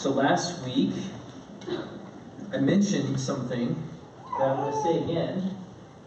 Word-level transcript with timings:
So 0.00 0.08
last 0.08 0.64
week, 0.64 0.94
I 2.54 2.56
mentioned 2.56 3.20
something 3.20 3.76
that 4.38 4.48
I'm 4.48 4.56
going 4.56 4.72
to 4.72 4.82
say 4.82 5.04
again, 5.04 5.54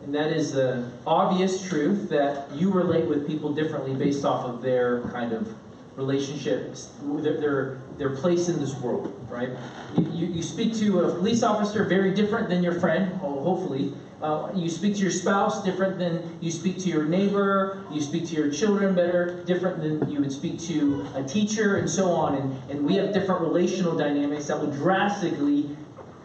and 0.02 0.16
that 0.16 0.32
is 0.32 0.54
the 0.54 0.90
obvious 1.06 1.62
truth 1.70 2.10
that 2.10 2.52
you 2.56 2.72
relate 2.72 3.06
with 3.06 3.28
people 3.28 3.54
differently 3.54 3.94
based 3.94 4.26
off 4.26 4.46
of 4.46 4.64
their 4.64 5.02
kind 5.10 5.32
of 5.32 5.54
relationships, 5.96 6.90
their, 7.04 7.40
their, 7.40 7.78
their 8.00 8.10
place 8.10 8.50
in 8.50 8.60
this 8.60 8.74
world, 8.80 9.14
right? 9.30 9.50
You, 9.96 10.26
you 10.26 10.42
speak 10.42 10.74
to 10.78 11.02
a 11.02 11.14
police 11.14 11.44
officer 11.44 11.84
very 11.84 12.16
different 12.16 12.50
than 12.50 12.64
your 12.64 12.80
friend, 12.80 13.14
hopefully. 13.18 13.94
Uh, 14.24 14.50
you 14.56 14.70
speak 14.70 14.96
to 14.96 15.02
your 15.02 15.12
spouse 15.12 15.62
different 15.66 16.00
than 16.00 16.38
you 16.40 16.50
speak 16.50 16.78
to 16.78 16.88
your 16.88 17.04
neighbor. 17.04 17.84
You 17.92 18.00
speak 18.00 18.26
to 18.28 18.36
your 18.36 18.50
children 18.50 18.96
better, 18.96 19.44
different 19.44 19.82
than 19.82 20.10
you 20.10 20.22
would 20.22 20.32
speak 20.32 20.62
to 20.62 21.06
a 21.14 21.22
teacher, 21.22 21.76
and 21.76 21.90
so 21.90 22.10
on. 22.10 22.36
And, 22.36 22.72
and 22.72 22.86
we 22.86 22.96
have 22.96 23.14
different 23.14 23.42
relational 23.42 23.98
dynamics 23.98 24.48
that 24.48 24.58
will 24.58 24.72
drastically 24.72 25.76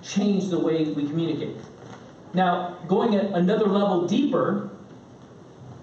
change 0.00 0.48
the 0.48 0.60
way 0.60 0.84
we 0.92 1.08
communicate. 1.08 1.56
Now, 2.34 2.76
going 2.86 3.16
at 3.16 3.32
another 3.32 3.66
level 3.66 4.06
deeper, 4.06 4.70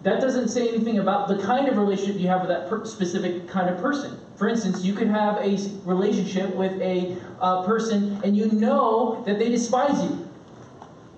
that 0.03 0.21
doesn't 0.21 0.47
say 0.47 0.69
anything 0.69 0.99
about 0.99 1.27
the 1.27 1.37
kind 1.39 1.67
of 1.67 1.77
relationship 1.77 2.21
you 2.21 2.29
have 2.29 2.39
with 2.39 2.49
that 2.49 2.69
per- 2.69 2.85
specific 2.85 3.49
kind 3.49 3.69
of 3.69 3.81
person. 3.81 4.17
For 4.37 4.47
instance, 4.47 4.85
you 4.85 4.93
could 4.93 5.09
have 5.09 5.35
a 5.39 5.57
relationship 5.83 6.55
with 6.55 6.79
a 6.79 7.17
uh, 7.41 7.65
person 7.65 8.21
and 8.23 8.37
you 8.37 8.49
know 8.53 9.21
that 9.25 9.37
they 9.37 9.49
despise 9.49 10.01
you. 10.01 10.24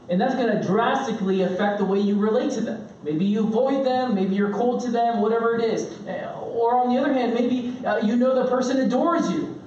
And 0.09 0.21
that's 0.21 0.35
going 0.35 0.55
to 0.55 0.65
drastically 0.65 1.41
affect 1.41 1.79
the 1.79 1.85
way 1.85 1.99
you 1.99 2.17
relate 2.17 2.51
to 2.51 2.61
them. 2.61 2.87
Maybe 3.03 3.25
you 3.25 3.45
avoid 3.45 3.85
them, 3.85 4.15
maybe 4.15 4.35
you're 4.35 4.53
cold 4.53 4.81
to 4.81 4.91
them, 4.91 5.21
whatever 5.21 5.55
it 5.55 5.63
is. 5.63 5.99
Or 6.07 6.77
on 6.77 6.93
the 6.93 6.99
other 6.99 7.13
hand, 7.13 7.33
maybe 7.33 7.77
uh, 7.85 7.97
you 7.97 8.15
know 8.15 8.41
the 8.41 8.49
person 8.49 8.79
adores 8.79 9.29
you. 9.31 9.57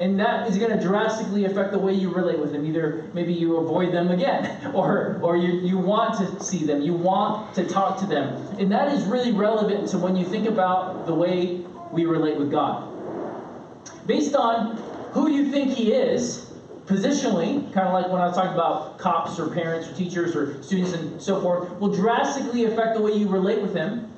And 0.00 0.18
that 0.18 0.48
is 0.48 0.56
going 0.56 0.70
to 0.70 0.82
drastically 0.82 1.44
affect 1.44 1.72
the 1.72 1.78
way 1.78 1.92
you 1.92 2.10
relate 2.10 2.38
with 2.38 2.52
them. 2.52 2.64
Either 2.64 3.04
maybe 3.12 3.34
you 3.34 3.58
avoid 3.58 3.92
them 3.92 4.10
again, 4.10 4.72
or, 4.74 5.18
or 5.22 5.36
you, 5.36 5.60
you 5.60 5.76
want 5.76 6.16
to 6.18 6.42
see 6.42 6.64
them, 6.64 6.80
you 6.80 6.94
want 6.94 7.54
to 7.54 7.66
talk 7.66 7.98
to 8.00 8.06
them. 8.06 8.34
And 8.58 8.72
that 8.72 8.92
is 8.92 9.04
really 9.04 9.32
relevant 9.32 9.88
to 9.88 9.98
when 9.98 10.16
you 10.16 10.24
think 10.24 10.48
about 10.48 11.06
the 11.06 11.14
way 11.14 11.60
we 11.92 12.06
relate 12.06 12.38
with 12.38 12.50
God. 12.50 12.88
Based 14.06 14.34
on 14.34 14.76
who 15.12 15.30
you 15.30 15.50
think 15.50 15.72
He 15.72 15.92
is, 15.92 16.49
positionally, 16.86 17.72
kind 17.72 17.86
of 17.86 17.92
like 17.92 18.10
when 18.10 18.20
I 18.20 18.26
was 18.26 18.34
talking 18.34 18.52
about 18.52 18.98
cops 18.98 19.38
or 19.38 19.48
parents 19.48 19.88
or 19.88 19.94
teachers 19.94 20.34
or 20.34 20.62
students 20.62 20.92
and 20.92 21.20
so 21.20 21.40
forth, 21.40 21.70
will 21.78 21.94
drastically 21.94 22.64
affect 22.64 22.96
the 22.96 23.02
way 23.02 23.12
you 23.12 23.28
relate 23.28 23.62
with 23.62 23.74
Him. 23.74 24.10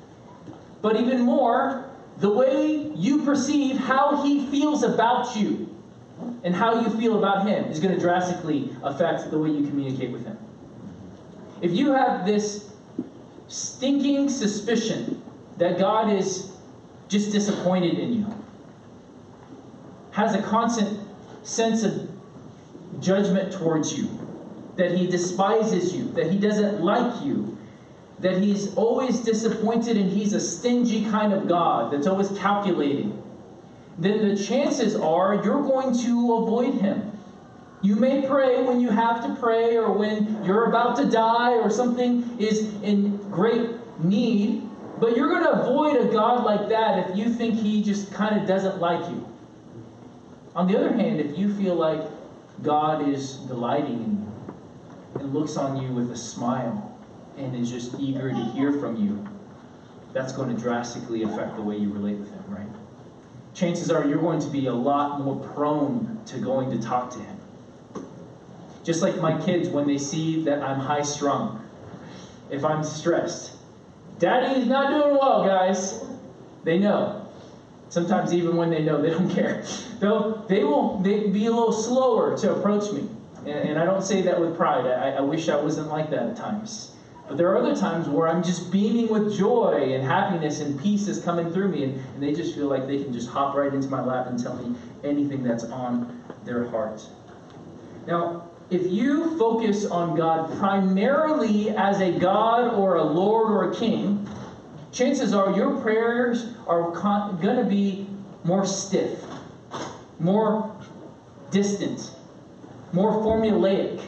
But 0.81 0.99
even 0.99 1.21
more, 1.21 1.89
the 2.17 2.29
way 2.29 2.91
you 2.95 3.23
perceive 3.23 3.77
how 3.77 4.23
He 4.23 4.45
feels 4.47 4.83
about 4.83 5.35
you 5.35 5.73
and 6.43 6.55
how 6.55 6.81
you 6.81 6.89
feel 6.99 7.17
about 7.17 7.47
him 7.47 7.65
is 7.65 7.79
going 7.79 7.93
to 7.93 7.99
drastically 7.99 8.69
affect 8.83 9.31
the 9.31 9.37
way 9.37 9.49
you 9.49 9.67
communicate 9.67 10.11
with 10.11 10.25
him. 10.25 10.37
If 11.61 11.71
you 11.71 11.93
have 11.93 12.25
this 12.25 12.73
stinking 13.47 14.29
suspicion 14.29 15.21
that 15.57 15.77
God 15.77 16.11
is 16.11 16.51
just 17.07 17.31
disappointed 17.31 17.97
in 17.97 18.13
you, 18.13 18.43
has 20.11 20.35
a 20.35 20.41
constant 20.41 20.99
sense 21.43 21.83
of 21.83 22.09
judgment 23.03 23.51
towards 23.51 23.97
you, 23.97 24.09
that 24.77 24.91
he 24.91 25.07
despises 25.07 25.93
you, 25.93 26.09
that 26.13 26.31
he 26.31 26.39
doesn't 26.39 26.81
like 26.81 27.23
you, 27.23 27.57
that 28.19 28.37
he's 28.37 28.73
always 28.75 29.19
disappointed 29.19 29.97
and 29.97 30.11
he's 30.11 30.33
a 30.33 30.39
stingy 30.39 31.05
kind 31.09 31.33
of 31.33 31.47
God 31.47 31.91
that's 31.91 32.07
always 32.07 32.29
calculating 32.39 33.23
then 33.97 34.27
the 34.27 34.43
chances 34.43 34.95
are 34.95 35.35
you're 35.43 35.61
going 35.61 35.97
to 35.99 36.35
avoid 36.37 36.75
him. 36.81 37.11
You 37.81 37.95
may 37.95 38.25
pray 38.25 38.63
when 38.63 38.79
you 38.79 38.89
have 38.89 39.23
to 39.23 39.35
pray 39.39 39.77
or 39.77 39.91
when 39.91 40.43
you're 40.43 40.65
about 40.65 40.95
to 40.97 41.05
die 41.05 41.53
or 41.53 41.69
something 41.69 42.39
is 42.39 42.73
in 42.81 43.17
great 43.29 43.71
need, 44.03 44.67
but 44.99 45.17
you're 45.17 45.29
going 45.29 45.43
to 45.43 45.51
avoid 45.51 45.97
a 45.97 46.11
God 46.11 46.43
like 46.43 46.69
that 46.69 47.09
if 47.09 47.17
you 47.17 47.33
think 47.33 47.55
he 47.55 47.83
just 47.83 48.11
kind 48.13 48.39
of 48.39 48.47
doesn't 48.47 48.79
like 48.79 49.07
you. 49.09 49.27
On 50.55 50.67
the 50.67 50.77
other 50.77 50.93
hand, 50.93 51.19
if 51.19 51.37
you 51.37 51.53
feel 51.53 51.75
like 51.75 52.01
God 52.61 53.07
is 53.07 53.35
delighting 53.47 54.03
in 54.03 54.11
you 54.11 55.21
and 55.21 55.33
looks 55.33 55.57
on 55.57 55.81
you 55.81 55.89
with 55.93 56.11
a 56.11 56.17
smile 56.17 56.97
and 57.37 57.55
is 57.55 57.69
just 57.69 57.99
eager 57.99 58.29
to 58.29 58.43
hear 58.51 58.71
from 58.71 58.95
you, 58.95 59.25
that's 60.13 60.31
going 60.31 60.55
to 60.55 60.61
drastically 60.61 61.23
affect 61.23 61.55
the 61.55 61.61
way 61.61 61.75
you 61.75 61.91
relate 61.91 62.17
with 62.17 62.29
him, 62.29 62.43
right? 62.47 62.67
chances 63.53 63.91
are 63.91 64.05
you're 64.05 64.21
going 64.21 64.39
to 64.39 64.49
be 64.49 64.67
a 64.67 64.73
lot 64.73 65.21
more 65.21 65.35
prone 65.53 66.19
to 66.25 66.39
going 66.39 66.71
to 66.71 66.85
talk 66.85 67.11
to 67.11 67.19
him. 67.19 67.37
Just 68.83 69.01
like 69.01 69.17
my 69.17 69.39
kids, 69.45 69.69
when 69.69 69.87
they 69.87 69.97
see 69.97 70.43
that 70.43 70.61
I'm 70.61 70.79
high 70.79 71.03
strung, 71.03 71.63
if 72.49 72.65
I'm 72.65 72.83
stressed, 72.83 73.55
Daddy 74.19 74.59
is 74.59 74.67
not 74.67 74.89
doing 74.89 75.17
well, 75.17 75.45
guys. 75.45 76.03
They 76.63 76.79
know. 76.79 77.22
Sometimes 77.93 78.33
even 78.33 78.55
when 78.55 78.71
they 78.71 78.81
know, 78.81 78.99
they 78.99 79.11
don't 79.11 79.29
care. 79.29 79.63
They'll, 79.99 80.43
they 80.49 80.63
will 80.63 80.97
they 80.97 81.27
be 81.27 81.45
a 81.45 81.51
little 81.51 81.71
slower 81.71 82.35
to 82.39 82.55
approach 82.55 82.91
me. 82.91 83.07
And, 83.41 83.69
and 83.69 83.79
I 83.79 83.85
don't 83.85 84.01
say 84.01 84.23
that 84.23 84.41
with 84.41 84.57
pride. 84.57 84.87
I, 84.87 85.11
I 85.11 85.21
wish 85.21 85.47
I 85.47 85.61
wasn't 85.61 85.89
like 85.89 86.09
that 86.09 86.23
at 86.29 86.35
times. 86.35 86.95
But 87.27 87.37
there 87.37 87.51
are 87.51 87.55
other 87.55 87.75
times 87.75 88.09
where 88.09 88.27
I'm 88.27 88.41
just 88.41 88.71
beaming 88.71 89.09
with 89.09 89.37
joy 89.37 89.91
and 89.93 90.03
happiness 90.03 90.59
and 90.59 90.81
peace 90.81 91.07
is 91.07 91.23
coming 91.23 91.53
through 91.53 91.67
me, 91.67 91.83
and, 91.83 91.93
and 92.15 92.23
they 92.23 92.33
just 92.33 92.55
feel 92.55 92.65
like 92.65 92.87
they 92.87 93.03
can 93.03 93.13
just 93.13 93.29
hop 93.29 93.53
right 93.53 93.71
into 93.71 93.89
my 93.89 94.03
lap 94.03 94.25
and 94.25 94.41
tell 94.41 94.55
me 94.55 94.75
anything 95.03 95.43
that's 95.43 95.65
on 95.65 96.19
their 96.45 96.67
heart. 96.71 97.05
Now, 98.07 98.49
if 98.71 98.91
you 98.91 99.37
focus 99.37 99.85
on 99.85 100.17
God 100.17 100.57
primarily 100.57 101.69
as 101.69 102.01
a 102.01 102.11
God 102.11 102.73
or 102.73 102.95
a 102.95 103.03
Lord 103.03 103.51
or 103.51 103.71
a 103.71 103.75
King, 103.75 104.27
chances 104.93 105.33
are 105.33 105.51
your 105.55 105.81
prayers 105.81 106.53
are 106.67 106.91
con- 106.91 107.37
going 107.41 107.57
to 107.57 107.65
be 107.65 108.07
more 108.43 108.65
stiff, 108.65 109.19
more 110.19 110.73
distant, 111.51 112.11
more 112.93 113.11
formulaic. 113.23 114.01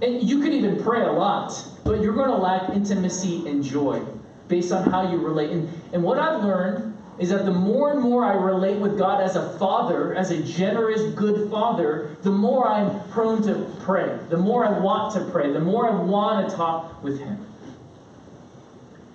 And 0.00 0.22
you 0.22 0.40
could 0.40 0.52
even 0.52 0.82
pray 0.82 1.02
a 1.02 1.12
lot, 1.12 1.52
but 1.84 2.00
you're 2.00 2.14
going 2.14 2.30
to 2.30 2.36
lack 2.36 2.70
intimacy 2.70 3.46
and 3.48 3.62
joy 3.62 4.02
based 4.48 4.72
on 4.72 4.88
how 4.88 5.10
you 5.10 5.18
relate. 5.18 5.50
And, 5.50 5.68
and 5.92 6.02
what 6.02 6.18
I've 6.18 6.42
learned 6.42 6.96
is 7.18 7.30
that 7.30 7.44
the 7.44 7.52
more 7.52 7.90
and 7.90 8.00
more 8.00 8.24
I 8.24 8.34
relate 8.34 8.78
with 8.78 8.96
God 8.96 9.20
as 9.20 9.34
a 9.36 9.58
father, 9.58 10.14
as 10.14 10.30
a 10.30 10.40
generous, 10.42 11.02
good 11.14 11.50
father, 11.50 12.16
the 12.22 12.30
more 12.30 12.68
I'm 12.68 13.00
prone 13.10 13.42
to 13.42 13.66
pray, 13.80 14.18
the 14.30 14.36
more 14.36 14.64
I 14.64 14.78
want 14.78 15.14
to 15.14 15.24
pray, 15.32 15.52
the 15.52 15.60
more 15.60 15.88
I 15.90 15.94
want 15.94 16.48
to 16.48 16.56
talk 16.56 17.02
with 17.02 17.18
Him. 17.18 17.44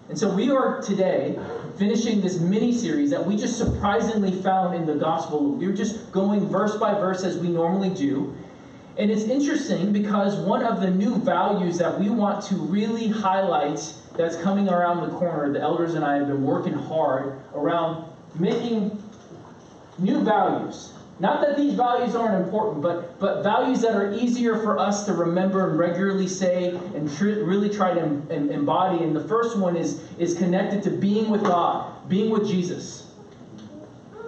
And 0.09 0.19
so 0.19 0.34
we 0.34 0.52
are 0.52 0.81
today 0.81 1.40
finishing 1.78 2.22
this 2.22 2.40
mini 2.40 2.74
series 2.74 3.09
that 3.12 3.25
we 3.25 3.38
just 3.38 3.58
surprisingly 3.58 4.31
found 4.31 4.75
in 4.75 4.86
the 4.86 4.96
gospel. 4.96 5.53
We 5.53 5.66
are 5.68 5.74
just 5.74 6.12
going 6.12 6.47
verse 6.47 6.75
by 6.75 6.94
verse 6.94 7.24
as 7.24 7.38
we 7.38 7.47
normally 7.47 7.90
do. 7.90 8.36
And 8.97 9.09
it's 9.09 9.24
interesting 9.24 9.91
because 9.91 10.36
one 10.36 10.64
of 10.64 10.81
the 10.81 10.91
new 10.91 11.16
values 11.16 11.78
that 11.80 12.00
we 12.00 12.09
want 12.09 12.44
to 12.46 12.56
really 12.56 13.08
highlight 13.08 13.94
that's 14.16 14.36
coming 14.38 14.69
around 14.69 15.09
the 15.09 15.18
corner, 15.18 15.52
the 15.52 15.62
elders 15.62 15.96
and 15.96 16.06
I 16.06 16.18
have 16.18 16.28
been 16.28 16.44
working 16.44 16.74
hard 16.74 17.40
around 17.56 18.06
making 18.38 19.02
new 19.97 20.22
values. 20.22 20.94
Not 21.19 21.41
that 21.41 21.56
these 21.57 21.74
values 21.74 22.16
aren't 22.16 22.44
important, 22.44 22.81
but, 22.81 23.19
but 23.19 23.44
values 23.44 23.81
that 23.81 23.96
are 23.96 24.13
easier 24.13 24.57
for 24.57 24.79
us 24.79 25.06
to 25.06 25.13
remember 25.13 25.69
and 25.69 25.78
regularly 25.78 26.28
say 26.28 26.69
and 26.96 27.12
tr- 27.16 27.44
really 27.44 27.69
try 27.69 27.94
to 27.94 28.01
em- 28.01 28.28
embody. 28.31 29.03
And 29.03 29.16
the 29.16 29.23
first 29.28 29.57
one 29.57 29.75
is, 29.75 30.02
is 30.18 30.35
connected 30.35 30.81
to 30.84 30.90
being 30.90 31.29
with 31.29 31.44
God, 31.44 32.09
being 32.09 32.31
with 32.31 32.47
Jesus. 32.47 33.12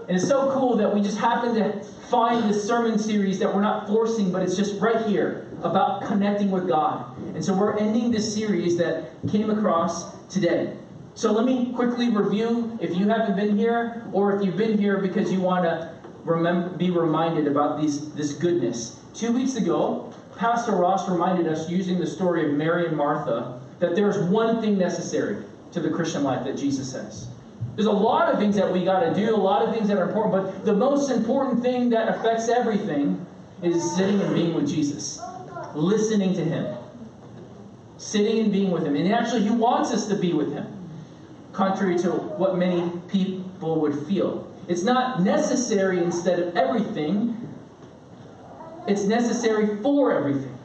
And 0.07 0.17
it's 0.17 0.27
so 0.27 0.51
cool 0.51 0.77
that 0.77 0.93
we 0.93 1.01
just 1.01 1.17
happen 1.17 1.55
to 1.55 1.83
find 1.83 2.47
this 2.47 2.65
sermon 2.65 2.99
series 2.99 3.39
that 3.39 3.53
we're 3.53 3.61
not 3.61 3.87
forcing, 3.87 4.31
but 4.31 4.43
it's 4.43 4.55
just 4.55 4.79
right 4.79 5.03
here 5.07 5.47
about 5.63 6.05
connecting 6.05 6.51
with 6.51 6.67
God. 6.67 7.17
And 7.33 7.43
so 7.43 7.57
we're 7.57 7.75
ending 7.77 8.11
this 8.11 8.31
series 8.31 8.77
that 8.77 9.09
came 9.27 9.49
across 9.49 10.15
today. 10.27 10.77
So 11.15 11.31
let 11.31 11.45
me 11.45 11.71
quickly 11.73 12.09
review 12.09 12.77
if 12.79 12.95
you 12.95 13.07
haven't 13.07 13.35
been 13.35 13.57
here, 13.57 14.05
or 14.11 14.35
if 14.35 14.45
you've 14.45 14.57
been 14.57 14.77
here 14.77 14.99
because 14.99 15.31
you 15.31 15.39
want 15.39 15.63
to 15.63 15.94
remember, 16.25 16.69
be 16.69 16.89
reminded 16.89 17.47
about 17.47 17.79
these, 17.79 18.13
this 18.13 18.33
goodness. 18.33 18.99
Two 19.13 19.31
weeks 19.31 19.55
ago, 19.55 20.13
Pastor 20.35 20.73
Ross 20.73 21.07
reminded 21.07 21.47
us, 21.47 21.69
using 21.69 21.99
the 21.99 22.07
story 22.07 22.45
of 22.45 22.57
Mary 22.57 22.87
and 22.87 22.97
Martha, 22.97 23.61
that 23.79 23.95
there's 23.95 24.17
one 24.29 24.61
thing 24.61 24.77
necessary 24.77 25.43
to 25.71 25.79
the 25.79 25.89
Christian 25.89 26.23
life 26.23 26.43
that 26.45 26.57
Jesus 26.57 26.91
says. 26.91 27.27
There's 27.75 27.87
a 27.87 27.91
lot 27.91 28.33
of 28.33 28.39
things 28.39 28.55
that 28.55 28.71
we 28.71 28.83
got 28.83 29.01
to 29.01 29.13
do, 29.13 29.35
a 29.35 29.37
lot 29.37 29.65
of 29.65 29.73
things 29.73 29.87
that 29.87 29.97
are 29.97 30.07
important, 30.07 30.33
but 30.33 30.65
the 30.65 30.73
most 30.73 31.09
important 31.09 31.61
thing 31.61 31.89
that 31.91 32.09
affects 32.09 32.49
everything 32.49 33.25
is 33.61 33.95
sitting 33.95 34.21
and 34.21 34.33
being 34.33 34.53
with 34.53 34.67
Jesus, 34.67 35.21
listening 35.73 36.33
to 36.33 36.43
Him, 36.43 36.77
sitting 37.97 38.39
and 38.39 38.51
being 38.51 38.71
with 38.71 38.85
Him. 38.85 38.95
And 38.95 39.13
actually, 39.13 39.43
He 39.43 39.51
wants 39.51 39.91
us 39.91 40.07
to 40.07 40.15
be 40.15 40.33
with 40.33 40.53
Him, 40.53 40.67
contrary 41.53 41.97
to 41.99 42.11
what 42.11 42.57
many 42.57 42.89
people 43.07 43.79
would 43.81 44.07
feel. 44.07 44.51
It's 44.67 44.83
not 44.83 45.21
necessary 45.21 46.03
instead 46.03 46.39
of 46.39 46.57
everything, 46.57 47.37
it's 48.87 49.03
necessary 49.03 49.77
for 49.81 50.11
everything. 50.11 50.55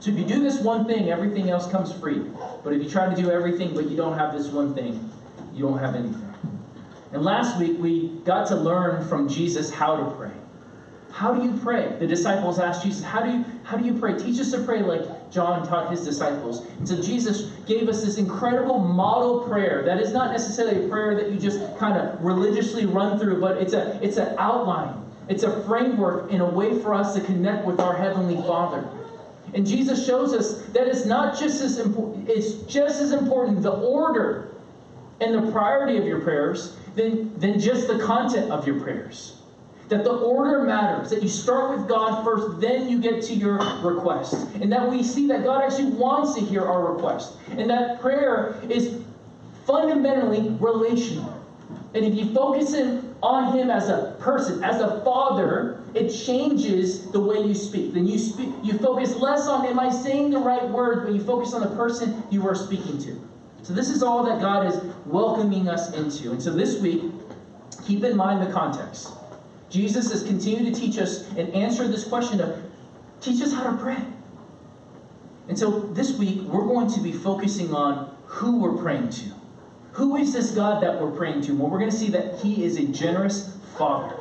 So 0.00 0.10
if 0.10 0.18
you 0.18 0.24
do 0.24 0.42
this 0.42 0.60
one 0.60 0.86
thing, 0.86 1.10
everything 1.10 1.50
else 1.50 1.70
comes 1.70 1.92
free. 1.92 2.22
But 2.62 2.72
if 2.72 2.82
you 2.82 2.88
try 2.88 3.08
to 3.12 3.20
do 3.20 3.30
everything 3.30 3.74
but 3.74 3.88
you 3.88 3.96
don't 3.96 4.16
have 4.16 4.32
this 4.32 4.48
one 4.48 4.74
thing, 4.74 5.10
you 5.54 5.66
don't 5.66 5.78
have 5.78 5.94
anything. 5.94 6.22
And 7.12 7.24
last 7.24 7.58
week 7.58 7.78
we 7.78 8.08
got 8.24 8.46
to 8.48 8.56
learn 8.56 9.06
from 9.08 9.28
Jesus 9.28 9.70
how 9.70 9.96
to 9.96 10.10
pray. 10.16 10.32
How 11.12 11.32
do 11.32 11.44
you 11.44 11.58
pray? 11.58 11.96
The 11.98 12.06
disciples 12.06 12.58
asked 12.58 12.84
Jesus, 12.84 13.02
How 13.02 13.22
do 13.22 13.30
you 13.30 13.44
how 13.64 13.76
do 13.76 13.84
you 13.84 13.94
pray? 13.94 14.18
Teach 14.18 14.38
us 14.38 14.50
to 14.52 14.62
pray 14.62 14.82
like 14.82 15.02
John 15.30 15.66
taught 15.66 15.90
his 15.90 16.04
disciples. 16.04 16.64
And 16.78 16.88
so 16.88 17.00
Jesus 17.00 17.50
gave 17.66 17.88
us 17.88 18.04
this 18.04 18.18
incredible 18.18 18.78
model 18.78 19.40
prayer 19.40 19.82
that 19.84 20.00
is 20.00 20.12
not 20.12 20.32
necessarily 20.32 20.84
a 20.84 20.88
prayer 20.88 21.14
that 21.14 21.30
you 21.30 21.38
just 21.38 21.60
kind 21.78 21.96
of 21.96 22.22
religiously 22.22 22.86
run 22.86 23.18
through, 23.18 23.40
but 23.40 23.58
it's 23.58 23.72
a 23.72 23.98
it's 24.02 24.16
an 24.16 24.34
outline. 24.38 25.02
It's 25.28 25.42
a 25.42 25.62
framework 25.64 26.30
in 26.30 26.40
a 26.40 26.48
way 26.48 26.78
for 26.80 26.94
us 26.94 27.14
to 27.14 27.20
connect 27.20 27.66
with 27.66 27.80
our 27.80 27.96
Heavenly 27.96 28.36
Father. 28.36 28.88
And 29.54 29.66
Jesus 29.66 30.06
shows 30.06 30.32
us 30.32 30.62
that 30.66 30.86
it's 30.86 31.04
not 31.04 31.38
just 31.38 31.62
as 31.62 31.78
important, 31.78 32.28
it's 32.28 32.52
just 32.62 33.00
as 33.00 33.12
important 33.12 33.62
the 33.62 33.72
order 33.72 34.54
and 35.20 35.34
the 35.34 35.50
priority 35.50 35.96
of 35.96 36.06
your 36.06 36.20
prayers 36.20 36.76
than, 36.94 37.38
than 37.38 37.58
just 37.58 37.88
the 37.88 37.98
content 37.98 38.50
of 38.50 38.66
your 38.66 38.80
prayers. 38.80 39.35
That 39.88 40.02
the 40.02 40.10
order 40.10 40.64
matters, 40.64 41.10
that 41.10 41.22
you 41.22 41.28
start 41.28 41.76
with 41.76 41.88
God 41.88 42.24
first, 42.24 42.60
then 42.60 42.88
you 42.88 43.00
get 43.00 43.22
to 43.24 43.34
your 43.34 43.58
request. 43.82 44.34
And 44.60 44.72
that 44.72 44.90
we 44.90 45.02
see 45.02 45.28
that 45.28 45.44
God 45.44 45.62
actually 45.62 45.92
wants 45.92 46.34
to 46.34 46.40
hear 46.40 46.62
our 46.64 46.92
request. 46.92 47.36
And 47.50 47.70
that 47.70 48.00
prayer 48.00 48.60
is 48.68 49.00
fundamentally 49.64 50.56
relational. 50.60 51.32
And 51.94 52.04
if 52.04 52.14
you 52.14 52.34
focus 52.34 52.74
in 52.74 53.14
on 53.22 53.56
Him 53.56 53.70
as 53.70 53.88
a 53.88 54.16
person, 54.20 54.62
as 54.62 54.80
a 54.80 55.02
father, 55.02 55.80
it 55.94 56.10
changes 56.10 57.10
the 57.10 57.20
way 57.20 57.38
you 57.38 57.54
speak. 57.54 57.94
Then 57.94 58.06
you 58.06 58.18
speak, 58.18 58.50
you 58.62 58.76
focus 58.78 59.16
less 59.16 59.46
on 59.46 59.66
am 59.66 59.80
I 59.80 59.90
saying 59.90 60.30
the 60.30 60.38
right 60.38 60.68
words, 60.68 61.02
but 61.04 61.14
you 61.14 61.22
focus 61.22 61.54
on 61.54 61.62
the 61.62 61.74
person 61.74 62.22
you 62.30 62.46
are 62.46 62.54
speaking 62.54 62.98
to. 63.02 63.20
So 63.62 63.72
this 63.72 63.88
is 63.88 64.02
all 64.02 64.24
that 64.24 64.40
God 64.40 64.66
is 64.66 64.80
welcoming 65.06 65.68
us 65.68 65.92
into. 65.94 66.30
And 66.30 66.42
so 66.42 66.52
this 66.52 66.80
week, 66.80 67.02
keep 67.86 68.04
in 68.04 68.16
mind 68.16 68.46
the 68.46 68.52
context. 68.52 69.10
Jesus 69.70 70.12
has 70.12 70.22
continued 70.22 70.72
to 70.72 70.80
teach 70.80 70.98
us 70.98 71.28
and 71.30 71.52
answer 71.54 71.88
this 71.88 72.04
question 72.04 72.40
of 72.40 72.62
teach 73.20 73.42
us 73.42 73.52
how 73.52 73.70
to 73.70 73.76
pray. 73.76 74.02
And 75.48 75.58
so 75.58 75.80
this 75.80 76.16
week, 76.18 76.40
we're 76.42 76.66
going 76.66 76.90
to 76.92 77.00
be 77.00 77.12
focusing 77.12 77.74
on 77.74 78.16
who 78.26 78.60
we're 78.60 78.76
praying 78.82 79.10
to. 79.10 79.32
Who 79.92 80.16
is 80.16 80.32
this 80.32 80.50
God 80.50 80.82
that 80.82 81.00
we're 81.00 81.10
praying 81.10 81.42
to? 81.42 81.56
Well, 81.56 81.70
we're 81.70 81.78
going 81.78 81.90
to 81.90 81.96
see 81.96 82.10
that 82.10 82.38
He 82.40 82.64
is 82.64 82.76
a 82.76 82.86
generous 82.86 83.56
Father. 83.78 84.16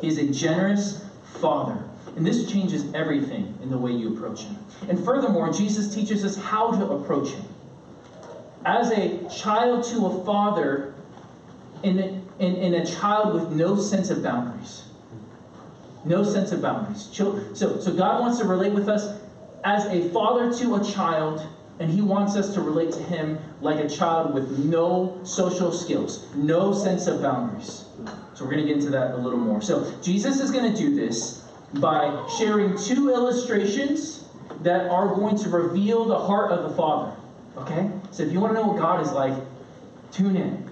He 0.00 0.08
is 0.08 0.18
a 0.18 0.26
generous 0.28 1.04
Father. 1.40 1.82
And 2.16 2.26
this 2.26 2.50
changes 2.50 2.92
everything 2.94 3.56
in 3.62 3.70
the 3.70 3.78
way 3.78 3.92
you 3.92 4.14
approach 4.14 4.42
Him. 4.42 4.58
And 4.88 5.02
furthermore, 5.04 5.52
Jesus 5.52 5.94
teaches 5.94 6.24
us 6.24 6.36
how 6.36 6.72
to 6.72 6.84
approach 6.92 7.30
Him. 7.30 7.44
As 8.64 8.90
a 8.90 9.28
child 9.28 9.84
to 9.84 10.06
a 10.06 10.24
father, 10.24 10.94
in 11.82 12.27
a, 12.38 12.44
in, 12.44 12.56
in 12.56 12.74
a 12.74 12.86
child 12.86 13.34
with 13.34 13.50
no 13.50 13.76
sense 13.76 14.10
of 14.10 14.22
boundaries. 14.22 14.84
No 16.04 16.22
sense 16.24 16.52
of 16.52 16.62
boundaries. 16.62 17.08
So, 17.12 17.52
so 17.54 17.92
God 17.94 18.20
wants 18.20 18.38
to 18.38 18.44
relate 18.44 18.72
with 18.72 18.88
us 18.88 19.20
as 19.64 19.84
a 19.86 20.08
father 20.10 20.52
to 20.58 20.76
a 20.76 20.84
child, 20.84 21.46
and 21.80 21.90
He 21.90 22.00
wants 22.00 22.36
us 22.36 22.54
to 22.54 22.60
relate 22.60 22.92
to 22.92 23.02
Him 23.02 23.38
like 23.60 23.78
a 23.84 23.88
child 23.88 24.34
with 24.34 24.58
no 24.58 25.20
social 25.24 25.72
skills, 25.72 26.26
no 26.34 26.72
sense 26.72 27.06
of 27.06 27.22
boundaries. 27.22 27.84
So 28.34 28.44
we're 28.44 28.52
going 28.52 28.66
to 28.66 28.68
get 28.68 28.76
into 28.76 28.90
that 28.90 29.12
a 29.12 29.16
little 29.16 29.38
more. 29.38 29.60
So 29.60 29.92
Jesus 30.00 30.40
is 30.40 30.50
going 30.50 30.72
to 30.72 30.78
do 30.78 30.94
this 30.94 31.44
by 31.74 32.26
sharing 32.38 32.78
two 32.78 33.10
illustrations 33.10 34.24
that 34.62 34.88
are 34.90 35.14
going 35.14 35.36
to 35.38 35.48
reveal 35.48 36.04
the 36.04 36.18
heart 36.18 36.52
of 36.52 36.68
the 36.68 36.76
Father. 36.76 37.14
Okay? 37.56 37.90
So 38.10 38.22
if 38.22 38.32
you 38.32 38.40
want 38.40 38.54
to 38.54 38.60
know 38.60 38.68
what 38.68 38.78
God 38.78 39.04
is 39.04 39.12
like, 39.12 39.34
tune 40.12 40.36
in. 40.36 40.67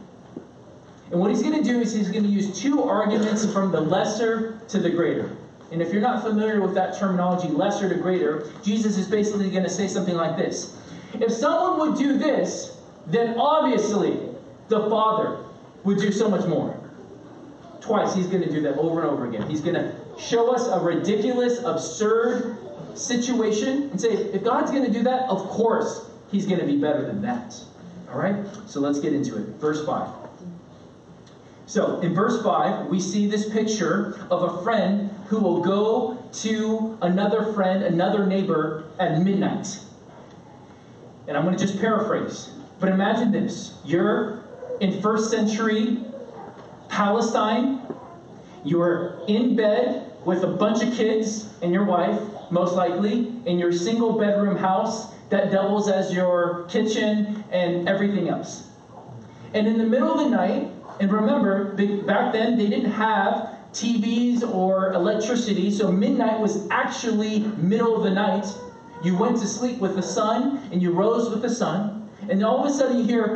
And 1.10 1.20
what 1.20 1.30
he's 1.30 1.42
going 1.42 1.56
to 1.56 1.62
do 1.62 1.80
is 1.80 1.92
he's 1.92 2.10
going 2.10 2.24
to 2.24 2.30
use 2.30 2.60
two 2.60 2.82
arguments 2.82 3.50
from 3.52 3.70
the 3.70 3.80
lesser 3.80 4.60
to 4.68 4.78
the 4.78 4.90
greater. 4.90 5.36
And 5.70 5.82
if 5.82 5.92
you're 5.92 6.02
not 6.02 6.22
familiar 6.22 6.60
with 6.60 6.74
that 6.74 6.98
terminology, 6.98 7.48
lesser 7.48 7.88
to 7.88 7.94
greater, 7.96 8.50
Jesus 8.62 8.98
is 8.98 9.06
basically 9.06 9.50
going 9.50 9.64
to 9.64 9.70
say 9.70 9.88
something 9.88 10.14
like 10.14 10.36
this 10.36 10.76
If 11.14 11.32
someone 11.32 11.78
would 11.78 11.98
do 11.98 12.18
this, 12.18 12.76
then 13.06 13.38
obviously 13.38 14.18
the 14.68 14.88
Father 14.88 15.44
would 15.84 15.98
do 15.98 16.10
so 16.10 16.28
much 16.28 16.46
more. 16.46 16.78
Twice, 17.80 18.14
he's 18.14 18.26
going 18.26 18.42
to 18.42 18.50
do 18.50 18.60
that 18.62 18.76
over 18.78 19.02
and 19.02 19.10
over 19.10 19.28
again. 19.28 19.48
He's 19.48 19.60
going 19.60 19.74
to 19.74 19.94
show 20.18 20.52
us 20.52 20.66
a 20.66 20.80
ridiculous, 20.80 21.62
absurd 21.62 22.58
situation 22.94 23.90
and 23.90 24.00
say, 24.00 24.08
if 24.08 24.42
God's 24.42 24.70
going 24.72 24.84
to 24.84 24.92
do 24.92 25.04
that, 25.04 25.28
of 25.28 25.38
course 25.48 26.10
he's 26.32 26.46
going 26.46 26.58
to 26.58 26.66
be 26.66 26.78
better 26.78 27.06
than 27.06 27.22
that. 27.22 27.54
All 28.10 28.18
right? 28.18 28.34
So 28.66 28.80
let's 28.80 28.98
get 28.98 29.12
into 29.12 29.36
it. 29.36 29.46
Verse 29.60 29.84
5. 29.84 30.25
So, 31.66 31.98
in 32.00 32.14
verse 32.14 32.42
5, 32.44 32.86
we 32.86 33.00
see 33.00 33.26
this 33.26 33.48
picture 33.48 34.24
of 34.30 34.42
a 34.44 34.62
friend 34.62 35.10
who 35.26 35.40
will 35.40 35.60
go 35.60 36.22
to 36.32 36.96
another 37.02 37.52
friend, 37.52 37.82
another 37.82 38.24
neighbor 38.24 38.84
at 39.00 39.20
midnight. 39.20 39.80
And 41.26 41.36
I'm 41.36 41.44
going 41.44 41.56
to 41.56 41.66
just 41.66 41.80
paraphrase. 41.80 42.50
But 42.78 42.90
imagine 42.90 43.32
this 43.32 43.78
you're 43.84 44.44
in 44.80 45.00
first 45.00 45.30
century 45.30 46.04
Palestine, 46.88 47.82
you're 48.64 49.20
in 49.26 49.56
bed 49.56 50.12
with 50.24 50.44
a 50.44 50.46
bunch 50.46 50.82
of 50.82 50.94
kids 50.94 51.52
and 51.62 51.72
your 51.72 51.84
wife, 51.84 52.20
most 52.50 52.74
likely, 52.74 53.32
in 53.44 53.58
your 53.58 53.72
single 53.72 54.18
bedroom 54.18 54.56
house 54.56 55.12
that 55.30 55.50
doubles 55.50 55.88
as 55.88 56.12
your 56.12 56.64
kitchen 56.68 57.44
and 57.50 57.88
everything 57.88 58.28
else. 58.28 58.68
And 59.52 59.66
in 59.66 59.78
the 59.78 59.84
middle 59.84 60.12
of 60.12 60.18
the 60.18 60.30
night, 60.30 60.70
and 61.00 61.12
remember, 61.12 61.74
back 62.02 62.32
then 62.32 62.56
they 62.56 62.68
didn't 62.68 62.90
have 62.92 63.58
TVs 63.72 64.42
or 64.42 64.92
electricity, 64.92 65.70
so 65.70 65.92
midnight 65.92 66.40
was 66.40 66.66
actually 66.70 67.40
middle 67.58 67.96
of 67.96 68.02
the 68.02 68.10
night. 68.10 68.46
You 69.02 69.16
went 69.16 69.38
to 69.38 69.46
sleep 69.46 69.78
with 69.78 69.94
the 69.94 70.02
sun 70.02 70.68
and 70.72 70.80
you 70.80 70.92
rose 70.92 71.28
with 71.28 71.42
the 71.42 71.50
sun, 71.50 72.08
and 72.30 72.42
all 72.42 72.64
of 72.64 72.70
a 72.70 72.72
sudden 72.72 72.98
you 72.98 73.04
hear 73.04 73.26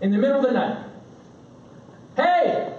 in 0.00 0.10
the 0.10 0.18
middle 0.18 0.36
of 0.36 0.42
the 0.42 0.52
night, 0.52 0.84
Hey, 2.16 2.74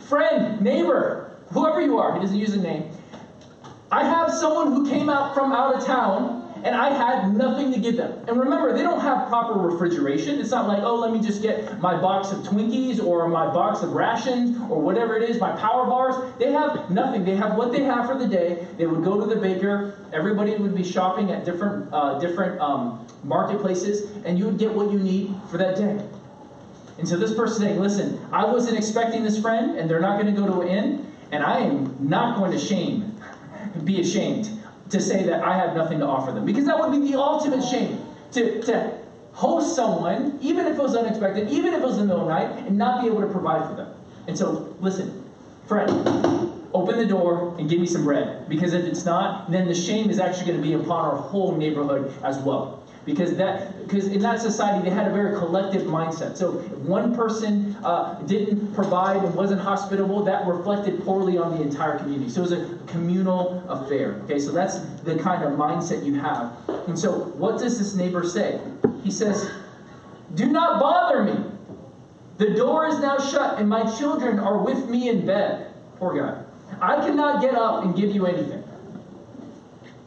friend, 0.00 0.60
neighbor, 0.60 1.36
whoever 1.52 1.80
you 1.80 1.98
are, 1.98 2.14
he 2.14 2.20
doesn't 2.20 2.38
use 2.38 2.54
a 2.54 2.60
name. 2.60 2.90
I 3.92 4.02
have 4.02 4.32
someone 4.32 4.72
who 4.72 4.88
came 4.88 5.08
out 5.08 5.34
from 5.34 5.52
out 5.52 5.76
of 5.76 5.84
town 5.84 6.45
and 6.66 6.74
I 6.74 6.90
had 6.90 7.32
nothing 7.32 7.72
to 7.74 7.78
give 7.78 7.96
them. 7.96 8.24
And 8.26 8.40
remember, 8.40 8.76
they 8.76 8.82
don't 8.82 8.98
have 8.98 9.28
proper 9.28 9.56
refrigeration. 9.56 10.40
It's 10.40 10.50
not 10.50 10.66
like, 10.66 10.82
oh, 10.82 10.96
let 10.96 11.12
me 11.12 11.20
just 11.20 11.40
get 11.40 11.80
my 11.80 11.94
box 11.94 12.32
of 12.32 12.38
Twinkies 12.38 13.00
or 13.00 13.28
my 13.28 13.46
box 13.46 13.84
of 13.84 13.92
rations 13.92 14.58
or 14.68 14.80
whatever 14.80 15.16
it 15.16 15.30
is, 15.30 15.38
my 15.38 15.52
power 15.52 15.86
bars. 15.86 16.16
They 16.40 16.50
have 16.50 16.90
nothing. 16.90 17.24
They 17.24 17.36
have 17.36 17.54
what 17.56 17.70
they 17.70 17.84
have 17.84 18.06
for 18.08 18.18
the 18.18 18.26
day. 18.26 18.66
They 18.78 18.86
would 18.86 19.04
go 19.04 19.20
to 19.20 19.32
the 19.32 19.40
baker. 19.40 19.96
Everybody 20.12 20.56
would 20.56 20.74
be 20.74 20.82
shopping 20.82 21.30
at 21.30 21.44
different 21.44 21.88
uh, 21.92 22.18
different 22.18 22.60
um, 22.60 23.06
marketplaces, 23.22 24.10
and 24.24 24.36
you 24.36 24.46
would 24.46 24.58
get 24.58 24.74
what 24.74 24.90
you 24.90 24.98
need 24.98 25.36
for 25.48 25.58
that 25.58 25.76
day. 25.76 26.04
And 26.98 27.06
so 27.06 27.16
this 27.16 27.32
person 27.32 27.60
saying, 27.60 27.78
listen, 27.78 28.18
I 28.32 28.44
wasn't 28.44 28.76
expecting 28.76 29.22
this 29.22 29.40
friend, 29.40 29.78
and 29.78 29.88
they're 29.88 30.00
not 30.00 30.20
going 30.20 30.34
to 30.34 30.40
go 30.40 30.48
to 30.48 30.62
an 30.62 30.68
inn, 30.68 31.12
and 31.30 31.44
I 31.44 31.60
am 31.60 31.96
not 32.00 32.38
going 32.38 32.50
to 32.50 32.58
shame, 32.58 33.16
be 33.84 34.00
ashamed 34.00 34.50
to 34.90 35.00
say 35.00 35.24
that 35.24 35.42
I 35.42 35.56
have 35.56 35.76
nothing 35.76 35.98
to 36.00 36.06
offer 36.06 36.32
them. 36.32 36.44
Because 36.44 36.66
that 36.66 36.78
would 36.78 36.92
be 36.92 37.10
the 37.10 37.18
ultimate 37.18 37.64
shame. 37.64 38.04
To, 38.32 38.62
to 38.62 38.98
host 39.32 39.74
someone, 39.74 40.38
even 40.42 40.66
if 40.66 40.76
it 40.76 40.82
was 40.82 40.96
unexpected, 40.96 41.48
even 41.50 41.74
if 41.74 41.80
it 41.80 41.84
was 41.84 41.98
in 41.98 42.08
the 42.08 42.14
middle 42.14 42.22
of 42.22 42.28
the 42.28 42.34
night, 42.34 42.66
and 42.66 42.78
not 42.78 43.02
be 43.02 43.08
able 43.08 43.20
to 43.20 43.28
provide 43.28 43.68
for 43.68 43.76
them. 43.76 43.94
And 44.26 44.36
so, 44.36 44.74
listen, 44.80 45.24
friend, 45.66 45.90
open 46.74 46.98
the 46.98 47.06
door 47.06 47.54
and 47.58 47.68
give 47.68 47.80
me 47.80 47.86
some 47.86 48.04
bread. 48.04 48.48
Because 48.48 48.72
if 48.72 48.84
it's 48.84 49.04
not, 49.04 49.50
then 49.50 49.66
the 49.66 49.74
shame 49.74 50.10
is 50.10 50.18
actually 50.18 50.46
going 50.46 50.62
to 50.62 50.62
be 50.62 50.74
upon 50.74 51.04
our 51.04 51.16
whole 51.16 51.56
neighborhood 51.56 52.12
as 52.22 52.38
well 52.38 52.85
because 53.06 53.36
that 53.36 53.86
because 53.86 54.08
in 54.08 54.20
that 54.20 54.40
society 54.40 54.86
they 54.86 54.94
had 54.94 55.06
a 55.06 55.14
very 55.14 55.38
collective 55.38 55.82
mindset. 55.82 56.36
So 56.36 56.58
if 56.58 56.72
one 56.78 57.14
person 57.14 57.76
uh, 57.84 58.20
didn't 58.26 58.74
provide 58.74 59.24
and 59.24 59.32
wasn't 59.34 59.60
hospitable, 59.60 60.24
that 60.24 60.44
reflected 60.46 61.02
poorly 61.04 61.38
on 61.38 61.56
the 61.56 61.62
entire 61.62 61.98
community. 61.98 62.28
So 62.28 62.40
it 62.40 62.50
was 62.50 62.52
a 62.52 62.78
communal 62.88 63.64
affair. 63.68 64.14
Okay, 64.24 64.40
so 64.40 64.50
that's 64.50 64.80
the 65.04 65.16
kind 65.18 65.44
of 65.44 65.52
mindset 65.52 66.04
you 66.04 66.16
have. 66.16 66.52
And 66.88 66.98
so 66.98 67.12
what 67.12 67.60
does 67.60 67.78
this 67.78 67.94
neighbor 67.94 68.24
say? 68.24 68.60
He 69.04 69.12
says, 69.12 69.48
"Do 70.34 70.46
not 70.46 70.80
bother 70.80 71.22
me. 71.22 71.44
The 72.38 72.50
door 72.54 72.88
is 72.88 72.98
now 72.98 73.18
shut, 73.18 73.58
and 73.58 73.68
my 73.68 73.84
children 73.96 74.40
are 74.40 74.58
with 74.58 74.90
me 74.90 75.08
in 75.08 75.24
bed." 75.24 75.72
Poor 75.98 76.12
guy. 76.20 76.42
I 76.82 76.96
cannot 77.06 77.40
get 77.40 77.54
up 77.54 77.84
and 77.84 77.94
give 77.94 78.10
you 78.10 78.26
anything. 78.26 78.64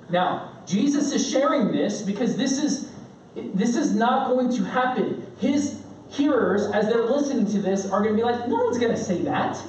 Now, 0.10 0.51
Jesus 0.65 1.12
is 1.13 1.27
sharing 1.27 1.72
this 1.72 2.01
because 2.01 2.36
this 2.36 2.63
is 2.63 2.88
this 3.53 3.75
is 3.75 3.93
not 3.93 4.29
going 4.29 4.50
to 4.55 4.63
happen. 4.63 5.25
His 5.39 5.81
hearers, 6.10 6.65
as 6.72 6.88
they're 6.88 7.05
listening 7.05 7.46
to 7.48 7.62
this, 7.62 7.89
are 7.89 8.01
going 8.01 8.15
to 8.15 8.17
be 8.17 8.24
like, 8.24 8.48
no 8.48 8.55
one's 8.55 8.77
going 8.77 8.91
to 8.91 9.01
say 9.01 9.22
that. 9.24 9.62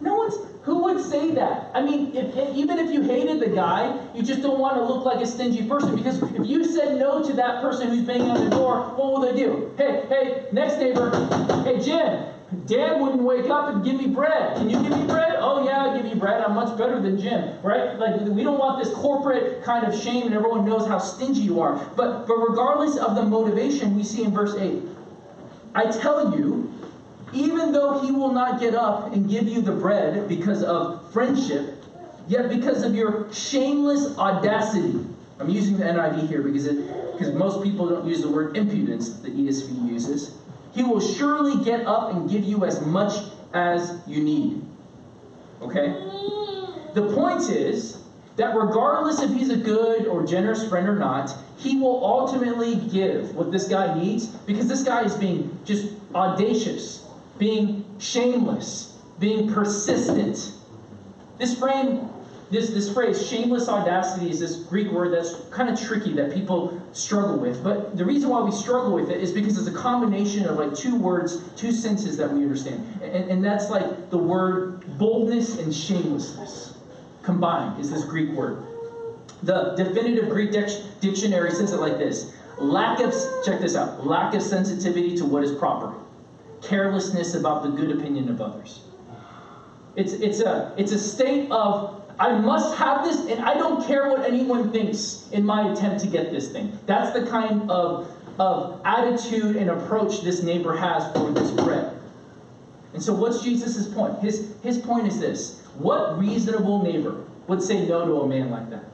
No 0.00 0.14
one's. 0.14 0.34
Who 0.62 0.82
would 0.84 1.02
say 1.02 1.30
that? 1.32 1.70
I 1.74 1.80
mean, 1.82 2.14
if, 2.14 2.54
even 2.54 2.78
if 2.78 2.90
you 2.92 3.00
hated 3.02 3.40
the 3.40 3.48
guy, 3.48 3.98
you 4.14 4.22
just 4.22 4.42
don't 4.42 4.58
want 4.58 4.76
to 4.76 4.84
look 4.84 5.06
like 5.06 5.20
a 5.20 5.26
stingy 5.26 5.66
person 5.66 5.96
because 5.96 6.22
if 6.22 6.46
you 6.46 6.64
said 6.64 6.98
no 6.98 7.24
to 7.24 7.32
that 7.32 7.62
person 7.62 7.88
who's 7.88 8.02
banging 8.02 8.30
on 8.30 8.44
the 8.44 8.50
door, 8.50 8.82
what 8.94 9.12
will 9.12 9.20
they 9.20 9.34
do? 9.34 9.72
Hey, 9.78 10.04
hey, 10.10 10.46
next 10.52 10.76
neighbor, 10.78 11.10
hey, 11.64 11.80
Jim, 11.80 12.26
Dad 12.66 13.00
wouldn't 13.00 13.22
wake 13.22 13.48
up 13.48 13.68
and 13.68 13.84
give 13.84 13.96
me 13.96 14.08
bread. 14.08 14.56
Can 14.56 14.68
you 14.68 14.82
give 14.82 14.90
me 14.90 15.06
bread? 15.06 15.36
Oh, 15.38 15.64
yeah, 15.64 15.84
I'll 15.84 15.96
give 15.96 16.10
you 16.10 16.16
bread. 16.16 16.42
I'm 16.42 16.54
much 16.54 16.76
better 16.76 17.00
than 17.00 17.20
Jim, 17.20 17.56
right? 17.62 17.96
Like, 17.96 18.20
we 18.22 18.42
don't 18.42 18.58
want 18.58 18.82
this 18.82 18.92
corporate 18.94 19.62
kind 19.62 19.86
of 19.86 19.98
shame 19.98 20.26
and 20.26 20.34
everyone 20.34 20.64
knows 20.64 20.86
how 20.88 20.98
stingy 20.98 21.42
you 21.42 21.60
are. 21.60 21.76
But, 21.96 22.26
but 22.26 22.36
regardless 22.36 22.96
of 22.96 23.14
the 23.14 23.22
motivation, 23.22 23.94
we 23.94 24.02
see 24.02 24.24
in 24.24 24.32
verse 24.32 24.56
8, 24.56 24.82
I 25.76 25.92
tell 25.92 26.36
you, 26.36 26.72
even 27.32 27.72
though 27.72 28.00
he 28.00 28.10
will 28.10 28.32
not 28.32 28.58
get 28.58 28.74
up 28.74 29.12
and 29.12 29.30
give 29.30 29.46
you 29.46 29.62
the 29.62 29.72
bread 29.72 30.28
because 30.28 30.64
of 30.64 31.12
friendship, 31.12 31.84
yet 32.26 32.48
because 32.48 32.82
of 32.82 32.94
your 32.94 33.32
shameless 33.32 34.18
audacity. 34.18 35.06
I'm 35.38 35.48
using 35.48 35.78
the 35.78 35.84
NIV 35.84 36.28
here 36.28 36.42
because 36.42 36.66
it 36.66 36.76
because 37.12 37.34
most 37.34 37.62
people 37.62 37.88
don't 37.88 38.06
use 38.06 38.22
the 38.22 38.30
word 38.30 38.56
impudence 38.56 39.10
that 39.10 39.22
the 39.22 39.30
ESV 39.30 39.88
uses. 39.88 40.39
He 40.72 40.82
will 40.82 41.00
surely 41.00 41.64
get 41.64 41.86
up 41.86 42.12
and 42.12 42.30
give 42.30 42.44
you 42.44 42.64
as 42.64 42.84
much 42.84 43.12
as 43.52 44.00
you 44.06 44.22
need. 44.22 44.62
Okay? 45.62 45.88
The 46.94 47.12
point 47.14 47.50
is 47.50 48.02
that 48.36 48.56
regardless 48.56 49.20
if 49.20 49.30
he's 49.30 49.50
a 49.50 49.56
good 49.56 50.06
or 50.06 50.24
generous 50.24 50.68
friend 50.68 50.88
or 50.88 50.96
not, 50.96 51.34
he 51.56 51.76
will 51.76 52.04
ultimately 52.04 52.76
give 52.76 53.34
what 53.34 53.52
this 53.52 53.68
guy 53.68 53.98
needs 53.98 54.26
because 54.26 54.66
this 54.66 54.82
guy 54.82 55.04
is 55.04 55.14
being 55.14 55.58
just 55.64 55.92
audacious, 56.14 57.06
being 57.38 57.84
shameless, 57.98 58.96
being 59.18 59.52
persistent. 59.52 60.52
This 61.38 61.58
frame 61.58 62.08
this, 62.50 62.70
this 62.70 62.92
phrase, 62.92 63.28
shameless 63.28 63.68
audacity, 63.68 64.28
is 64.28 64.40
this 64.40 64.56
Greek 64.56 64.90
word 64.90 65.12
that's 65.12 65.34
kind 65.50 65.68
of 65.68 65.80
tricky 65.80 66.12
that 66.14 66.34
people 66.34 66.82
struggle 66.92 67.38
with. 67.38 67.62
But 67.62 67.96
the 67.96 68.04
reason 68.04 68.28
why 68.28 68.40
we 68.40 68.50
struggle 68.50 68.92
with 68.92 69.08
it 69.08 69.20
is 69.20 69.30
because 69.30 69.56
it's 69.56 69.68
a 69.68 69.78
combination 69.78 70.46
of 70.46 70.56
like 70.56 70.74
two 70.74 70.96
words, 70.96 71.42
two 71.56 71.70
senses 71.70 72.16
that 72.16 72.32
we 72.32 72.42
understand. 72.42 72.84
And, 73.02 73.30
and 73.30 73.44
that's 73.44 73.70
like 73.70 74.10
the 74.10 74.18
word 74.18 74.98
boldness 74.98 75.58
and 75.58 75.72
shamelessness 75.72 76.74
combined 77.22 77.80
is 77.80 77.90
this 77.90 78.04
Greek 78.04 78.30
word. 78.30 78.64
The 79.44 79.74
definitive 79.76 80.28
Greek 80.28 80.50
dictionary 81.00 81.52
says 81.52 81.72
it 81.72 81.76
like 81.76 81.98
this 81.98 82.34
lack 82.58 83.00
of, 83.00 83.14
check 83.44 83.60
this 83.60 83.76
out, 83.76 84.06
lack 84.06 84.34
of 84.34 84.42
sensitivity 84.42 85.16
to 85.16 85.24
what 85.24 85.44
is 85.44 85.52
proper, 85.52 85.94
carelessness 86.62 87.34
about 87.34 87.62
the 87.62 87.70
good 87.70 87.96
opinion 87.96 88.28
of 88.28 88.40
others. 88.40 88.80
It's, 89.96 90.12
it's, 90.12 90.40
a, 90.40 90.74
it's 90.76 90.92
a 90.92 90.98
state 90.98 91.50
of 91.50 91.99
I 92.20 92.38
must 92.38 92.76
have 92.76 93.02
this, 93.02 93.26
and 93.28 93.40
I 93.40 93.54
don't 93.54 93.84
care 93.86 94.10
what 94.10 94.26
anyone 94.26 94.70
thinks 94.70 95.26
in 95.32 95.44
my 95.44 95.72
attempt 95.72 96.02
to 96.02 96.06
get 96.06 96.30
this 96.30 96.52
thing. 96.52 96.78
That's 96.84 97.18
the 97.18 97.26
kind 97.26 97.70
of, 97.70 98.12
of 98.38 98.82
attitude 98.84 99.56
and 99.56 99.70
approach 99.70 100.20
this 100.20 100.42
neighbor 100.42 100.76
has 100.76 101.10
for 101.14 101.30
this 101.32 101.50
bread. 101.50 101.98
And 102.92 103.02
so, 103.02 103.14
what's 103.14 103.42
Jesus' 103.42 103.88
point? 103.88 104.18
His, 104.18 104.54
his 104.62 104.76
point 104.76 105.06
is 105.06 105.18
this 105.18 105.62
What 105.78 106.18
reasonable 106.18 106.82
neighbor 106.82 107.24
would 107.46 107.62
say 107.62 107.86
no 107.86 108.04
to 108.04 108.20
a 108.20 108.28
man 108.28 108.50
like 108.50 108.68
that? 108.68 108.84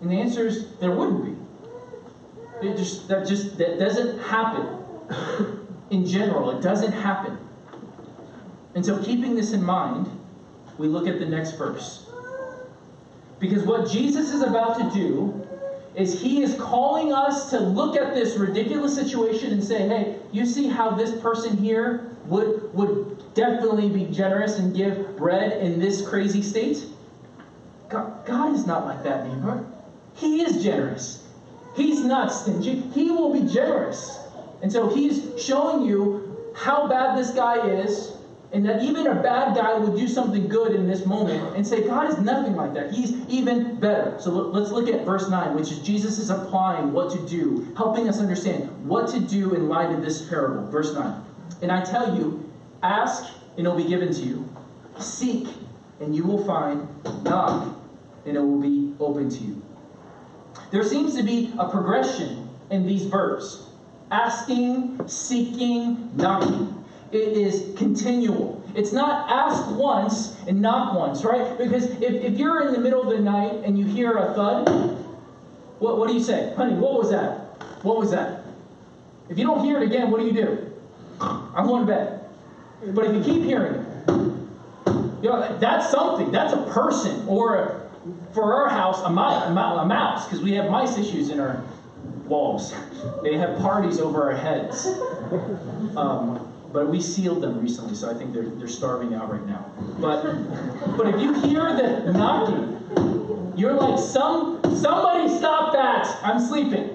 And 0.00 0.08
the 0.08 0.20
answer 0.20 0.46
is 0.46 0.76
there 0.76 0.92
wouldn't 0.92 1.24
be. 1.24 2.68
It 2.68 2.76
just, 2.76 3.08
that 3.08 3.26
just 3.26 3.58
that 3.58 3.80
doesn't 3.80 4.20
happen 4.20 5.66
in 5.90 6.06
general. 6.06 6.56
It 6.56 6.62
doesn't 6.62 6.92
happen. 6.92 7.36
And 8.76 8.86
so, 8.86 9.02
keeping 9.02 9.34
this 9.34 9.52
in 9.52 9.64
mind, 9.64 10.15
we 10.78 10.88
look 10.88 11.06
at 11.06 11.18
the 11.18 11.26
next 11.26 11.52
verse. 11.52 12.06
Because 13.38 13.64
what 13.64 13.88
Jesus 13.88 14.32
is 14.32 14.42
about 14.42 14.78
to 14.78 14.98
do 14.98 15.46
is 15.94 16.20
he 16.20 16.42
is 16.42 16.54
calling 16.56 17.12
us 17.12 17.50
to 17.50 17.58
look 17.58 17.96
at 17.96 18.14
this 18.14 18.36
ridiculous 18.36 18.94
situation 18.94 19.52
and 19.52 19.64
say, 19.64 19.88
hey, 19.88 20.18
you 20.32 20.44
see 20.44 20.68
how 20.68 20.90
this 20.90 21.18
person 21.20 21.56
here 21.56 22.10
would, 22.26 22.72
would 22.74 23.34
definitely 23.34 23.88
be 23.88 24.04
generous 24.12 24.58
and 24.58 24.74
give 24.74 25.16
bread 25.16 25.62
in 25.62 25.80
this 25.80 26.06
crazy 26.06 26.42
state? 26.42 26.84
God, 27.88 28.26
God 28.26 28.54
is 28.54 28.66
not 28.66 28.84
like 28.84 29.02
that, 29.04 29.26
neighbor. 29.26 29.64
He 30.14 30.42
is 30.42 30.62
generous. 30.62 31.26
He's 31.74 32.00
not 32.00 32.28
stingy. 32.32 32.80
He 32.94 33.10
will 33.10 33.32
be 33.32 33.46
generous. 33.52 34.18
And 34.62 34.72
so 34.72 34.94
he's 34.94 35.42
showing 35.42 35.86
you 35.86 36.52
how 36.54 36.88
bad 36.88 37.18
this 37.18 37.30
guy 37.30 37.66
is 37.68 38.15
and 38.52 38.64
that 38.64 38.82
even 38.82 39.06
a 39.06 39.14
bad 39.22 39.56
guy 39.56 39.76
would 39.76 39.96
do 39.96 40.06
something 40.06 40.48
good 40.48 40.72
in 40.74 40.86
this 40.86 41.04
moment 41.04 41.56
and 41.56 41.66
say, 41.66 41.86
God 41.86 42.08
is 42.08 42.18
nothing 42.18 42.54
like 42.54 42.74
that. 42.74 42.92
He's 42.92 43.12
even 43.28 43.76
better. 43.80 44.16
So 44.20 44.30
let's 44.30 44.70
look 44.70 44.88
at 44.88 45.04
verse 45.04 45.28
9, 45.28 45.54
which 45.54 45.72
is 45.72 45.80
Jesus 45.80 46.18
is 46.18 46.30
applying 46.30 46.92
what 46.92 47.10
to 47.12 47.18
do, 47.26 47.72
helping 47.76 48.08
us 48.08 48.20
understand 48.20 48.70
what 48.86 49.08
to 49.10 49.20
do 49.20 49.54
in 49.54 49.68
light 49.68 49.90
of 49.90 50.02
this 50.02 50.28
parable. 50.28 50.70
Verse 50.70 50.94
9. 50.94 51.22
And 51.62 51.72
I 51.72 51.84
tell 51.84 52.16
you, 52.16 52.50
ask 52.82 53.32
and 53.56 53.66
it 53.66 53.70
will 53.70 53.76
be 53.76 53.88
given 53.88 54.12
to 54.12 54.20
you. 54.20 54.48
Seek 54.98 55.48
and 56.00 56.14
you 56.14 56.24
will 56.24 56.44
find. 56.44 56.88
Knock 57.24 57.76
and 58.26 58.36
it 58.36 58.40
will 58.40 58.60
be 58.60 58.94
open 59.00 59.28
to 59.30 59.38
you. 59.38 59.62
There 60.70 60.84
seems 60.84 61.16
to 61.16 61.22
be 61.22 61.52
a 61.58 61.68
progression 61.68 62.48
in 62.70 62.86
these 62.86 63.04
verbs 63.04 63.66
asking, 64.10 65.08
seeking, 65.08 66.10
knocking. 66.16 66.75
It 67.16 67.34
is 67.34 67.74
continual. 67.78 68.62
It's 68.74 68.92
not 68.92 69.30
ask 69.30 69.70
once 69.70 70.36
and 70.46 70.60
knock 70.60 70.94
once, 70.94 71.24
right? 71.24 71.56
Because 71.56 71.86
if, 71.86 72.02
if 72.02 72.38
you're 72.38 72.66
in 72.66 72.74
the 72.74 72.78
middle 72.78 73.00
of 73.00 73.08
the 73.08 73.22
night 73.22 73.64
and 73.64 73.78
you 73.78 73.86
hear 73.86 74.18
a 74.18 74.34
thud, 74.34 74.68
what, 75.78 75.96
what 75.96 76.08
do 76.08 76.14
you 76.14 76.20
say? 76.20 76.52
Honey, 76.56 76.74
what 76.74 76.92
was 76.92 77.10
that? 77.10 77.38
What 77.82 77.96
was 77.96 78.10
that? 78.10 78.42
If 79.30 79.38
you 79.38 79.46
don't 79.46 79.64
hear 79.64 79.78
it 79.78 79.82
again, 79.82 80.10
what 80.10 80.20
do 80.20 80.26
you 80.26 80.32
do? 80.34 80.72
I'm 81.18 81.66
going 81.66 81.86
to 81.86 81.90
bed. 81.90 82.24
But 82.94 83.06
if 83.06 83.14
you 83.14 83.22
keep 83.22 83.44
hearing 83.44 83.74
it, 83.76 84.08
you 85.22 85.30
know, 85.30 85.56
that's 85.58 85.90
something. 85.90 86.30
That's 86.30 86.52
a 86.52 86.70
person. 86.70 87.26
Or 87.26 87.56
a, 87.56 87.88
for 88.34 88.52
our 88.52 88.68
house, 88.68 89.00
a, 89.00 89.10
mouse, 89.10 89.48
a 89.48 89.52
mouse, 89.52 90.26
because 90.26 90.42
we 90.42 90.52
have 90.52 90.70
mice 90.70 90.98
issues 90.98 91.30
in 91.30 91.40
our 91.40 91.64
walls. 92.26 92.74
They 93.22 93.38
have 93.38 93.58
parties 93.58 94.00
over 94.00 94.30
our 94.30 94.36
heads. 94.36 94.86
Um, 95.96 96.52
but 96.72 96.88
we 96.88 97.00
sealed 97.00 97.42
them 97.42 97.60
recently, 97.60 97.94
so 97.94 98.10
I 98.10 98.14
think 98.14 98.34
they're, 98.34 98.48
they're 98.48 98.68
starving 98.68 99.14
out 99.14 99.30
right 99.30 99.46
now. 99.46 99.64
But 99.98 100.22
but 100.96 101.14
if 101.14 101.20
you 101.20 101.32
hear 101.40 101.74
the 101.74 102.12
knocking, 102.12 103.54
you're 103.56 103.72
like, 103.72 103.98
some 103.98 104.60
somebody 104.76 105.28
stop 105.28 105.72
that! 105.72 106.18
I'm 106.22 106.40
sleeping. 106.40 106.92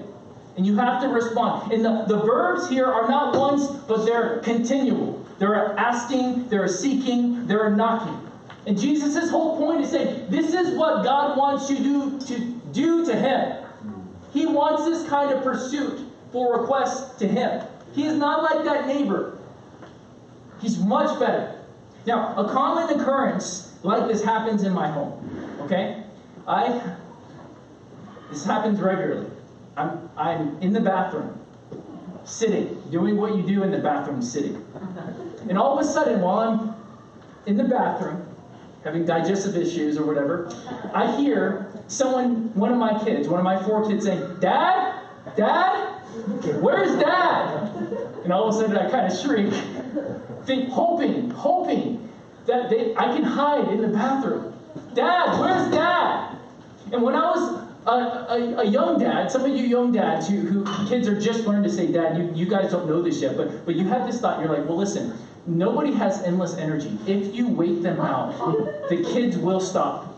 And 0.56 0.66
you 0.66 0.76
have 0.76 1.00
to 1.00 1.08
respond. 1.08 1.72
And 1.72 1.82
the, 1.82 2.04
the 2.06 2.18
verbs 2.24 2.68
here 2.68 2.84
are 2.84 3.08
not 3.08 3.34
once, 3.34 3.68
but 3.88 4.04
they're 4.04 4.40
continual. 4.40 5.24
They're 5.38 5.74
asking, 5.78 6.48
they're 6.48 6.68
seeking, 6.68 7.46
they're 7.46 7.70
knocking. 7.70 8.30
And 8.66 8.78
Jesus' 8.78 9.30
whole 9.30 9.56
point 9.56 9.80
is 9.80 9.90
saying, 9.90 10.26
this 10.28 10.52
is 10.52 10.76
what 10.76 11.04
God 11.04 11.38
wants 11.38 11.70
you 11.70 11.78
to, 11.78 12.26
to 12.26 12.38
do 12.72 13.04
to 13.06 13.16
him. 13.16 13.64
He 14.32 14.44
wants 14.44 14.84
this 14.84 15.08
kind 15.08 15.32
of 15.32 15.42
pursuit 15.42 16.00
for 16.30 16.60
requests 16.60 17.16
to 17.18 17.26
him. 17.26 17.66
He 17.94 18.06
is 18.06 18.16
not 18.16 18.42
like 18.42 18.64
that 18.64 18.86
neighbor 18.86 19.38
He's 20.62 20.78
much 20.78 21.18
better. 21.18 21.60
Now, 22.06 22.34
a 22.36 22.48
common 22.48 22.98
occurrence 23.00 23.72
like 23.82 24.06
this 24.08 24.22
happens 24.22 24.62
in 24.62 24.72
my 24.72 24.88
home. 24.88 25.58
Okay? 25.62 26.04
I 26.46 26.96
this 28.30 28.44
happens 28.44 28.80
regularly. 28.80 29.30
I'm 29.76 30.08
I'm 30.16 30.58
in 30.62 30.72
the 30.72 30.80
bathroom, 30.80 31.38
sitting, 32.24 32.80
doing 32.90 33.16
what 33.16 33.36
you 33.36 33.42
do 33.42 33.62
in 33.62 33.70
the 33.70 33.78
bathroom, 33.78 34.22
sitting. 34.22 34.64
And 35.48 35.58
all 35.58 35.78
of 35.78 35.84
a 35.84 35.88
sudden, 35.88 36.20
while 36.20 36.38
I'm 36.38 36.74
in 37.46 37.56
the 37.56 37.64
bathroom, 37.64 38.26
having 38.84 39.04
digestive 39.04 39.56
issues 39.56 39.98
or 39.98 40.06
whatever, 40.06 40.50
I 40.94 41.16
hear 41.16 41.72
someone, 41.88 42.54
one 42.54 42.72
of 42.72 42.78
my 42.78 43.02
kids, 43.04 43.28
one 43.28 43.38
of 43.38 43.44
my 43.44 43.62
four 43.62 43.86
kids 43.88 44.04
saying, 44.04 44.38
Dad? 44.40 45.00
Dad? 45.36 46.00
Where's 46.60 46.98
Dad? 47.00 47.71
And 48.24 48.32
all 48.32 48.48
of 48.48 48.54
a 48.54 48.58
sudden 48.58 48.76
I 48.76 48.90
kind 48.90 49.12
of 49.12 49.18
shriek 49.18 49.52
think, 50.44 50.70
hoping, 50.70 51.30
hoping 51.30 52.08
that 52.46 52.70
they, 52.70 52.94
I 52.96 53.04
can 53.14 53.22
hide 53.22 53.68
in 53.68 53.80
the 53.80 53.88
bathroom. 53.88 54.52
Dad, 54.94 55.40
where's 55.40 55.70
dad? 55.70 56.36
And 56.92 57.02
when 57.02 57.14
I 57.14 57.30
was 57.30 57.62
a, 57.86 57.90
a, 57.90 58.60
a, 58.62 58.64
young 58.64 58.98
dad, 58.98 59.30
some 59.30 59.44
of 59.44 59.48
you 59.48 59.64
young 59.64 59.92
dads 59.92 60.28
who, 60.28 60.40
who 60.40 60.88
kids 60.88 61.08
are 61.08 61.18
just 61.18 61.46
learning 61.46 61.64
to 61.64 61.70
say 61.70 61.90
dad, 61.90 62.18
you, 62.18 62.30
you 62.34 62.46
guys 62.46 62.70
don't 62.70 62.88
know 62.88 63.02
this 63.02 63.20
yet, 63.20 63.36
but, 63.36 63.64
but 63.64 63.74
you 63.74 63.86
have 63.88 64.06
this 64.06 64.20
thought, 64.20 64.40
you're 64.40 64.52
like, 64.52 64.66
well, 64.68 64.76
listen, 64.76 65.16
nobody 65.46 65.92
has 65.92 66.22
endless 66.22 66.56
energy. 66.56 66.96
If 67.06 67.34
you 67.34 67.48
wait 67.48 67.82
them 67.82 68.00
out, 68.00 68.88
the 68.88 69.02
kids 69.12 69.36
will 69.36 69.60
stop. 69.60 70.08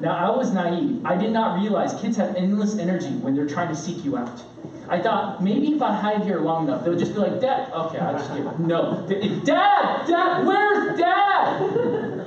Now, 0.00 0.16
I 0.16 0.36
was 0.36 0.52
naive. 0.52 1.04
I 1.04 1.16
did 1.16 1.32
not 1.32 1.60
realize 1.60 1.98
kids 2.00 2.16
have 2.16 2.34
endless 2.36 2.78
energy 2.78 3.14
when 3.16 3.34
they're 3.34 3.48
trying 3.48 3.68
to 3.68 3.76
seek 3.76 4.04
you 4.04 4.16
out. 4.16 4.42
I 4.88 5.00
thought 5.00 5.42
maybe 5.42 5.68
if 5.68 5.82
I 5.82 5.94
hide 5.94 6.24
here 6.24 6.40
long 6.40 6.68
enough, 6.68 6.84
they'll 6.84 6.98
just 6.98 7.14
be 7.14 7.20
like, 7.20 7.40
Dad. 7.40 7.72
Okay, 7.72 7.98
I'll 7.98 8.18
just 8.18 8.34
give 8.34 8.46
it. 8.46 8.58
No. 8.60 9.06
Dad! 9.44 10.06
Dad! 10.06 10.46
Where's 10.46 10.98
Dad? 10.98 12.26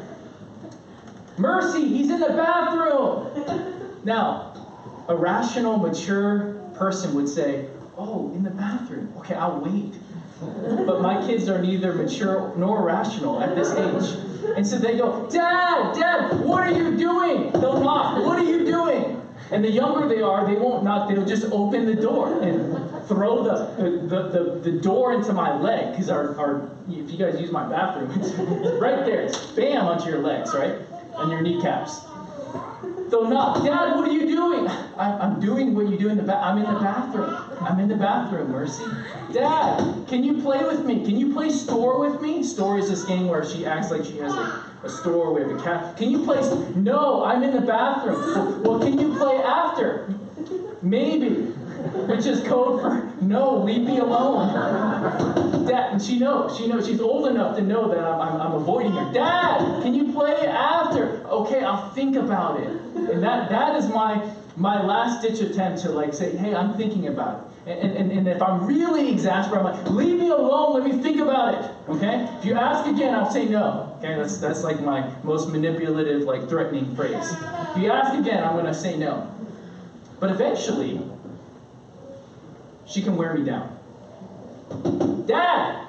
Mercy, 1.37 1.87
he's 1.87 2.09
in 2.09 2.19
the 2.19 2.29
bathroom. 2.29 3.99
Now, 4.03 4.53
a 5.07 5.15
rational, 5.15 5.77
mature 5.77 6.53
person 6.73 7.13
would 7.13 7.29
say, 7.29 7.67
Oh, 7.97 8.31
in 8.35 8.43
the 8.43 8.51
bathroom. 8.51 9.11
Okay, 9.17 9.33
I'll 9.33 9.59
wait. 9.59 9.93
But 10.85 11.01
my 11.01 11.25
kids 11.25 11.49
are 11.49 11.59
neither 11.59 11.93
mature 11.93 12.53
nor 12.55 12.83
rational 12.83 13.41
at 13.41 13.55
this 13.55 13.71
age. 13.71 14.19
And 14.55 14.65
so 14.65 14.77
they 14.77 14.97
go, 14.97 15.27
Dad, 15.31 15.95
Dad, 15.95 16.39
what 16.41 16.61
are 16.61 16.71
you 16.71 16.95
doing? 16.95 17.51
They'll 17.53 17.81
knock, 17.83 18.23
What 18.23 18.37
are 18.37 18.43
you 18.43 18.63
doing? 18.65 19.19
And 19.49 19.63
the 19.63 19.71
younger 19.71 20.07
they 20.07 20.21
are, 20.21 20.45
they 20.45 20.59
won't 20.59 20.83
knock, 20.83 21.09
they'll 21.09 21.25
just 21.25 21.45
open 21.51 21.85
the 21.85 21.95
door 21.95 22.41
and 22.41 22.73
throw 23.07 23.43
the, 23.43 23.81
the, 24.07 24.29
the, 24.29 24.71
the 24.71 24.71
door 24.79 25.13
into 25.13 25.31
my 25.31 25.57
leg. 25.59 25.91
Because 25.91 26.09
our, 26.09 26.37
our, 26.37 26.69
if 26.89 27.09
you 27.09 27.17
guys 27.17 27.39
use 27.39 27.51
my 27.51 27.67
bathroom, 27.67 28.11
it's 28.19 28.33
right 28.81 29.05
there. 29.05 29.21
It's 29.21 29.51
bam 29.51 29.87
onto 29.87 30.09
your 30.09 30.19
legs, 30.19 30.53
right? 30.53 30.75
And 31.17 31.31
your 31.31 31.41
kneecaps. 31.41 32.01
They'll 33.09 33.29
knock, 33.29 33.63
Dad, 33.63 33.95
what 33.95 34.09
are 34.09 34.11
you 34.11 34.27
doing? 34.27 34.67
I, 34.97 35.25
am 35.25 35.39
doing 35.39 35.73
what 35.73 35.87
you 35.87 35.97
do 35.97 36.09
in 36.09 36.17
the. 36.17 36.35
I'm 36.35 36.57
in 36.57 36.65
the 36.65 36.79
bathroom. 36.79 37.33
I'm 37.61 37.79
in 37.79 37.87
the 37.87 37.95
bathroom, 37.95 38.51
Mercy. 38.51 38.83
Dad, 39.31 40.05
can 40.07 40.23
you 40.23 40.41
play 40.41 40.63
with 40.63 40.85
me? 40.85 41.05
Can 41.05 41.17
you 41.17 41.31
play 41.33 41.49
store 41.49 41.99
with 41.99 42.21
me? 42.21 42.43
Store 42.43 42.77
is 42.77 42.89
this 42.89 43.05
game 43.05 43.27
where 43.27 43.45
she 43.45 43.65
acts 43.65 43.91
like 43.91 44.03
she 44.03 44.17
has 44.17 44.33
a, 44.33 44.63
a 44.83 44.89
store. 44.89 45.33
We 45.33 45.41
have 45.41 45.51
a 45.51 45.63
cat. 45.63 45.95
Can 45.95 46.09
you 46.09 46.23
play? 46.25 46.41
No, 46.75 47.23
I'm 47.23 47.43
in 47.43 47.53
the 47.53 47.61
bathroom. 47.61 48.63
Well, 48.63 48.79
can 48.79 48.99
you 48.99 49.15
play 49.15 49.37
after? 49.37 50.13
Maybe. 50.81 51.53
Which 52.07 52.25
is 52.25 52.41
code 52.43 52.81
for 52.81 53.07
no, 53.21 53.57
leave 53.57 53.81
me 53.81 53.97
alone. 53.97 54.53
Dad, 55.67 55.93
and 55.93 56.01
she 56.01 56.19
knows. 56.19 56.57
She 56.57 56.67
knows. 56.67 56.85
She's 56.85 57.01
old 57.01 57.27
enough 57.27 57.55
to 57.57 57.61
know 57.61 57.89
that 57.89 57.99
I'm, 57.99 58.21
I'm, 58.21 58.41
I'm 58.41 58.53
avoiding 58.53 58.93
her. 58.93 59.11
Dad, 59.11 59.81
can 59.83 59.93
you 59.93 60.13
play 60.13 60.47
after? 60.47 61.25
Okay, 61.27 61.63
I'll 61.63 61.89
think 61.91 62.15
about 62.15 62.59
it. 62.59 62.67
And 62.67 63.23
that 63.23 63.49
that 63.49 63.75
is 63.75 63.87
my 63.89 64.33
my 64.55 64.83
last 64.83 65.21
ditch 65.21 65.39
attempt 65.39 65.81
to 65.83 65.89
like 65.89 66.13
say, 66.13 66.35
hey, 66.35 66.55
I'm 66.55 66.75
thinking 66.77 67.07
about 67.07 67.51
it. 67.65 67.77
And, 67.79 67.97
and, 67.97 68.11
and 68.11 68.27
if 68.27 68.41
I'm 68.41 68.65
really 68.65 69.11
exasperated, 69.11 69.67
I'm 69.67 69.77
like, 69.77 69.91
leave 69.91 70.17
me 70.17 70.29
alone, 70.29 70.73
let 70.73 70.83
me 70.83 71.03
think 71.03 71.19
about 71.19 71.53
it. 71.53 71.71
Okay? 71.89 72.27
If 72.39 72.45
you 72.45 72.55
ask 72.55 72.87
again, 72.89 73.13
I'll 73.13 73.29
say 73.29 73.45
no. 73.45 73.93
Okay, 73.99 74.15
that's 74.15 74.37
that's 74.37 74.63
like 74.63 74.81
my 74.81 75.11
most 75.23 75.49
manipulative, 75.49 76.23
like 76.23 76.47
threatening 76.47 76.95
phrase. 76.95 77.35
If 77.75 77.81
you 77.81 77.91
ask 77.91 78.17
again, 78.17 78.43
I'm 78.43 78.55
gonna 78.55 78.73
say 78.73 78.95
no. 78.97 79.29
But 80.19 80.31
eventually, 80.31 81.01
she 82.87 83.01
can 83.01 83.15
wear 83.17 83.33
me 83.33 83.43
down. 83.43 83.77
Dad! 85.27 85.87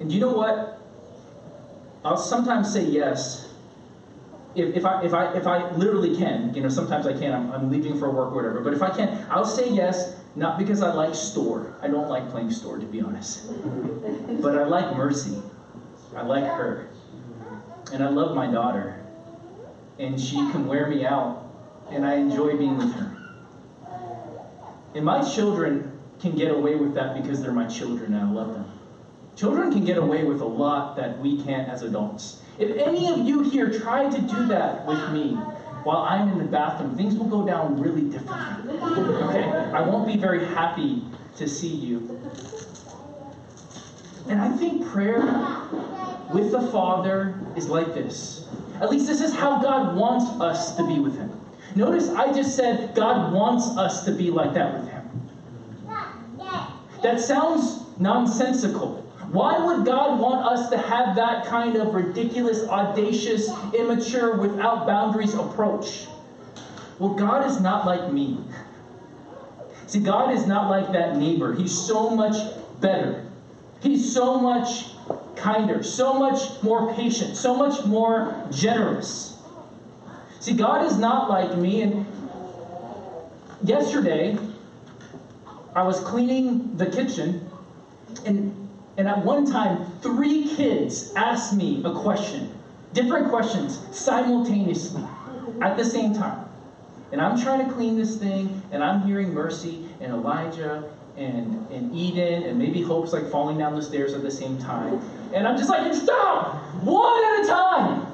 And 0.00 0.12
you 0.12 0.20
know 0.20 0.32
what? 0.32 0.80
I'll 2.04 2.16
sometimes 2.16 2.72
say 2.72 2.84
yes 2.84 3.48
if, 4.58 4.76
if, 4.76 4.84
I, 4.84 5.02
if, 5.04 5.14
I, 5.14 5.32
if 5.34 5.46
I 5.46 5.70
literally 5.72 6.16
can, 6.16 6.54
you 6.54 6.62
know, 6.62 6.68
sometimes 6.68 7.06
I 7.06 7.12
can't, 7.12 7.34
I'm, 7.34 7.50
I'm 7.52 7.70
leaving 7.70 7.98
for 7.98 8.10
work 8.10 8.32
or 8.32 8.36
whatever, 8.36 8.60
but 8.60 8.72
if 8.72 8.82
I 8.82 8.90
can, 8.90 9.26
I'll 9.30 9.44
say 9.44 9.68
yes, 9.68 10.16
not 10.34 10.58
because 10.58 10.82
I 10.82 10.92
like 10.92 11.14
store. 11.14 11.76
I 11.82 11.88
don't 11.88 12.08
like 12.08 12.30
playing 12.30 12.50
store, 12.50 12.78
to 12.78 12.86
be 12.86 13.00
honest. 13.00 13.46
but 14.42 14.58
I 14.58 14.64
like 14.64 14.96
Mercy. 14.96 15.42
I 16.16 16.22
like 16.22 16.44
her. 16.44 16.88
And 17.92 18.02
I 18.02 18.08
love 18.08 18.34
my 18.34 18.50
daughter. 18.50 19.04
And 19.98 20.20
she 20.20 20.36
can 20.36 20.66
wear 20.66 20.88
me 20.88 21.04
out, 21.04 21.50
and 21.90 22.06
I 22.06 22.14
enjoy 22.14 22.56
being 22.56 22.78
with 22.78 22.92
her. 22.94 23.07
And 24.94 25.04
my 25.04 25.22
children 25.22 25.98
can 26.20 26.36
get 26.36 26.50
away 26.50 26.74
with 26.74 26.94
that 26.94 27.20
because 27.20 27.42
they're 27.42 27.52
my 27.52 27.66
children 27.66 28.14
and 28.14 28.22
I 28.22 28.30
love 28.30 28.54
them. 28.54 28.72
Children 29.36 29.72
can 29.72 29.84
get 29.84 29.98
away 29.98 30.24
with 30.24 30.40
a 30.40 30.46
lot 30.46 30.96
that 30.96 31.18
we 31.20 31.40
can't 31.42 31.68
as 31.68 31.82
adults. 31.82 32.42
If 32.58 32.76
any 32.76 33.08
of 33.08 33.18
you 33.18 33.48
here 33.48 33.70
try 33.70 34.10
to 34.10 34.20
do 34.20 34.46
that 34.46 34.84
with 34.84 35.10
me 35.10 35.34
while 35.84 35.98
I'm 35.98 36.28
in 36.32 36.38
the 36.38 36.44
bathroom, 36.44 36.96
things 36.96 37.14
will 37.14 37.28
go 37.28 37.46
down 37.46 37.80
really 37.80 38.02
differently. 38.02 38.78
Okay? 38.78 39.44
I 39.44 39.80
won't 39.82 40.08
be 40.08 40.16
very 40.16 40.44
happy 40.44 41.04
to 41.36 41.48
see 41.48 41.68
you. 41.68 42.20
And 44.28 44.40
I 44.40 44.50
think 44.56 44.86
prayer 44.88 45.20
with 46.32 46.50
the 46.50 46.68
Father 46.72 47.38
is 47.56 47.68
like 47.68 47.94
this. 47.94 48.48
At 48.80 48.90
least 48.90 49.06
this 49.06 49.20
is 49.20 49.34
how 49.34 49.62
God 49.62 49.96
wants 49.96 50.26
us 50.40 50.76
to 50.76 50.86
be 50.86 50.98
with 50.98 51.16
Him. 51.16 51.37
Notice 51.74 52.08
I 52.08 52.32
just 52.32 52.56
said 52.56 52.94
God 52.94 53.32
wants 53.32 53.66
us 53.76 54.04
to 54.04 54.12
be 54.12 54.30
like 54.30 54.54
that 54.54 54.74
with 54.74 54.88
Him. 54.88 55.28
That 57.02 57.20
sounds 57.20 57.84
nonsensical. 57.98 59.02
Why 59.30 59.58
would 59.58 59.84
God 59.84 60.18
want 60.18 60.46
us 60.46 60.70
to 60.70 60.78
have 60.78 61.14
that 61.16 61.46
kind 61.46 61.76
of 61.76 61.94
ridiculous, 61.94 62.66
audacious, 62.66 63.50
immature, 63.74 64.36
without 64.36 64.86
boundaries 64.86 65.34
approach? 65.34 66.06
Well, 66.98 67.14
God 67.14 67.46
is 67.46 67.60
not 67.60 67.84
like 67.86 68.10
me. 68.12 68.38
See, 69.86 70.00
God 70.00 70.34
is 70.34 70.46
not 70.46 70.70
like 70.70 70.92
that 70.92 71.16
neighbor. 71.16 71.54
He's 71.54 71.76
so 71.76 72.10
much 72.10 72.36
better. 72.80 73.24
He's 73.80 74.12
so 74.12 74.38
much 74.40 74.86
kinder, 75.36 75.82
so 75.82 76.14
much 76.14 76.62
more 76.62 76.92
patient, 76.94 77.36
so 77.36 77.54
much 77.54 77.84
more 77.84 78.46
generous. 78.50 79.37
See, 80.40 80.54
God 80.54 80.86
is 80.86 80.98
not 80.98 81.28
like 81.28 81.56
me. 81.56 81.82
And 81.82 82.06
yesterday, 83.62 84.38
I 85.74 85.82
was 85.82 86.00
cleaning 86.00 86.76
the 86.76 86.86
kitchen, 86.86 87.48
and 88.24 88.68
and 88.98 89.06
at 89.06 89.24
one 89.24 89.46
time, 89.46 89.86
three 90.00 90.48
kids 90.56 91.12
asked 91.14 91.54
me 91.54 91.82
a 91.84 91.94
question, 91.94 92.52
different 92.92 93.28
questions, 93.28 93.80
simultaneously, 93.92 95.04
at 95.60 95.76
the 95.76 95.84
same 95.84 96.14
time. 96.14 96.44
And 97.12 97.20
I'm 97.20 97.40
trying 97.40 97.64
to 97.66 97.72
clean 97.72 97.96
this 97.96 98.16
thing, 98.16 98.60
and 98.72 98.82
I'm 98.82 99.02
hearing 99.02 99.32
Mercy 99.32 99.88
and 100.00 100.12
Elijah 100.12 100.90
and, 101.16 101.70
and 101.70 101.94
Eden, 101.94 102.42
and 102.42 102.58
maybe 102.58 102.82
Hope's 102.82 103.12
like 103.12 103.30
falling 103.30 103.56
down 103.56 103.76
the 103.76 103.82
stairs 103.82 104.14
at 104.14 104.22
the 104.22 104.30
same 104.32 104.58
time. 104.58 105.00
And 105.32 105.46
I'm 105.46 105.56
just 105.56 105.70
like, 105.70 105.94
stop! 105.94 106.56
One 106.82 107.24
at 107.24 107.44
a 107.44 107.46
time! 107.46 108.07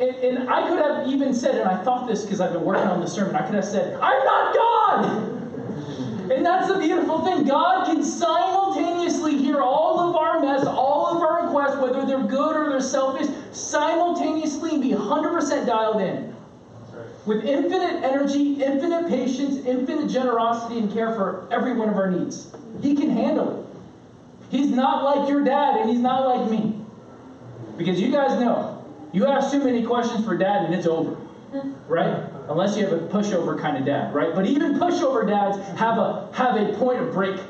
And, 0.00 0.16
and 0.16 0.48
I 0.48 0.66
could 0.66 0.78
have 0.78 1.06
even 1.08 1.34
said, 1.34 1.56
and 1.56 1.68
I 1.68 1.82
thought 1.84 2.08
this 2.08 2.22
because 2.22 2.40
I've 2.40 2.54
been 2.54 2.64
working 2.64 2.88
on 2.88 3.00
the 3.00 3.06
sermon, 3.06 3.36
I 3.36 3.42
could 3.44 3.54
have 3.54 3.64
said, 3.66 3.94
I'm 4.00 4.24
not 4.24 4.54
God! 4.54 5.40
And 6.32 6.46
that's 6.46 6.68
the 6.68 6.78
beautiful 6.78 7.22
thing. 7.22 7.44
God 7.44 7.86
can 7.86 8.02
simultaneously 8.02 9.36
hear 9.36 9.60
all 9.60 9.98
of 10.00 10.16
our 10.16 10.40
mess, 10.40 10.64
all 10.64 11.16
of 11.16 11.22
our 11.22 11.44
requests, 11.44 11.76
whether 11.82 12.06
they're 12.06 12.22
good 12.22 12.56
or 12.56 12.70
they're 12.70 12.80
selfish, 12.80 13.26
simultaneously 13.52 14.80
be 14.80 14.90
100% 14.90 15.66
dialed 15.66 16.00
in. 16.00 16.34
With 17.26 17.44
infinite 17.44 18.02
energy, 18.02 18.62
infinite 18.62 19.08
patience, 19.08 19.66
infinite 19.66 20.08
generosity, 20.08 20.78
and 20.78 20.90
care 20.90 21.14
for 21.14 21.46
every 21.50 21.74
one 21.74 21.88
of 21.90 21.96
our 21.96 22.10
needs. 22.10 22.54
He 22.80 22.94
can 22.94 23.10
handle 23.10 23.60
it. 23.60 24.56
He's 24.56 24.70
not 24.70 25.04
like 25.04 25.28
your 25.28 25.44
dad, 25.44 25.80
and 25.80 25.90
he's 25.90 26.00
not 26.00 26.26
like 26.26 26.50
me. 26.50 26.80
Because 27.76 28.00
you 28.00 28.10
guys 28.10 28.40
know, 28.40 28.69
you 29.12 29.26
ask 29.26 29.50
too 29.50 29.62
many 29.62 29.84
questions 29.84 30.24
for 30.24 30.36
dad, 30.36 30.64
and 30.64 30.74
it's 30.74 30.86
over. 30.86 31.16
Mm-hmm. 31.52 31.72
Right? 31.92 32.24
Unless 32.48 32.76
you 32.76 32.86
have 32.86 32.92
a 32.92 33.08
pushover 33.08 33.60
kind 33.60 33.76
of 33.76 33.84
dad, 33.84 34.14
right? 34.14 34.34
But 34.34 34.46
even 34.46 34.74
pushover 34.74 35.26
dads 35.26 35.58
have 35.78 35.98
a 35.98 36.28
have 36.32 36.56
a 36.56 36.72
point 36.78 37.00
of 37.00 37.12
break. 37.12 37.40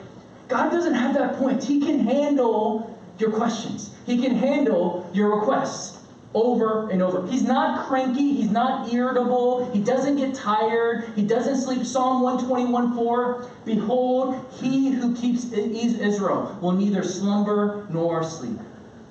God 0.49 0.71
doesn't 0.71 0.95
have 0.95 1.15
that 1.15 1.37
point. 1.37 1.63
He 1.63 1.81
can 1.81 2.01
handle 2.01 2.99
your 3.19 3.31
questions. 3.31 3.95
He 4.07 4.21
can 4.21 4.35
handle 4.35 5.09
your 5.13 5.39
requests 5.39 6.01
over 6.33 6.89
and 6.91 7.03
over. 7.03 7.27
He's 7.27 7.43
not 7.43 7.87
cranky, 7.89 8.35
he's 8.35 8.51
not 8.51 8.93
irritable, 8.93 9.71
he 9.73 9.81
doesn't 9.81 10.17
get 10.17 10.35
tired, 10.35 11.13
he 11.17 11.23
doesn't 11.23 11.61
sleep. 11.61 11.85
Psalm 11.85 12.23
121 12.23 12.95
4 12.95 13.51
Behold, 13.65 14.47
he 14.61 14.91
who 14.91 15.15
keeps 15.15 15.53
Israel 15.53 16.57
will 16.61 16.73
neither 16.73 17.03
slumber 17.03 17.87
nor 17.91 18.23
sleep. 18.23 18.59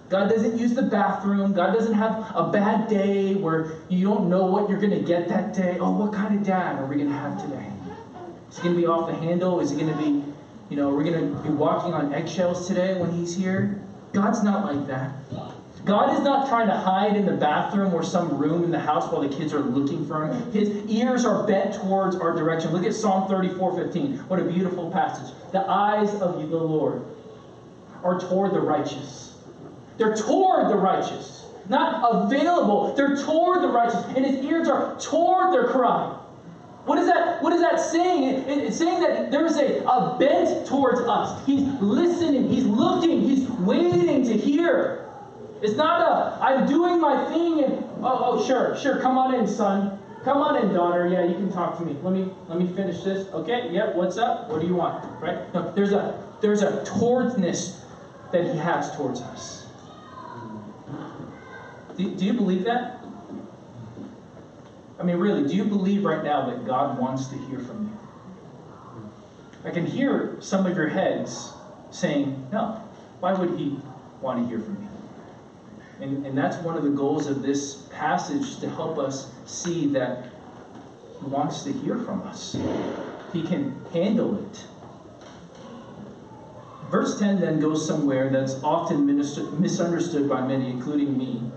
God 0.10 0.30
doesn't 0.30 0.58
use 0.58 0.74
the 0.74 0.82
bathroom. 0.82 1.54
God 1.54 1.74
doesn't 1.74 1.93
have 1.93 2.32
a 2.36 2.50
bad 2.52 2.89
day 2.89 3.36
where 3.36 3.74
you 3.89 4.08
don't 4.08 4.28
know 4.28 4.48
what 4.48 4.67
you're 4.67 4.80
going 4.80 4.91
to 4.91 5.02
get 5.02 5.28
that 5.30 5.54
day. 5.54 5.78
Oh, 5.80 5.91
what 5.91 6.13
kind 6.13 6.36
of 6.36 6.43
dad 6.43 6.80
are 6.80 6.86
we 6.88 6.95
going 6.95 7.10
to 7.10 7.15
have 7.15 7.39
today? 7.39 7.72
Is 8.50 8.58
he 8.58 8.63
going 8.63 8.76
to 8.76 8.82
be 8.82 8.88
off 8.88 9.08
the 9.08 9.15
handle? 9.15 9.60
Is 9.60 9.69
he 9.69 9.78
going 9.78 9.95
to 9.95 9.98
be, 9.98 10.24
you 10.69 10.78
know, 10.78 10.89
we're 10.89 11.04
we 11.04 11.12
going 11.12 11.36
to 11.36 11.41
be 11.43 11.50
walking 11.50 11.93
on 11.93 12.12
eggshells 12.12 12.67
today 12.67 13.00
when 13.00 13.12
he's 13.12 13.36
here? 13.36 13.80
God's 14.12 14.41
not 14.41 14.65
like 14.65 14.88
that. 14.88 15.12
God 15.86 16.17
is 16.17 16.24
not 16.24 16.50
trying 16.50 16.67
to 16.67 16.76
hide 16.76 17.15
in 17.15 17.26
the 17.26 17.38
bathroom 17.38 17.93
or 17.93 18.04
some 18.04 18.36
room 18.38 18.63
in 18.63 18.72
the 18.72 18.80
house 18.80 19.12
while 19.12 19.22
the 19.22 19.30
kids 19.30 19.54
are 19.54 19.62
looking 19.62 20.08
for 20.08 20.28
him. 20.28 20.52
His 20.52 20.69
ears 20.88 21.24
are 21.24 21.45
bent 21.45 21.76
towards 21.76 22.15
our 22.15 22.36
direction. 22.36 22.74
Look 22.74 22.84
at 22.84 22.93
Psalm 22.93 23.30
34 23.30 23.78
15. 23.86 24.17
What 24.28 24.39
a 24.39 24.43
beautiful 24.43 24.91
passage. 24.91 25.34
The 25.52 25.62
eyes 25.69 26.13
of 26.15 26.50
the 26.50 26.58
Lord 26.58 27.04
are 28.04 28.19
toward 28.19 28.54
the 28.54 28.60
righteous 28.60 29.29
they're 30.00 30.16
toward 30.16 30.70
the 30.70 30.76
righteous, 30.76 31.46
not 31.68 32.02
available. 32.10 32.96
They're 32.96 33.16
toward 33.16 33.62
the 33.62 33.68
righteous, 33.68 34.04
and 34.16 34.26
his 34.26 34.44
ears 34.46 34.68
are 34.68 35.00
toward 35.00 35.54
their 35.54 35.68
cry. 35.68 36.16
What 36.86 36.98
is 36.98 37.06
that? 37.08 37.44
What 37.44 37.54
is 37.54 37.62
that 37.62 37.80
saying? 37.80 38.24
It, 38.24 38.48
it's 38.48 38.78
saying 38.78 39.02
that 39.02 39.30
there 39.30 39.46
is 39.46 39.58
a, 39.58 39.84
a 39.84 40.18
bent 40.18 40.66
towards 40.66 41.02
us. 41.02 41.46
He's 41.46 41.62
listening. 41.82 42.50
He's 42.50 42.66
looking. 42.66 43.22
He's 43.22 43.48
waiting 43.50 44.24
to 44.24 44.34
hear. 44.34 45.06
It's 45.62 45.76
not 45.76 46.02
a 46.02 46.44
I'm 46.44 46.66
doing 46.66 47.00
my 47.00 47.32
thing 47.34 47.64
and 47.66 47.84
oh 48.02 48.40
oh 48.40 48.48
sure 48.48 48.78
sure 48.78 49.02
come 49.02 49.18
on 49.18 49.36
in 49.36 49.46
son 49.46 50.00
come 50.24 50.38
on 50.38 50.56
in 50.56 50.74
daughter 50.74 51.06
yeah 51.10 51.26
you 51.26 51.34
can 51.34 51.52
talk 51.52 51.78
to 51.80 51.84
me 51.84 51.98
let 52.02 52.14
me 52.14 52.32
let 52.48 52.58
me 52.58 52.74
finish 52.74 53.04
this 53.04 53.28
okay 53.34 53.70
yep 53.70 53.94
what's 53.94 54.18
up 54.18 54.50
what 54.50 54.62
do 54.62 54.68
you 54.68 54.76
want 54.76 55.04
right 55.22 55.54
no 55.54 55.70
there's 55.76 55.92
a 55.92 56.24
there's 56.40 56.62
a 56.62 56.82
towardness 56.86 57.80
that 58.32 58.46
he 58.52 58.58
has 58.58 58.96
towards 58.96 59.22
us. 59.22 59.59
Do, 62.00 62.16
do 62.16 62.24
you 62.24 62.32
believe 62.32 62.64
that? 62.64 63.04
I 64.98 65.04
mean, 65.04 65.18
really, 65.18 65.46
do 65.46 65.54
you 65.54 65.66
believe 65.66 66.06
right 66.06 66.24
now 66.24 66.50
that 66.50 66.66
God 66.66 66.98
wants 66.98 67.28
to 67.28 67.36
hear 67.36 67.60
from 67.60 67.84
you? 67.84 69.70
I 69.70 69.72
can 69.72 69.86
hear 69.86 70.38
some 70.40 70.66
of 70.66 70.78
your 70.78 70.88
heads 70.88 71.52
saying, 71.92 72.48
no, 72.54 72.82
why 73.20 73.34
would 73.34 73.60
he 73.60 73.78
want 74.22 74.42
to 74.42 74.48
hear 74.48 74.62
from 74.62 74.80
me? 74.80 74.88
And, 76.00 76.26
and 76.26 76.38
that's 76.38 76.56
one 76.64 76.78
of 76.78 76.84
the 76.84 76.90
goals 76.90 77.28
of 77.28 77.42
this 77.42 77.90
passage 77.92 78.62
to 78.62 78.70
help 78.70 78.98
us 78.98 79.34
see 79.46 79.88
that 79.88 80.28
he 81.20 81.26
wants 81.26 81.64
to 81.64 81.74
hear 81.74 81.98
from 81.98 82.22
us. 82.22 82.56
He 83.34 83.44
can 83.44 83.76
handle 83.92 84.42
it. 84.46 84.66
Verse 86.90 87.20
10 87.20 87.42
then 87.42 87.60
goes 87.60 87.86
somewhere 87.86 88.30
that's 88.30 88.64
often 88.64 89.06
misunderstood 89.60 90.30
by 90.30 90.48
many, 90.48 90.70
including 90.70 91.18
me. 91.18 91.52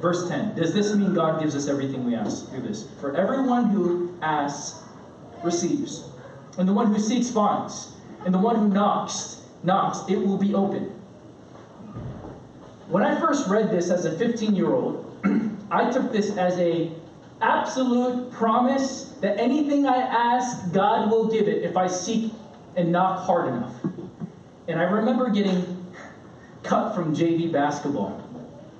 Verse 0.00 0.28
10 0.28 0.54
Does 0.56 0.74
this 0.74 0.94
mean 0.94 1.14
God 1.14 1.40
gives 1.40 1.54
us 1.54 1.68
everything 1.68 2.04
we 2.04 2.14
ask? 2.14 2.50
Do 2.50 2.60
this. 2.60 2.88
For 3.00 3.16
everyone 3.16 3.66
who 3.66 4.14
asks 4.22 4.82
receives, 5.42 6.08
and 6.58 6.68
the 6.68 6.72
one 6.72 6.92
who 6.92 7.00
seeks 7.00 7.30
finds, 7.30 7.92
and 8.24 8.34
the 8.34 8.38
one 8.38 8.56
who 8.56 8.68
knocks 8.68 9.42
knocks, 9.62 10.08
it 10.08 10.16
will 10.16 10.38
be 10.38 10.54
open. 10.54 10.92
When 12.88 13.02
I 13.02 13.18
first 13.18 13.48
read 13.48 13.70
this 13.70 13.90
as 13.90 14.04
a 14.04 14.16
15 14.16 14.54
year 14.54 14.72
old, 14.72 15.02
I 15.70 15.90
took 15.90 16.12
this 16.12 16.36
as 16.36 16.58
a 16.58 16.92
absolute 17.40 18.30
promise 18.32 19.14
that 19.20 19.38
anything 19.38 19.86
I 19.86 19.96
ask, 19.96 20.72
God 20.72 21.10
will 21.10 21.28
give 21.28 21.48
it 21.48 21.64
if 21.64 21.76
I 21.76 21.86
seek 21.86 22.32
and 22.76 22.92
knock 22.92 23.26
hard 23.26 23.48
enough. 23.48 23.74
And 24.68 24.80
I 24.80 24.84
remember 24.84 25.30
getting 25.30 25.86
cut 26.62 26.94
from 26.94 27.14
JV 27.14 27.52
basketball. 27.52 28.25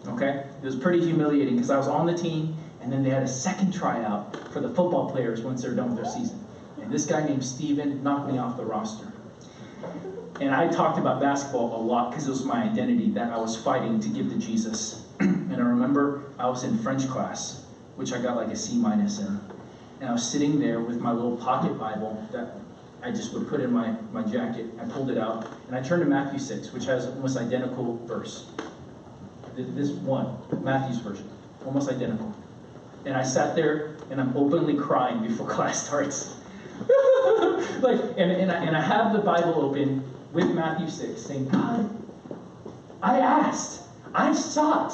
Okay? 0.09 0.45
It 0.63 0.65
was 0.65 0.77
pretty 0.77 1.05
humiliating 1.05 1.55
because 1.55 1.71
I 1.71 1.77
was 1.77 1.89
on 1.89 2.07
the 2.07 2.17
team, 2.17 2.57
and 2.81 2.93
then 2.93 3.03
they 3.03 3.11
had 3.11 3.23
a 3.23 3.29
second 3.29 3.73
tryout 3.73 4.53
for 4.53 4.61
the 4.61 4.69
football 4.69 5.11
players 5.11 5.43
once 5.43 5.63
they're 5.63 5.75
done 5.75 5.95
with 5.95 6.03
their 6.03 6.13
season. 6.13 6.45
And 6.81 6.91
this 6.91 7.07
guy 7.07 7.27
named 7.27 7.45
Steven 7.45 8.03
knocked 8.03 8.31
me 8.31 8.39
off 8.39 8.57
the 8.57 8.65
roster. 8.65 9.13
And 10.41 10.55
I 10.55 10.69
talked 10.69 10.99
about 10.99 11.21
basketball 11.21 11.81
a 11.81 11.83
lot 11.83 12.11
because 12.11 12.27
it 12.27 12.31
was 12.31 12.45
my 12.45 12.63
identity 12.63 13.11
that 13.13 13.33
I 13.33 13.39
was 13.39 13.57
fighting 13.57 14.01
to 14.01 14.09
give 14.09 14.29
to 14.31 14.39
Jesus. 14.39 15.03
and 15.21 15.55
I 15.55 15.65
remember 15.65 16.25
I 16.39 16.49
was 16.49 16.63
in 16.65 16.79
French 16.79 17.09
class, 17.09 17.65
which 17.97 18.13
I 18.13 18.21
got 18.21 18.37
like 18.37 18.49
a 18.49 18.57
C 18.57 18.77
minus 18.77 19.19
in. 19.19 19.41
And 20.01 20.11
I 20.11 20.13
was 20.13 20.31
sitting 20.31 20.61
there 20.61 20.81
with 20.81 21.01
my 21.01 21.11
little 21.11 21.39
pocket 21.39 21.79
Bible 21.79 22.27
that 22.33 22.59
I 23.03 23.11
just 23.11 23.33
would 23.33 23.49
put 23.49 23.61
in 23.61 23.73
my, 23.73 23.95
my 24.13 24.23
jacket. 24.23 24.67
I 24.79 24.85
pulled 24.85 25.11
it 25.11 25.17
out, 25.17 25.49
and 25.69 25.77
I 25.77 25.81
turned 25.81 26.03
to 26.03 26.09
Matthew 26.09 26.39
6, 26.39 26.73
which 26.73 26.85
has 26.85 27.07
almost 27.07 27.39
identical 27.39 27.97
verse. 28.07 28.51
This 29.57 29.91
one, 29.91 30.37
Matthew's 30.63 30.99
version, 30.99 31.29
almost 31.65 31.89
identical. 31.89 32.35
And 33.07 33.17
I 33.17 33.23
sat 33.23 33.57
there, 33.57 33.97
and 34.11 34.21
I'm 34.21 34.37
openly 34.37 34.77
crying 34.77 35.27
before 35.27 35.49
class 35.49 35.87
starts. 35.87 36.37
like, 37.81 38.01
and, 38.19 38.31
and, 38.33 38.53
I, 38.53 38.65
and 38.65 38.77
I 38.77 38.83
have 38.83 39.15
the 39.15 39.21
Bible 39.21 39.55
open 39.63 40.05
with 40.35 40.51
Matthew 40.51 40.91
6, 40.91 41.23
saying, 41.23 41.49
God, 41.49 41.89
I 43.03 43.21
asked, 43.21 43.85
I 44.15 44.35
sought, 44.35 44.93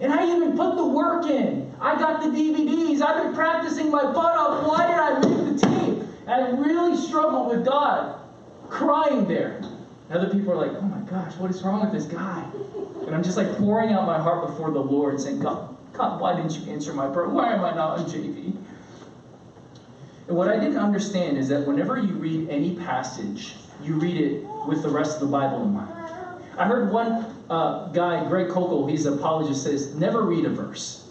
and 0.00 0.12
I 0.12 0.36
even 0.36 0.56
put 0.56 0.76
the 0.76 0.86
work 0.86 1.26
in. 1.26 1.74
I 1.80 1.98
got 1.98 2.22
the 2.22 2.28
DVDs. 2.28 3.02
I've 3.02 3.24
been 3.24 3.34
practicing 3.34 3.90
my 3.90 4.04
butt 4.04 4.36
off. 4.36 4.66
Why 4.66 4.86
did 4.86 4.96
I 4.96 5.18
make 5.28 5.60
the 5.60 5.66
team? 5.66 6.08
I 6.28 6.50
really 6.50 6.96
struggled 6.96 7.48
with 7.48 7.64
God, 7.64 8.20
crying 8.68 9.26
there. 9.26 9.60
And 10.08 10.18
other 10.18 10.32
people 10.32 10.52
are 10.52 10.66
like, 10.66 10.76
oh 10.76 10.82
my 10.82 11.00
gosh, 11.10 11.36
what 11.36 11.50
is 11.50 11.62
wrong 11.62 11.80
with 11.80 11.92
this 11.92 12.06
guy? 12.06 12.44
And 13.06 13.14
I'm 13.14 13.22
just 13.22 13.36
like 13.36 13.50
pouring 13.56 13.90
out 13.90 14.06
my 14.06 14.18
heart 14.18 14.46
before 14.46 14.70
the 14.70 14.80
Lord, 14.80 15.20
saying, 15.20 15.40
God, 15.40 15.76
God, 15.92 16.20
why 16.20 16.34
didn't 16.34 16.58
you 16.58 16.72
answer 16.72 16.92
my 16.94 17.08
prayer? 17.08 17.28
Why 17.28 17.52
am 17.52 17.64
I 17.64 17.74
not 17.74 17.98
on 17.98 18.04
JV? 18.06 18.56
And 20.28 20.36
what 20.36 20.48
I 20.48 20.58
didn't 20.58 20.76
understand 20.78 21.38
is 21.38 21.48
that 21.48 21.66
whenever 21.66 21.98
you 21.98 22.14
read 22.14 22.48
any 22.48 22.76
passage, 22.76 23.54
you 23.82 23.94
read 23.94 24.16
it 24.16 24.44
with 24.66 24.82
the 24.82 24.90
rest 24.90 25.20
of 25.20 25.28
the 25.28 25.32
Bible 25.32 25.62
in 25.62 25.72
mind. 25.72 25.92
I 26.58 26.66
heard 26.66 26.90
one 26.90 27.24
uh, 27.48 27.88
guy, 27.88 28.26
Greg 28.28 28.48
Koukl, 28.48 28.90
he's 28.90 29.06
an 29.06 29.14
apologist, 29.14 29.62
says, 29.62 29.94
never 29.94 30.22
read 30.22 30.44
a 30.44 30.50
verse. 30.50 31.08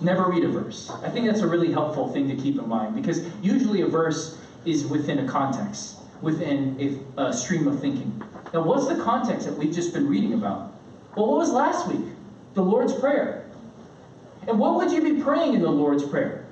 Never 0.00 0.30
read 0.30 0.44
a 0.44 0.48
verse. 0.48 0.90
I 1.02 1.10
think 1.10 1.26
that's 1.26 1.40
a 1.40 1.46
really 1.46 1.72
helpful 1.72 2.08
thing 2.12 2.28
to 2.28 2.36
keep 2.36 2.58
in 2.58 2.68
mind 2.68 2.94
because 2.94 3.28
usually 3.42 3.82
a 3.82 3.86
verse 3.86 4.38
is 4.64 4.86
within 4.86 5.18
a 5.18 5.28
context, 5.28 5.97
within 6.22 7.02
a, 7.16 7.22
a 7.22 7.32
stream 7.32 7.66
of 7.68 7.80
thinking. 7.80 8.22
Now, 8.52 8.62
what's 8.62 8.88
the 8.88 9.02
context 9.02 9.46
that 9.46 9.56
we've 9.56 9.74
just 9.74 9.92
been 9.92 10.08
reading 10.08 10.34
about? 10.34 10.74
Well, 11.16 11.26
what 11.26 11.38
was 11.38 11.50
last 11.50 11.88
week? 11.88 12.04
The 12.54 12.62
Lord's 12.62 12.92
Prayer. 12.92 13.46
And 14.46 14.58
what 14.58 14.76
would 14.76 14.90
you 14.90 15.02
be 15.02 15.22
praying 15.22 15.54
in 15.54 15.62
the 15.62 15.70
Lord's 15.70 16.04
Prayer? 16.04 16.46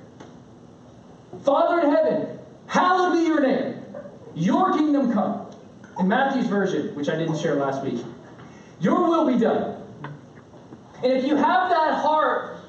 Father 1.43 1.81
in 1.81 1.91
heaven, 1.91 2.39
hallowed 2.67 3.13
be 3.13 3.25
your 3.25 3.41
name. 3.41 3.83
Your 4.35 4.73
kingdom 4.73 5.11
come. 5.11 5.47
In 5.99 6.07
Matthew's 6.07 6.47
version, 6.47 6.93
which 6.95 7.09
I 7.09 7.15
didn't 7.15 7.37
share 7.37 7.55
last 7.55 7.83
week, 7.83 8.03
your 8.79 9.09
will 9.09 9.25
be 9.25 9.39
done. 9.39 9.81
And 11.03 11.11
if 11.11 11.25
you 11.25 11.35
have 11.35 11.69
that 11.69 12.01
heart 12.01 12.59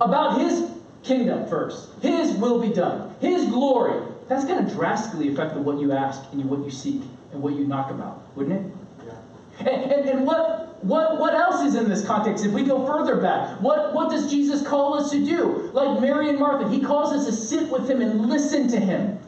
about 0.00 0.40
His 0.40 0.70
kingdom 1.02 1.46
first. 1.48 1.90
His 2.02 2.32
will 2.34 2.60
be 2.60 2.72
done. 2.72 3.14
His 3.20 3.46
glory. 3.46 4.09
That's 4.30 4.44
going 4.44 4.64
to 4.64 4.72
drastically 4.72 5.32
affect 5.32 5.56
what 5.56 5.80
you 5.80 5.90
ask 5.90 6.22
and 6.30 6.44
what 6.44 6.64
you 6.64 6.70
seek 6.70 7.02
and 7.32 7.42
what 7.42 7.54
you 7.54 7.66
knock 7.66 7.90
about, 7.90 8.22
wouldn't 8.36 8.64
it? 8.64 8.72
Yeah. 9.04 9.68
And, 9.68 9.92
and, 9.92 10.08
and 10.08 10.24
what, 10.24 10.84
what, 10.84 11.18
what 11.18 11.34
else 11.34 11.62
is 11.62 11.74
in 11.74 11.88
this 11.88 12.06
context? 12.06 12.44
If 12.44 12.52
we 12.52 12.62
go 12.62 12.86
further 12.86 13.16
back, 13.16 13.60
what, 13.60 13.92
what 13.92 14.08
does 14.08 14.30
Jesus 14.30 14.64
call 14.64 14.94
us 14.94 15.10
to 15.10 15.18
do? 15.18 15.72
Like 15.72 16.00
Mary 16.00 16.28
and 16.28 16.38
Martha, 16.38 16.68
he 16.70 16.80
calls 16.80 17.12
us 17.12 17.26
to 17.26 17.32
sit 17.32 17.68
with 17.70 17.90
him 17.90 18.00
and 18.00 18.28
listen 18.28 18.68
to 18.68 18.78
him. 18.78 19.18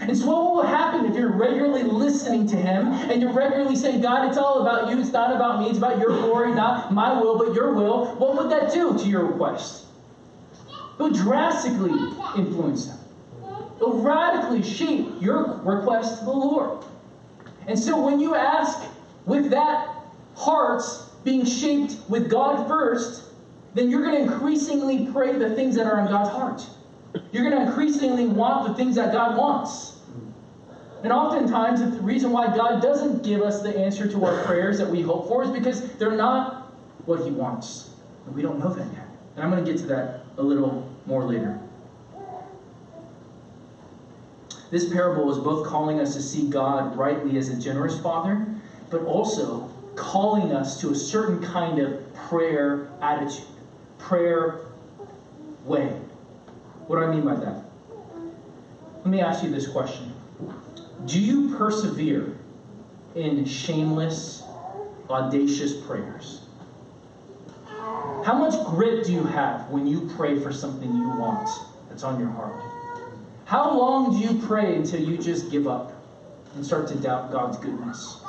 And 0.00 0.16
so, 0.16 0.26
what 0.26 0.54
will 0.54 0.62
happen 0.62 1.04
if 1.04 1.14
you're 1.14 1.30
regularly 1.30 1.82
listening 1.82 2.46
to 2.48 2.56
Him 2.56 2.88
and 2.88 3.22
you're 3.22 3.32
regularly 3.32 3.76
saying, 3.76 4.00
God, 4.00 4.26
it's 4.26 4.38
all 4.38 4.62
about 4.62 4.90
you, 4.90 4.98
it's 4.98 5.12
not 5.12 5.36
about 5.36 5.60
me, 5.60 5.68
it's 5.68 5.78
about 5.78 5.98
your 5.98 6.08
glory, 6.08 6.54
not 6.54 6.92
my 6.92 7.12
will, 7.20 7.38
but 7.38 7.54
your 7.54 7.72
will? 7.72 8.06
What 8.16 8.36
would 8.36 8.50
that 8.50 8.72
do 8.72 8.98
to 8.98 9.04
your 9.04 9.26
request? 9.26 9.84
It 10.98 11.02
would 11.02 11.14
drastically 11.14 11.92
influence 12.36 12.86
them. 12.86 12.98
It 13.82 13.88
will 13.88 13.98
radically 14.00 14.62
shape 14.62 15.20
your 15.20 15.60
request 15.64 16.20
to 16.20 16.24
the 16.26 16.30
Lord. 16.30 16.84
And 17.66 17.76
so 17.76 18.00
when 18.00 18.20
you 18.20 18.36
ask 18.36 18.88
with 19.26 19.50
that 19.50 19.96
heart 20.36 20.84
being 21.24 21.44
shaped 21.44 21.96
with 22.08 22.30
God 22.30 22.68
first, 22.68 23.24
then 23.74 23.90
you're 23.90 24.04
going 24.04 24.24
to 24.24 24.32
increasingly 24.32 25.08
pray 25.12 25.36
the 25.36 25.56
things 25.56 25.74
that 25.74 25.86
are 25.88 25.98
in 25.98 26.06
God's 26.06 26.30
heart. 26.30 26.64
You're 27.32 27.50
going 27.50 27.60
to 27.60 27.66
increasingly 27.66 28.26
want 28.26 28.68
the 28.68 28.74
things 28.74 28.94
that 28.94 29.12
God 29.12 29.36
wants. 29.36 29.98
And 31.02 31.12
oftentimes, 31.12 31.80
the 31.80 32.00
reason 32.02 32.30
why 32.30 32.56
God 32.56 32.80
doesn't 32.80 33.24
give 33.24 33.42
us 33.42 33.62
the 33.62 33.76
answer 33.76 34.06
to 34.12 34.24
our 34.24 34.44
prayers 34.44 34.78
that 34.78 34.88
we 34.88 35.00
hope 35.00 35.26
for 35.26 35.42
is 35.42 35.50
because 35.50 35.92
they're 35.94 36.16
not 36.16 36.72
what 37.06 37.24
He 37.24 37.32
wants. 37.32 37.90
And 38.26 38.36
we 38.36 38.42
don't 38.42 38.60
know 38.60 38.72
that 38.72 38.86
yet. 38.92 39.08
And 39.34 39.44
I'm 39.44 39.50
going 39.50 39.64
to 39.64 39.68
get 39.68 39.80
to 39.80 39.86
that 39.88 40.20
a 40.38 40.42
little 40.42 40.88
more 41.06 41.24
later. 41.24 41.58
This 44.72 44.90
parable 44.90 45.30
is 45.30 45.36
both 45.36 45.66
calling 45.66 46.00
us 46.00 46.14
to 46.14 46.22
see 46.22 46.48
God 46.48 46.96
rightly 46.96 47.36
as 47.36 47.50
a 47.50 47.56
generous 47.56 48.00
Father, 48.00 48.46
but 48.88 49.04
also 49.04 49.68
calling 49.96 50.50
us 50.52 50.80
to 50.80 50.88
a 50.88 50.94
certain 50.94 51.42
kind 51.42 51.78
of 51.78 52.14
prayer 52.14 52.88
attitude, 53.02 53.44
prayer 53.98 54.60
way. 55.66 56.00
What 56.86 56.96
do 56.96 57.04
I 57.04 57.14
mean 57.14 57.22
by 57.22 57.34
that? 57.34 57.64
Let 59.04 59.08
me 59.08 59.20
ask 59.20 59.44
you 59.44 59.50
this 59.50 59.68
question 59.68 60.10
Do 61.04 61.20
you 61.20 61.54
persevere 61.54 62.34
in 63.14 63.44
shameless, 63.44 64.42
audacious 65.10 65.76
prayers? 65.82 66.46
How 68.24 68.38
much 68.38 68.54
grit 68.68 69.04
do 69.04 69.12
you 69.12 69.24
have 69.24 69.68
when 69.68 69.86
you 69.86 70.10
pray 70.16 70.40
for 70.40 70.50
something 70.50 70.96
you 70.96 71.08
want 71.08 71.50
that's 71.90 72.04
on 72.04 72.18
your 72.18 72.30
heart? 72.30 72.71
How 73.52 73.78
long 73.78 74.12
do 74.12 74.16
you 74.16 74.40
pray 74.46 74.76
until 74.76 75.02
you 75.02 75.18
just 75.18 75.50
give 75.50 75.68
up 75.68 75.92
and 76.54 76.64
start 76.64 76.88
to 76.88 76.94
doubt 76.94 77.30
God's 77.30 77.58
goodness? 77.58 78.22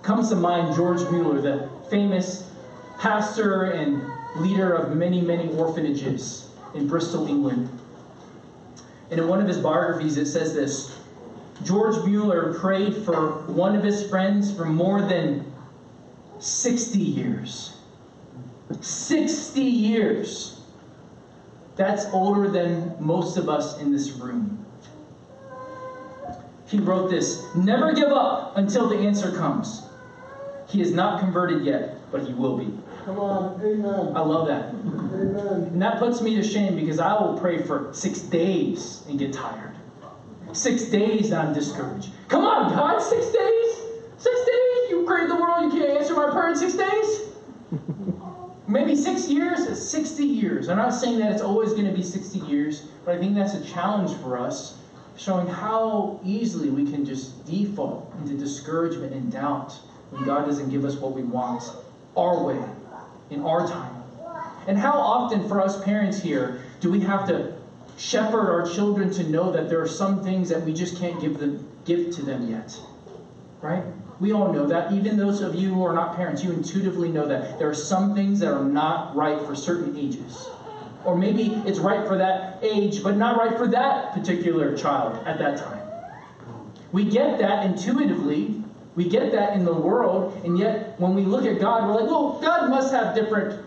Comes 0.00 0.30
to 0.30 0.36
mind 0.36 0.74
George 0.74 1.02
Mueller, 1.10 1.38
the 1.42 1.68
famous 1.90 2.50
pastor 2.96 3.64
and 3.64 4.10
leader 4.36 4.72
of 4.72 4.96
many, 4.96 5.20
many 5.20 5.52
orphanages. 5.52 6.50
in 6.72 6.88
Bristol, 6.88 7.26
England. 7.26 7.68
And 9.10 9.20
in 9.20 9.28
one 9.28 9.42
of 9.42 9.48
his 9.48 9.58
biographies, 9.58 10.16
it 10.16 10.24
says 10.24 10.54
this 10.54 10.98
George 11.62 12.02
Mueller 12.06 12.54
prayed 12.58 12.96
for 12.96 13.42
one 13.48 13.76
of 13.76 13.84
his 13.84 14.08
friends 14.08 14.50
for 14.50 14.64
more 14.64 15.02
than 15.02 15.44
60 16.38 16.98
years. 16.98 17.76
60 18.80 19.60
years. 19.60 20.59
That's 21.76 22.06
older 22.12 22.48
than 22.48 22.94
most 22.98 23.36
of 23.36 23.48
us 23.48 23.80
in 23.80 23.92
this 23.92 24.10
room. 24.12 24.64
He 26.66 26.78
wrote 26.78 27.10
this 27.10 27.44
Never 27.54 27.92
give 27.92 28.10
up 28.10 28.56
until 28.56 28.88
the 28.88 28.96
answer 28.96 29.32
comes. 29.32 29.82
He 30.68 30.80
is 30.80 30.92
not 30.92 31.20
converted 31.20 31.64
yet, 31.64 31.96
but 32.12 32.22
he 32.22 32.32
will 32.32 32.56
be. 32.56 32.72
Come 33.04 33.18
on, 33.18 33.60
amen. 33.60 34.16
I 34.16 34.20
love 34.20 34.46
that. 34.46 34.68
Amen. 34.68 35.64
And 35.72 35.82
that 35.82 35.98
puts 35.98 36.20
me 36.20 36.36
to 36.36 36.44
shame 36.44 36.76
because 36.76 37.00
I 37.00 37.20
will 37.20 37.36
pray 37.38 37.62
for 37.62 37.88
six 37.92 38.20
days 38.20 39.02
and 39.08 39.18
get 39.18 39.32
tired. 39.32 39.74
Six 40.52 40.84
days 40.84 41.30
and 41.30 41.48
I'm 41.48 41.54
discouraged. 41.54 42.10
Come 42.28 42.44
on, 42.44 42.72
God, 42.72 43.00
six 43.00 43.26
days? 43.26 43.76
Six 44.16 44.38
days? 44.38 44.90
You 44.90 45.04
created 45.06 45.30
the 45.30 45.36
world, 45.36 45.72
you 45.72 45.80
can't 45.80 45.98
answer 45.98 46.14
my 46.14 46.30
prayer 46.30 46.50
in 46.50 46.56
six 46.56 46.74
days? 46.74 47.19
Maybe 48.70 48.94
six 48.94 49.28
years? 49.28 49.66
It's 49.66 49.82
60 49.82 50.24
years. 50.24 50.68
I'm 50.68 50.76
not 50.76 50.90
saying 50.90 51.18
that 51.18 51.32
it's 51.32 51.42
always 51.42 51.72
going 51.72 51.86
to 51.86 51.92
be 51.92 52.04
60 52.04 52.38
years, 52.40 52.82
but 53.04 53.16
I 53.16 53.18
think 53.18 53.34
that's 53.34 53.54
a 53.54 53.64
challenge 53.64 54.16
for 54.20 54.38
us, 54.38 54.78
showing 55.16 55.48
how 55.48 56.20
easily 56.24 56.70
we 56.70 56.88
can 56.88 57.04
just 57.04 57.44
default 57.44 58.14
into 58.20 58.34
discouragement 58.34 59.12
and 59.12 59.32
doubt 59.32 59.72
when 60.10 60.24
God 60.24 60.46
doesn't 60.46 60.70
give 60.70 60.84
us 60.84 60.96
what 60.96 61.12
we 61.14 61.22
want 61.22 61.64
our 62.16 62.44
way, 62.44 62.62
in 63.30 63.42
our 63.42 63.66
time. 63.66 64.02
And 64.68 64.78
how 64.78 64.92
often 64.92 65.48
for 65.48 65.60
us 65.60 65.82
parents 65.82 66.20
here 66.20 66.62
do 66.78 66.92
we 66.92 67.00
have 67.00 67.26
to 67.26 67.54
shepherd 67.96 68.50
our 68.50 68.66
children 68.66 69.10
to 69.10 69.24
know 69.24 69.50
that 69.50 69.68
there 69.68 69.80
are 69.80 69.88
some 69.88 70.22
things 70.22 70.48
that 70.48 70.62
we 70.62 70.72
just 70.72 70.96
can't 70.98 71.20
give 71.20 71.38
them 71.38 71.68
give 71.84 72.14
to 72.14 72.22
them 72.22 72.48
yet. 72.48 72.78
Right? 73.60 73.82
We 74.20 74.32
all 74.32 74.52
know 74.52 74.66
that. 74.66 74.92
Even 74.92 75.16
those 75.16 75.40
of 75.40 75.54
you 75.54 75.72
who 75.72 75.84
are 75.84 75.94
not 75.94 76.14
parents, 76.14 76.44
you 76.44 76.52
intuitively 76.52 77.08
know 77.08 77.26
that 77.26 77.58
there 77.58 77.68
are 77.68 77.74
some 77.74 78.14
things 78.14 78.38
that 78.40 78.52
are 78.52 78.62
not 78.64 79.16
right 79.16 79.40
for 79.46 79.56
certain 79.56 79.96
ages. 79.96 80.48
Or 81.06 81.16
maybe 81.16 81.54
it's 81.64 81.78
right 81.78 82.06
for 82.06 82.18
that 82.18 82.58
age, 82.62 83.02
but 83.02 83.16
not 83.16 83.38
right 83.38 83.56
for 83.56 83.66
that 83.68 84.12
particular 84.12 84.76
child 84.76 85.26
at 85.26 85.38
that 85.38 85.56
time. 85.56 85.80
We 86.92 87.04
get 87.04 87.38
that 87.38 87.64
intuitively. 87.64 88.62
We 88.94 89.08
get 89.08 89.32
that 89.32 89.54
in 89.54 89.64
the 89.64 89.72
world, 89.72 90.38
and 90.44 90.58
yet 90.58 90.98
when 91.00 91.14
we 91.14 91.22
look 91.22 91.46
at 91.46 91.60
God, 91.60 91.86
we're 91.86 92.02
like, 92.02 92.10
well, 92.10 92.38
God 92.42 92.68
must 92.68 92.92
have 92.92 93.14
different, 93.14 93.64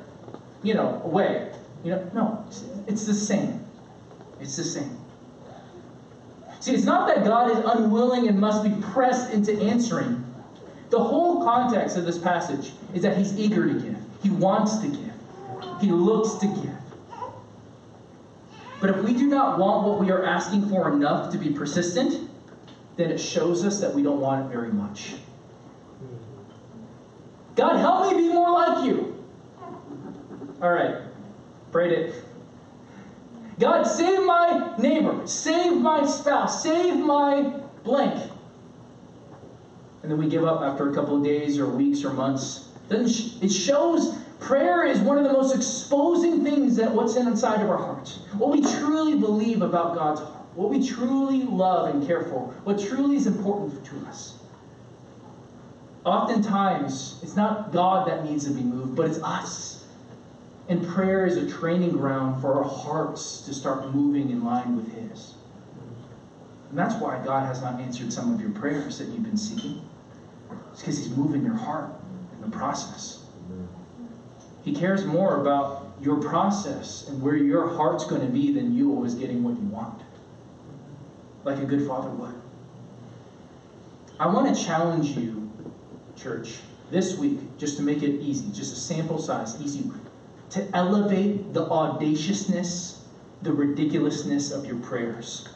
you 0.61 0.75
know, 0.75 1.01
way. 1.05 1.51
You 1.83 1.91
know, 1.91 2.11
no, 2.13 2.45
it's, 2.47 2.65
it's 2.87 3.05
the 3.05 3.13
same. 3.13 3.65
It's 4.39 4.55
the 4.57 4.63
same. 4.63 4.97
See, 6.59 6.73
it's 6.73 6.83
not 6.83 7.07
that 7.07 7.25
God 7.25 7.51
is 7.51 7.57
unwilling 7.57 8.27
and 8.27 8.39
must 8.39 8.63
be 8.63 8.71
pressed 8.91 9.33
into 9.33 9.53
answering. 9.59 10.23
The 10.93 11.03
whole 11.03 11.43
context 11.43 11.97
of 11.97 12.05
this 12.05 12.19
passage 12.19 12.71
is 12.93 13.01
that 13.01 13.17
he's 13.17 13.35
eager 13.35 13.67
to 13.67 13.73
give. 13.73 13.97
He 14.21 14.29
wants 14.29 14.77
to 14.77 14.87
give. 14.87 15.81
He 15.81 15.89
looks 15.89 16.35
to 16.35 16.45
give. 16.45 16.77
But 18.79 18.91
if 18.91 18.97
we 18.97 19.15
do 19.15 19.25
not 19.25 19.57
want 19.57 19.87
what 19.87 19.99
we 19.99 20.11
are 20.11 20.23
asking 20.23 20.69
for 20.69 20.93
enough 20.93 21.31
to 21.31 21.39
be 21.39 21.49
persistent, 21.49 22.29
then 22.95 23.09
it 23.09 23.17
shows 23.17 23.65
us 23.65 23.81
that 23.81 23.91
we 23.91 24.03
don't 24.03 24.19
want 24.19 24.45
it 24.45 24.53
very 24.53 24.71
much. 24.71 25.15
God, 27.55 27.77
help 27.77 28.11
me 28.11 28.27
be 28.27 28.31
more 28.31 28.51
like 28.51 28.85
you. 28.85 29.25
All 30.61 30.69
right, 30.71 30.97
prayed 31.71 31.91
it. 31.91 32.23
God, 33.59 33.85
save 33.85 34.23
my 34.27 34.75
neighbor, 34.77 35.25
save 35.25 35.75
my 35.75 36.05
spouse, 36.05 36.61
save 36.61 36.97
my 36.97 37.61
blank. 37.83 38.31
And 40.03 40.11
then 40.11 40.19
we 40.19 40.27
give 40.27 40.43
up 40.43 40.61
after 40.61 40.89
a 40.89 40.93
couple 40.93 41.15
of 41.17 41.23
days 41.23 41.57
or 41.57 41.65
weeks 41.65 42.03
or 42.03 42.11
months. 42.11 42.67
Then 42.89 43.05
It 43.05 43.51
shows 43.51 44.17
prayer 44.39 44.83
is 44.83 44.99
one 44.99 45.17
of 45.17 45.23
the 45.23 45.31
most 45.31 45.55
exposing 45.55 46.43
things 46.43 46.75
that 46.75 46.91
what's 46.91 47.15
inside 47.15 47.61
of 47.61 47.69
our 47.69 47.77
hearts. 47.77 48.19
What 48.37 48.51
we 48.51 48.61
truly 48.61 49.17
believe 49.17 49.61
about 49.61 49.95
God's 49.95 50.19
heart, 50.19 50.45
what 50.55 50.69
we 50.69 50.85
truly 50.85 51.43
love 51.43 51.95
and 51.95 52.05
care 52.05 52.23
for, 52.23 52.53
what 52.65 52.79
truly 52.79 53.15
is 53.15 53.27
important 53.27 53.83
to 53.85 53.95
us. 54.07 54.33
Oftentimes, 56.05 57.19
it's 57.23 57.37
not 57.37 57.71
God 57.71 58.09
that 58.09 58.25
needs 58.25 58.43
to 58.45 58.51
be 58.51 58.61
moved, 58.61 58.95
but 58.95 59.07
it's 59.07 59.23
us. 59.23 59.85
And 60.67 60.85
prayer 60.85 61.25
is 61.25 61.37
a 61.37 61.49
training 61.49 61.91
ground 61.91 62.41
for 62.41 62.55
our 62.55 62.69
hearts 62.69 63.41
to 63.45 63.53
start 63.53 63.95
moving 63.95 64.29
in 64.29 64.43
line 64.43 64.75
with 64.75 64.93
His. 64.93 65.33
And 66.69 66.77
that's 66.77 66.95
why 66.95 67.23
God 67.23 67.45
has 67.45 67.61
not 67.61 67.79
answered 67.79 68.11
some 68.11 68.33
of 68.33 68.41
your 68.41 68.49
prayers 68.49 68.97
that 68.97 69.07
you've 69.07 69.23
been 69.23 69.37
seeking. 69.37 69.81
It's 70.71 70.81
because 70.81 70.97
He's 70.97 71.15
moving 71.15 71.43
your 71.43 71.55
heart 71.55 71.91
in 72.35 72.41
the 72.41 72.55
process. 72.55 73.23
He 74.63 74.73
cares 74.73 75.05
more 75.05 75.41
about 75.41 75.93
your 76.01 76.17
process 76.17 77.07
and 77.09 77.21
where 77.21 77.35
your 77.35 77.67
heart's 77.75 78.05
going 78.05 78.21
to 78.21 78.31
be 78.31 78.53
than 78.53 78.73
you 78.73 78.91
always 78.91 79.13
getting 79.13 79.43
what 79.43 79.57
you 79.57 79.65
want. 79.67 80.01
Like 81.43 81.59
a 81.59 81.65
good 81.65 81.85
father 81.85 82.09
would. 82.09 82.33
I 84.19 84.27
want 84.27 84.55
to 84.55 84.63
challenge 84.63 85.17
you, 85.17 85.51
church, 86.15 86.59
this 86.91 87.17
week, 87.17 87.39
just 87.57 87.75
to 87.77 87.83
make 87.83 88.03
it 88.03 88.21
easy, 88.21 88.51
just 88.53 88.71
a 88.71 88.75
sample 88.75 89.17
size, 89.17 89.59
easy, 89.61 89.81
week, 89.81 90.01
to 90.51 90.65
elevate 90.75 91.53
the 91.53 91.67
audaciousness, 91.69 93.03
the 93.41 93.51
ridiculousness 93.51 94.51
of 94.51 94.65
your 94.65 94.77
prayers. 94.77 95.49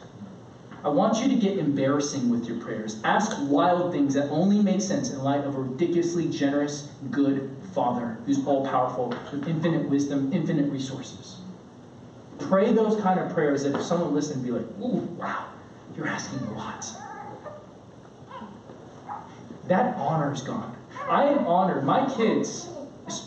I 0.84 0.88
want 0.90 1.20
you 1.20 1.28
to 1.28 1.34
get 1.34 1.58
embarrassing 1.58 2.28
with 2.28 2.46
your 2.46 2.60
prayers. 2.60 3.00
Ask 3.02 3.36
wild 3.50 3.92
things 3.92 4.14
that 4.14 4.30
only 4.30 4.60
make 4.60 4.80
sense 4.80 5.10
in 5.10 5.22
light 5.24 5.44
of 5.44 5.56
a 5.56 5.60
ridiculously 5.60 6.28
generous, 6.28 6.92
good 7.10 7.50
Father 7.72 8.16
who's 8.24 8.46
all 8.46 8.64
powerful, 8.64 9.08
with 9.32 9.48
infinite 9.48 9.88
wisdom, 9.88 10.32
infinite 10.32 10.70
resources. 10.70 11.40
Pray 12.38 12.72
those 12.72 13.00
kind 13.00 13.18
of 13.18 13.32
prayers 13.34 13.64
that 13.64 13.74
if 13.74 13.82
someone 13.82 14.14
listened, 14.14 14.44
be 14.44 14.52
like, 14.52 14.66
ooh, 14.80 15.00
wow, 15.18 15.46
you're 15.96 16.06
asking 16.06 16.46
a 16.46 16.52
lot. 16.52 16.86
That 19.66 19.96
honors 19.96 20.42
God. 20.42 20.74
I 21.08 21.24
am 21.24 21.46
honored. 21.46 21.84
My 21.84 22.08
kids, 22.08 22.70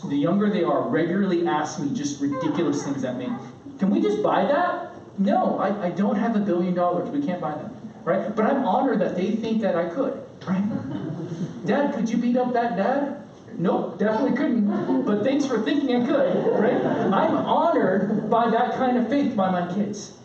the 0.08 0.16
younger 0.16 0.50
they 0.50 0.64
are, 0.64 0.88
regularly 0.88 1.46
ask 1.46 1.82
me 1.82 1.94
just 1.94 2.22
ridiculous 2.22 2.84
things 2.84 3.02
that 3.02 3.18
make. 3.18 3.30
Can 3.78 3.90
we 3.90 4.02
just 4.02 4.24
buy 4.24 4.46
that? 4.46 4.91
No, 5.22 5.60
I, 5.60 5.88
I 5.88 5.90
don't 5.92 6.16
have 6.16 6.36
a 6.36 6.40
billion 6.40 6.74
dollars. 6.74 7.10
We 7.10 7.26
can't 7.26 7.40
buy 7.40 7.52
them, 7.52 7.76
Right? 8.04 8.36
But 8.36 8.46
I'm 8.46 8.66
honored 8.66 9.00
that 9.00 9.16
they 9.16 9.32
think 9.32 9.62
that 9.62 9.76
I 9.76 9.90
could. 9.90 10.22
Right? 10.48 10.64
Dad, 11.66 11.94
could 11.94 12.10
you 12.10 12.18
beat 12.18 12.38
up 12.38 12.54
that 12.54 12.76
dad? 12.76 13.22
Nope, 13.58 14.00
definitely 14.00 14.36
couldn't. 14.36 15.06
But 15.06 15.24
thanks 15.24 15.46
for 15.46 15.62
thinking 15.62 16.02
I 16.02 16.06
could, 16.06 16.60
right? 16.60 16.84
I'm 16.84 17.36
honored 17.36 18.30
by 18.30 18.50
that 18.50 18.74
kind 18.76 18.98
of 18.98 19.10
faith 19.10 19.36
by 19.36 19.52
my 19.52 19.72
kids. 19.74 20.18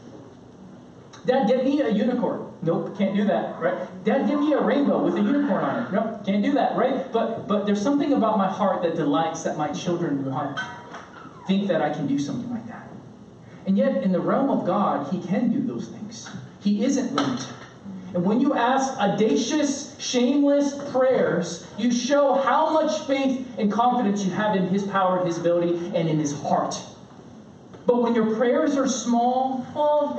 Dad, 1.27 1.49
get 1.49 1.65
me 1.65 1.83
a 1.83 1.91
unicorn. 1.91 2.51
Nope, 2.63 2.97
can't 2.97 3.15
do 3.15 3.25
that, 3.25 3.61
right? 3.61 4.05
Dad, 4.05 4.29
give 4.29 4.41
me 4.41 4.53
a 4.53 4.61
rainbow 4.61 5.03
with 5.03 5.17
a 5.17 5.21
unicorn 5.21 5.63
on 5.63 5.85
it. 5.85 5.93
Nope, 5.93 6.25
can't 6.25 6.43
do 6.43 6.53
that, 6.55 6.77
right? 6.77 7.13
But 7.13 7.47
but 7.47 7.67
there's 7.67 7.83
something 7.83 8.13
about 8.13 8.39
my 8.39 8.49
heart 8.49 8.83
that 8.83 8.95
delights 8.95 9.43
that 9.43 9.59
my 9.59 9.69
children 9.73 10.25
want, 10.25 10.59
think 11.47 11.69
that 11.69 11.83
I 11.83 11.93
can 11.93 12.07
do 12.07 12.19
something 12.19 12.51
like 12.51 12.67
that. 12.69 12.86
And 13.67 13.77
yet, 13.77 14.03
in 14.03 14.13
the 14.13 14.21
realm 14.21 14.49
of 14.49 14.65
God, 14.65 15.13
He 15.13 15.21
can 15.21 15.51
do 15.51 15.61
those 15.61 15.89
things. 15.89 16.29
He 16.61 16.85
isn't 16.85 17.15
limited. 17.15 17.47
And 18.15 18.25
when 18.25 18.41
you 18.41 18.55
ask 18.55 18.97
audacious, 18.99 19.95
shameless 19.99 20.91
prayers, 20.91 21.67
you 21.77 21.91
show 21.93 22.35
how 22.35 22.71
much 22.71 23.07
faith 23.07 23.47
and 23.59 23.71
confidence 23.71 24.25
you 24.25 24.31
have 24.31 24.57
in 24.57 24.69
His 24.69 24.85
power, 24.85 25.25
His 25.25 25.39
ability, 25.39 25.75
and 25.95 26.09
in 26.09 26.19
His 26.19 26.33
heart. 26.41 26.81
But 27.87 28.03
when 28.03 28.15
your 28.15 28.35
prayers 28.37 28.77
are 28.77 28.89
small, 28.89 29.65
oh, 29.77 30.15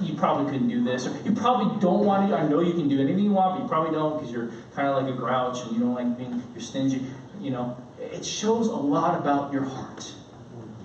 you 0.00 0.14
probably 0.14 0.50
couldn't 0.50 0.68
do 0.68 0.82
this, 0.82 1.06
or 1.06 1.14
you 1.24 1.32
probably 1.32 1.78
don't 1.80 2.06
want 2.06 2.30
to. 2.30 2.36
I 2.36 2.46
know 2.48 2.60
you 2.60 2.72
can 2.72 2.88
do 2.88 3.00
anything 3.00 3.24
you 3.24 3.32
want, 3.32 3.56
but 3.56 3.62
you 3.62 3.68
probably 3.68 3.92
don't 3.92 4.18
because 4.18 4.32
you're 4.32 4.50
kind 4.74 4.88
of 4.88 5.02
like 5.02 5.12
a 5.12 5.16
grouch 5.16 5.62
and 5.62 5.72
you 5.72 5.80
don't 5.80 5.94
like 5.94 6.16
being, 6.16 6.42
you're 6.54 6.62
stingy. 6.62 7.04
You 7.38 7.50
know, 7.50 7.76
it 7.98 8.24
shows 8.24 8.68
a 8.68 8.76
lot 8.76 9.18
about 9.18 9.52
your 9.52 9.64
heart. 9.64 10.10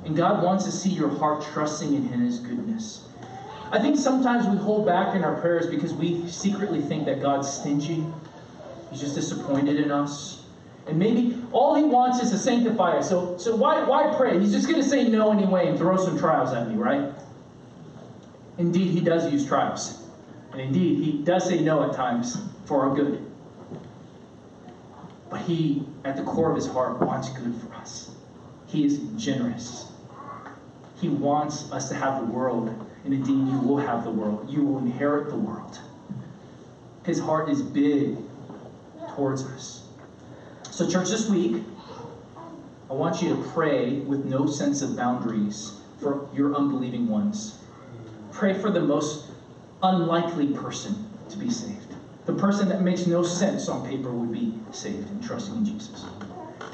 And 0.05 0.15
God 0.15 0.43
wants 0.43 0.65
to 0.65 0.71
see 0.71 0.91
your 0.91 1.09
heart 1.09 1.43
trusting 1.53 1.93
in 1.93 2.07
His 2.07 2.39
goodness. 2.39 3.05
I 3.71 3.79
think 3.79 3.97
sometimes 3.97 4.47
we 4.47 4.57
hold 4.57 4.85
back 4.85 5.15
in 5.15 5.23
our 5.23 5.39
prayers 5.41 5.67
because 5.67 5.93
we 5.93 6.27
secretly 6.27 6.81
think 6.81 7.05
that 7.05 7.21
God's 7.21 7.51
stingy. 7.51 8.05
He's 8.91 9.01
just 9.01 9.15
disappointed 9.15 9.79
in 9.79 9.91
us. 9.91 10.45
And 10.87 10.99
maybe 10.99 11.41
all 11.51 11.73
he 11.73 11.83
wants 11.83 12.21
is 12.21 12.29
to 12.29 12.37
sanctify 12.37 12.97
us. 12.97 13.09
So, 13.09 13.37
so 13.37 13.55
why, 13.55 13.83
why 13.83 14.13
pray? 14.15 14.39
He's 14.39 14.51
just 14.51 14.67
going 14.67 14.81
to 14.81 14.87
say 14.87 15.07
no 15.07 15.31
anyway 15.31 15.67
and 15.67 15.77
throw 15.77 15.97
some 15.97 16.17
trials 16.17 16.53
at 16.53 16.69
me, 16.69 16.75
right? 16.75 17.11
Indeed, 18.59 18.91
he 18.91 19.01
does 19.01 19.31
use 19.31 19.45
trials. 19.47 20.03
And 20.51 20.61
indeed, 20.61 21.03
he 21.03 21.23
does 21.23 21.47
say 21.49 21.61
no 21.61 21.89
at 21.89 21.95
times 21.95 22.37
for 22.65 22.87
our 22.87 22.95
good. 22.95 23.25
But 25.29 25.41
he, 25.41 25.87
at 26.05 26.15
the 26.15 26.23
core 26.23 26.51
of 26.51 26.55
his 26.55 26.67
heart, 26.67 27.01
wants 27.01 27.29
good 27.29 27.55
for 27.55 27.73
us. 27.73 28.11
He 28.67 28.85
is 28.85 28.99
generous. 29.17 29.91
He 31.05 31.11
wants 31.11 31.71
us 31.71 31.87
to 31.89 31.95
have 31.95 32.25
the 32.25 32.33
world, 32.33 32.67
and 33.03 33.13
indeed, 33.13 33.47
you 33.47 33.59
will 33.59 33.77
have 33.77 34.03
the 34.03 34.09
world. 34.09 34.49
You 34.49 34.65
will 34.65 34.79
inherit 34.79 35.29
the 35.29 35.35
world. 35.35 35.79
His 37.05 37.19
heart 37.19 37.47
is 37.47 37.61
big 37.61 38.17
towards 39.11 39.43
us. 39.43 39.87
So, 40.71 40.89
church, 40.89 41.11
this 41.11 41.29
week, 41.29 41.61
I 42.89 42.93
want 42.93 43.21
you 43.21 43.35
to 43.35 43.43
pray 43.51 43.99
with 43.99 44.25
no 44.25 44.47
sense 44.47 44.81
of 44.81 44.95
boundaries 44.95 45.79
for 45.99 46.27
your 46.33 46.55
unbelieving 46.55 47.07
ones. 47.07 47.59
Pray 48.31 48.59
for 48.59 48.71
the 48.71 48.81
most 48.81 49.29
unlikely 49.83 50.55
person 50.55 51.07
to 51.29 51.37
be 51.37 51.51
saved. 51.51 51.93
The 52.25 52.33
person 52.33 52.67
that 52.69 52.81
makes 52.81 53.05
no 53.05 53.21
sense 53.21 53.69
on 53.69 53.87
paper 53.87 54.09
would 54.09 54.31
be 54.31 54.57
saved 54.71 55.07
and 55.11 55.23
trusting 55.23 55.55
in 55.55 55.65
Jesus. 55.65 56.03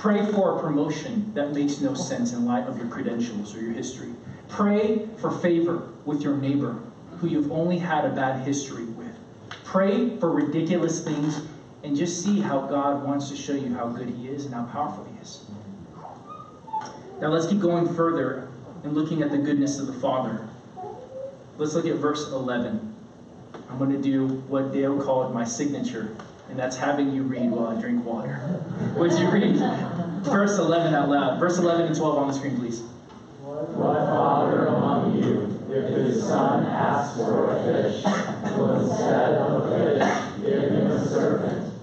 Pray 0.02 0.26
for 0.32 0.58
a 0.58 0.60
promotion 0.60 1.32
that 1.36 1.54
makes 1.54 1.80
no 1.80 1.94
sense 1.94 2.34
in 2.34 2.44
light 2.44 2.66
of 2.66 2.76
your 2.76 2.88
credentials 2.88 3.56
or 3.56 3.62
your 3.62 3.72
history. 3.72 4.10
Pray 4.50 5.08
for 5.18 5.30
favor 5.30 5.90
with 6.06 6.24
your 6.24 6.36
neighbor 6.38 6.80
who 7.20 7.28
you've 7.28 7.52
only 7.52 7.78
had 7.78 8.06
a 8.06 8.10
bad 8.10 8.44
history 8.44 8.86
with. 8.86 9.16
Pray 9.64 10.18
for 10.18 10.32
ridiculous 10.32 11.04
things 11.04 11.46
and 11.84 11.96
just 11.96 12.24
see 12.24 12.40
how 12.40 12.62
God 12.62 13.06
wants 13.06 13.30
to 13.30 13.36
show 13.36 13.54
you 13.54 13.76
how 13.76 13.90
good 13.90 14.10
He 14.10 14.28
is 14.28 14.46
and 14.46 14.56
how 14.56 14.64
powerful 14.64 15.04
He 15.04 15.22
is. 15.22 15.46
Now 17.22 17.28
let's 17.28 17.46
keep 17.46 17.60
going 17.60 17.94
further 17.94 18.48
and 18.84 18.96
looking 18.96 19.22
at 19.22 19.30
the 19.30 19.38
goodness 19.38 19.78
of 19.78 19.86
the 19.86 19.94
Father. 19.94 20.50
Let's 21.60 21.76
look 21.76 21.86
at 21.86 21.98
verse 21.98 22.32
11. 22.32 22.90
I'm 23.72 23.78
going 23.78 23.92
to 23.92 24.02
do 24.02 24.28
what 24.50 24.74
Dale 24.74 25.02
called 25.02 25.34
my 25.34 25.46
signature, 25.46 26.14
and 26.50 26.60
that's 26.60 26.76
having 26.76 27.14
you 27.14 27.24
read 27.24 27.50
while 27.52 27.68
I 27.68 27.80
drink 27.80 28.06
water. 28.06 28.42
Would 28.98 29.14
you 29.14 29.30
read 29.32 29.56
verse 30.26 30.58
11 30.58 30.94
out 30.94 31.08
loud? 31.08 31.40
Verse 31.40 31.58
11 31.58 31.86
and 31.86 31.96
12 31.96 32.18
on 32.18 32.28
the 32.28 32.34
screen, 32.34 32.58
please. 32.58 32.82
What 32.82 33.96
father 34.08 34.66
among 34.66 35.24
you, 35.24 35.58
if 35.74 35.90
his 35.90 36.22
son 36.22 36.66
asks 36.66 37.18
for 37.18 37.56
a 37.56 37.64
fish, 37.64 38.04
will 38.58 38.82
instead 38.82 39.36
of 39.36 39.64
a 39.64 39.70
fish 39.70 40.44
give 40.44 40.72
him 40.72 40.88
a 40.88 41.08
serpent? 41.08 41.74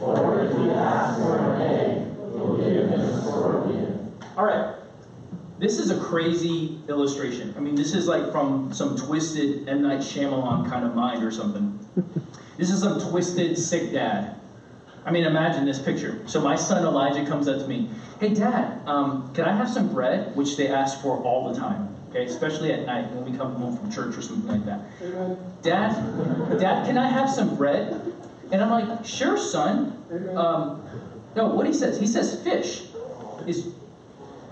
Or 0.00 0.40
if 0.40 0.56
he 0.56 0.70
asks 0.70 1.22
for 1.22 1.36
an 1.36 1.60
egg, 1.60 2.16
will 2.16 2.56
give 2.56 2.88
him 2.88 2.90
a 2.90 3.20
scorpion? 3.20 4.12
All 4.38 4.46
right. 4.46 4.73
This 5.58 5.78
is 5.78 5.90
a 5.90 5.98
crazy 6.00 6.80
illustration. 6.88 7.54
I 7.56 7.60
mean, 7.60 7.74
this 7.74 7.94
is 7.94 8.08
like 8.08 8.32
from 8.32 8.72
some 8.72 8.96
twisted 8.96 9.68
M. 9.68 9.82
Night 9.82 10.00
Shyamalan 10.00 10.68
kind 10.68 10.84
of 10.84 10.94
mind 10.94 11.22
or 11.22 11.30
something. 11.30 11.78
This 12.56 12.70
is 12.70 12.82
some 12.82 13.00
twisted, 13.00 13.58
sick 13.58 13.90
dad. 13.90 14.36
I 15.04 15.10
mean, 15.10 15.24
imagine 15.24 15.64
this 15.64 15.80
picture. 15.80 16.20
So 16.26 16.40
my 16.40 16.54
son 16.54 16.84
Elijah 16.84 17.26
comes 17.26 17.48
up 17.48 17.60
to 17.60 17.66
me, 17.66 17.90
"Hey, 18.20 18.32
Dad, 18.32 18.80
um, 18.86 19.28
can 19.34 19.44
I 19.44 19.56
have 19.56 19.68
some 19.68 19.92
bread?" 19.92 20.36
Which 20.36 20.56
they 20.56 20.68
ask 20.68 21.00
for 21.02 21.18
all 21.18 21.52
the 21.52 21.58
time. 21.58 21.88
Okay, 22.10 22.24
especially 22.24 22.72
at 22.72 22.86
night 22.86 23.10
when 23.10 23.24
we 23.28 23.36
come 23.36 23.54
home 23.54 23.76
from 23.76 23.90
church 23.90 24.16
or 24.16 24.22
something 24.22 24.46
like 24.46 24.64
that. 24.66 24.82
Amen. 25.02 25.36
Dad, 25.62 26.58
Dad, 26.60 26.86
can 26.86 26.96
I 26.96 27.08
have 27.08 27.28
some 27.28 27.56
bread? 27.56 28.00
And 28.52 28.62
I'm 28.62 28.70
like, 28.70 29.04
"Sure, 29.04 29.36
son." 29.36 29.98
Um, 30.36 30.80
no, 31.34 31.48
what 31.48 31.66
he 31.66 31.72
says? 31.72 31.98
He 31.98 32.06
says 32.06 32.40
fish 32.42 32.86
is 33.48 33.74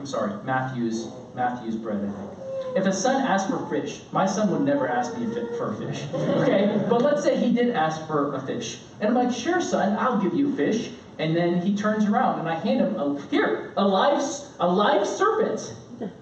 I'm 0.02 0.06
sorry, 0.06 0.32
Matthew's 0.42 1.06
Matthew's 1.36 1.76
bread, 1.76 1.98
I 1.98 2.10
think. 2.10 2.76
If 2.76 2.86
a 2.86 2.92
son 2.92 3.22
asked 3.24 3.48
for 3.48 3.64
fish, 3.68 4.02
my 4.10 4.26
son 4.26 4.50
would 4.50 4.62
never 4.62 4.88
ask 4.88 5.16
me 5.16 5.32
for 5.56 5.70
a 5.70 5.76
fish. 5.76 6.02
Okay? 6.42 6.84
But 6.90 7.02
let's 7.02 7.22
say 7.22 7.36
he 7.36 7.52
did 7.52 7.76
ask 7.76 8.04
for 8.08 8.34
a 8.34 8.40
fish. 8.40 8.80
And 9.00 9.10
I'm 9.10 9.14
like, 9.14 9.32
sure, 9.32 9.60
son, 9.60 9.96
I'll 9.96 10.20
give 10.20 10.34
you 10.34 10.56
fish. 10.56 10.90
And 11.20 11.36
then 11.36 11.60
he 11.62 11.76
turns 11.76 12.06
around 12.06 12.40
and 12.40 12.48
I 12.48 12.56
hand 12.56 12.80
him 12.80 12.98
a 12.98 13.20
here, 13.30 13.72
a 13.76 13.86
live 13.86 14.20
a 14.58 14.66
live 14.66 15.06
serpent. 15.06 15.72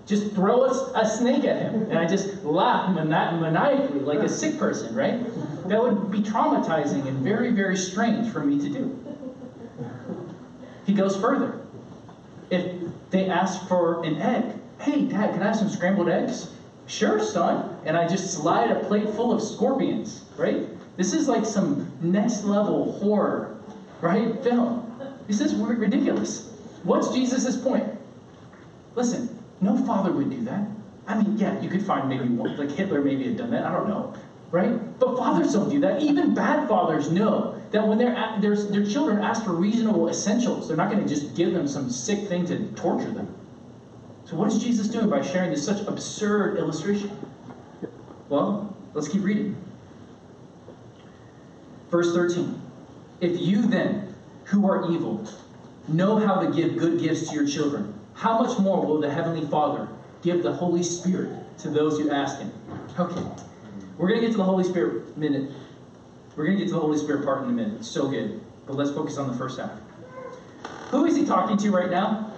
Just 0.05 0.33
throw 0.33 0.64
a, 0.64 0.93
a 0.97 1.07
snake 1.09 1.47
at 1.47 1.62
him. 1.62 1.85
And 1.85 1.99
I 1.99 2.07
just 2.07 2.45
laugh 2.45 2.95
mani- 2.95 3.40
maniacally 3.40 4.01
like 4.01 4.19
a 4.19 4.29
sick 4.29 4.59
person, 4.59 4.95
right? 4.95 5.25
That 5.71 5.81
would 5.83 6.11
be 6.11 6.21
traumatizing 6.21 7.07
and 7.07 7.25
very, 7.25 7.51
very 7.53 7.79
strange 7.79 8.31
for 8.31 8.45
me 8.45 8.61
to 8.61 8.69
do. 8.69 9.16
He 10.85 10.93
goes 10.93 11.19
further. 11.19 11.60
If 12.51 12.83
they 13.11 13.29
ask 13.29 13.67
for 13.69 14.05
an 14.05 14.17
egg, 14.17 14.57
hey, 14.81 15.07
Dad, 15.07 15.33
can 15.35 15.43
I 15.43 15.47
have 15.47 15.57
some 15.57 15.69
scrambled 15.69 16.09
eggs? 16.09 16.51
Sure, 16.87 17.21
son. 17.21 17.77
And 17.85 17.97
I 17.97 18.09
just 18.09 18.35
slide 18.35 18.71
a 18.71 18.81
plate 18.85 19.09
full 19.11 19.33
of 19.33 19.41
scorpions, 19.41 20.25
right? 20.37 20.67
This 20.97 21.13
is 21.13 21.29
like 21.29 21.47
some 21.47 21.91
next 22.01 22.45
level 22.45 22.93
horror, 22.99 23.57
right? 24.01 24.43
Film. 24.43 24.87
This 25.29 25.41
is 25.41 25.55
ridiculous. 25.55 26.51
What's 26.83 27.13
Jesus' 27.15 27.57
point? 27.57 27.85
Listen, 28.97 29.39
no 29.61 29.77
father 29.87 30.11
would 30.13 30.31
do 30.31 30.43
that. 30.45 30.67
I 31.07 31.23
mean, 31.23 31.39
yeah, 31.39 31.61
you 31.61 31.69
could 31.69 31.83
find 31.83 32.09
maybe 32.09 32.29
one, 32.29 32.57
like 32.57 32.71
Hitler 32.71 33.01
maybe 33.01 33.25
had 33.25 33.37
done 33.37 33.51
that. 33.51 33.65
I 33.65 33.73
don't 33.73 33.89
know, 33.89 34.15
right? 34.51 34.99
But 34.99 35.17
fathers 35.17 35.53
don't 35.53 35.69
do 35.69 35.79
that. 35.81 36.03
Even 36.03 36.35
bad 36.35 36.69
fathers 36.69 37.11
know 37.11 37.60
that 37.71 37.87
when 37.87 37.99
their 37.99 38.37
their 38.41 38.57
their 38.57 38.85
children 38.85 39.19
ask 39.19 39.45
for 39.45 39.53
reasonable 39.53 40.09
essentials, 40.09 40.69
they're 40.69 40.77
not 40.77 40.91
going 40.91 41.03
to 41.03 41.09
just 41.09 41.35
give 41.35 41.53
them 41.53 41.69
some 41.69 41.91
sick 41.91 42.29
thing 42.29 42.47
to 42.47 42.67
torture 42.73 43.11
them. 43.11 43.35
So 44.25 44.37
what 44.37 44.49
is 44.53 44.63
Jesus 44.63 44.89
doing 44.89 45.09
by 45.09 45.23
sharing 45.23 45.51
this 45.51 45.65
such 45.65 45.87
absurd 45.87 46.59
illustration? 46.59 47.11
Well, 48.29 48.77
let's 48.95 49.09
keep 49.09 49.25
reading. 49.25 49.57
Verse 51.91 52.15
13. 52.15 52.61
If 53.21 53.41
you 53.41 53.63
then, 53.63 54.15
who 54.45 54.71
are 54.71 54.91
evil, 54.91 55.27
know 55.89 56.17
how 56.17 56.41
to 56.41 56.51
give 56.53 56.79
good 56.79 57.01
gifts 57.01 57.29
to 57.29 57.35
your 57.35 57.47
children, 57.47 57.93
how 58.15 58.41
much 58.41 58.59
more 58.59 58.85
will 58.85 59.01
the 59.01 59.11
Heavenly 59.11 59.47
Father 59.49 59.89
give 60.23 60.43
the 60.43 60.53
Holy 60.53 60.83
Spirit 60.83 61.31
to 61.59 61.71
those 61.71 61.99
who 61.99 62.11
ask 62.11 62.39
Him? 62.39 62.53
Okay. 62.99 63.23
We're 63.99 64.09
going 64.09 64.21
to 64.21 64.27
get 64.27 64.33
to 64.33 64.39
the 64.39 64.45
Holy 64.45 64.65
Spirit 64.65 65.17
minute. 65.17 65.51
We're 66.37 66.47
going 66.47 66.59
to 66.59 66.64
get 66.64 66.69
to 66.69 66.75
the 66.75 66.81
Holy 66.81 66.99
Spirit 66.99 67.25
part 67.25 67.43
in 67.43 67.51
a 67.51 67.53
minute. 67.53 67.75
It's 67.81 67.88
so 67.88 68.09
good. 68.09 68.40
But 68.66 68.77
let's 68.77 68.90
focus 68.90 69.19
on 69.19 69.29
the 69.29 69.37
first 69.37 69.59
half. 69.59 69.73
Who 70.90 71.05
is 71.05 71.16
He 71.16 71.25
talking 71.25 71.57
to 71.57 71.71
right 71.71 71.90
now? 71.90 72.33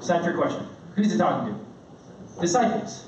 Is 0.00 0.08
that 0.08 0.24
your 0.24 0.34
question? 0.34 0.66
Who's 0.94 1.12
He 1.12 1.18
talking 1.18 1.54
to? 1.54 2.40
Disciples. 2.40 3.06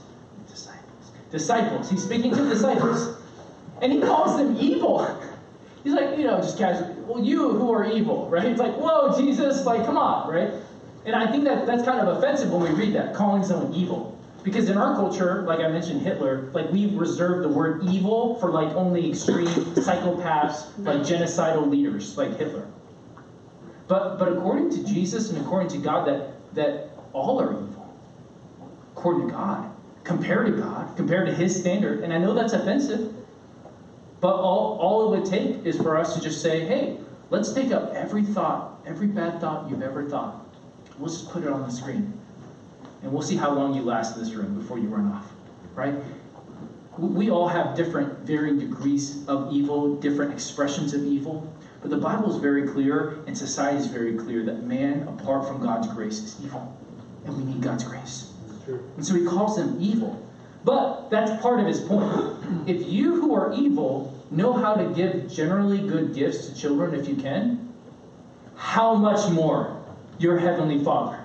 Disciples. 0.48 1.12
Disciples. 1.30 1.90
He's 1.90 2.02
speaking 2.02 2.34
to 2.34 2.48
disciples. 2.48 3.16
And 3.80 3.92
He 3.92 4.00
calls 4.00 4.36
them 4.36 4.56
evil. 4.58 5.20
He's 5.84 5.94
like, 5.94 6.18
you 6.18 6.24
know, 6.24 6.36
just 6.38 6.58
casually, 6.58 6.92
well, 7.06 7.24
you 7.24 7.52
who 7.52 7.72
are 7.72 7.90
evil, 7.90 8.28
right? 8.28 8.44
It's 8.44 8.60
like, 8.60 8.74
whoa, 8.76 9.18
Jesus, 9.18 9.64
like, 9.64 9.86
come 9.86 9.96
on, 9.96 10.30
right? 10.30 10.52
And 11.06 11.16
I 11.16 11.30
think 11.30 11.44
that 11.44 11.66
that's 11.66 11.82
kind 11.84 12.06
of 12.06 12.18
offensive 12.18 12.52
when 12.52 12.62
we 12.62 12.70
read 12.70 12.94
that, 12.94 13.14
calling 13.14 13.42
someone 13.42 13.72
evil. 13.72 14.19
Because 14.42 14.70
in 14.70 14.78
our 14.78 14.94
culture, 14.94 15.42
like 15.42 15.60
I 15.60 15.68
mentioned 15.68 16.02
Hitler, 16.02 16.50
like 16.52 16.70
we've 16.70 16.94
reserved 16.94 17.44
the 17.44 17.48
word 17.48 17.84
evil 17.84 18.36
for 18.40 18.50
like 18.50 18.74
only 18.74 19.10
extreme 19.10 19.46
psychopaths, 19.46 20.66
like 20.78 21.00
genocidal 21.00 21.68
leaders, 21.68 22.16
like 22.16 22.36
Hitler. 22.38 22.66
But 23.86 24.18
but 24.18 24.28
according 24.28 24.70
to 24.70 24.84
Jesus 24.84 25.30
and 25.30 25.44
according 25.44 25.68
to 25.70 25.78
God, 25.78 26.06
that 26.06 26.54
that 26.54 26.90
all 27.12 27.40
are 27.40 27.52
evil. 27.52 27.94
According 28.96 29.28
to 29.28 29.32
God. 29.34 29.70
Compared 30.04 30.46
to 30.46 30.52
God, 30.52 30.96
compared 30.96 31.26
to 31.26 31.34
his 31.34 31.54
standard. 31.58 32.02
And 32.02 32.12
I 32.12 32.18
know 32.18 32.34
that's 32.34 32.54
offensive. 32.54 33.14
But 34.20 34.34
all, 34.34 34.78
all 34.80 35.12
it 35.12 35.18
would 35.18 35.30
take 35.30 35.64
is 35.64 35.76
for 35.76 35.96
us 35.96 36.14
to 36.14 36.20
just 36.20 36.42
say, 36.42 36.66
hey, 36.66 36.98
let's 37.30 37.52
take 37.52 37.72
up 37.72 37.94
every 37.94 38.22
thought, 38.22 38.82
every 38.86 39.06
bad 39.06 39.40
thought 39.40 39.70
you've 39.70 39.82
ever 39.82 40.08
thought. 40.08 40.46
Let's 40.98 41.20
just 41.20 41.30
put 41.30 41.42
it 41.42 41.48
on 41.48 41.62
the 41.62 41.70
screen. 41.70 42.19
And 43.02 43.12
we'll 43.12 43.22
see 43.22 43.36
how 43.36 43.52
long 43.52 43.74
you 43.74 43.82
last 43.82 44.16
in 44.16 44.22
this 44.22 44.32
room 44.34 44.58
before 44.58 44.78
you 44.78 44.88
run 44.88 45.10
off. 45.12 45.26
Right? 45.74 45.94
We 46.98 47.30
all 47.30 47.48
have 47.48 47.76
different, 47.76 48.20
varying 48.20 48.58
degrees 48.58 49.26
of 49.26 49.52
evil, 49.52 49.96
different 49.96 50.32
expressions 50.32 50.92
of 50.92 51.04
evil. 51.04 51.50
But 51.80 51.90
the 51.90 51.96
Bible 51.96 52.30
is 52.30 52.36
very 52.36 52.68
clear, 52.68 53.20
and 53.26 53.36
society 53.36 53.78
is 53.78 53.86
very 53.86 54.16
clear, 54.16 54.44
that 54.44 54.64
man, 54.64 55.08
apart 55.08 55.48
from 55.48 55.62
God's 55.62 55.88
grace, 55.88 56.18
is 56.18 56.36
evil. 56.44 56.76
And 57.24 57.36
we 57.36 57.44
need 57.44 57.62
God's 57.62 57.84
grace. 57.84 58.32
And 58.96 59.06
so 59.06 59.14
he 59.14 59.24
calls 59.24 59.56
them 59.56 59.78
evil. 59.80 60.26
But 60.64 61.08
that's 61.08 61.40
part 61.40 61.60
of 61.60 61.66
his 61.66 61.80
point. 61.80 62.68
If 62.68 62.86
you 62.86 63.14
who 63.14 63.34
are 63.34 63.54
evil 63.54 64.14
know 64.30 64.52
how 64.52 64.74
to 64.74 64.84
give 64.90 65.30
generally 65.30 65.78
good 65.78 66.14
gifts 66.14 66.46
to 66.48 66.54
children 66.54 66.94
if 66.94 67.08
you 67.08 67.16
can, 67.16 67.72
how 68.56 68.94
much 68.94 69.30
more 69.30 69.82
your 70.18 70.38
heavenly 70.38 70.84
Father? 70.84 71.19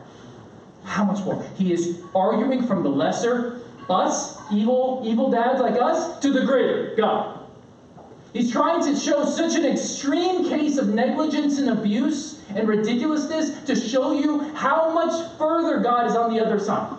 How 0.85 1.03
much 1.03 1.23
more? 1.25 1.43
He 1.57 1.73
is 1.73 2.01
arguing 2.13 2.65
from 2.65 2.83
the 2.83 2.89
lesser, 2.89 3.61
us, 3.89 4.37
evil, 4.51 5.01
evil 5.03 5.29
dads 5.29 5.59
like 5.59 5.79
us, 5.81 6.19
to 6.19 6.31
the 6.31 6.45
greater, 6.45 6.95
God. 6.95 7.39
He's 8.33 8.51
trying 8.51 8.83
to 8.83 8.99
show 8.99 9.25
such 9.25 9.55
an 9.55 9.65
extreme 9.65 10.49
case 10.49 10.77
of 10.77 10.89
negligence 10.89 11.57
and 11.57 11.69
abuse 11.69 12.41
and 12.49 12.67
ridiculousness 12.67 13.63
to 13.63 13.75
show 13.75 14.11
you 14.11 14.41
how 14.53 14.93
much 14.93 15.37
further 15.37 15.79
God 15.79 16.07
is 16.07 16.15
on 16.15 16.33
the 16.33 16.45
other 16.45 16.59
side. 16.59 16.97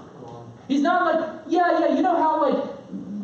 He's 0.66 0.80
not 0.80 1.14
like, 1.14 1.42
yeah, 1.46 1.80
yeah, 1.80 1.94
you 1.94 2.02
know 2.02 2.16
how 2.16 2.40
like 2.40 2.75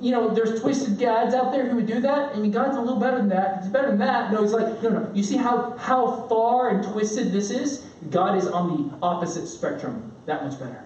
you 0.03 0.11
know, 0.11 0.34
there's 0.34 0.61
twisted 0.61 0.98
dads 0.98 1.32
out 1.32 1.53
there 1.53 1.68
who 1.68 1.76
would 1.76 1.86
do 1.86 2.00
that. 2.00 2.34
I 2.34 2.38
mean, 2.40 2.50
God's 2.50 2.76
a 2.76 2.80
little 2.80 2.98
better 2.98 3.18
than 3.18 3.28
that. 3.28 3.62
He's 3.62 3.70
better 3.70 3.88
than 3.88 4.00
that. 4.00 4.32
No, 4.32 4.42
he's 4.42 4.53
like, 4.53 4.82
no, 4.82 4.88
no. 4.88 5.11
You 5.14 5.22
see 5.22 5.36
how 5.36 5.76
how 5.78 6.26
far 6.28 6.70
and 6.70 6.82
twisted 6.82 7.30
this 7.30 7.50
is? 7.50 7.86
God 8.11 8.36
is 8.36 8.48
on 8.48 8.90
the 8.90 8.98
opposite 9.00 9.46
spectrum, 9.46 10.12
that 10.26 10.44
much 10.44 10.59
better. 10.59 10.84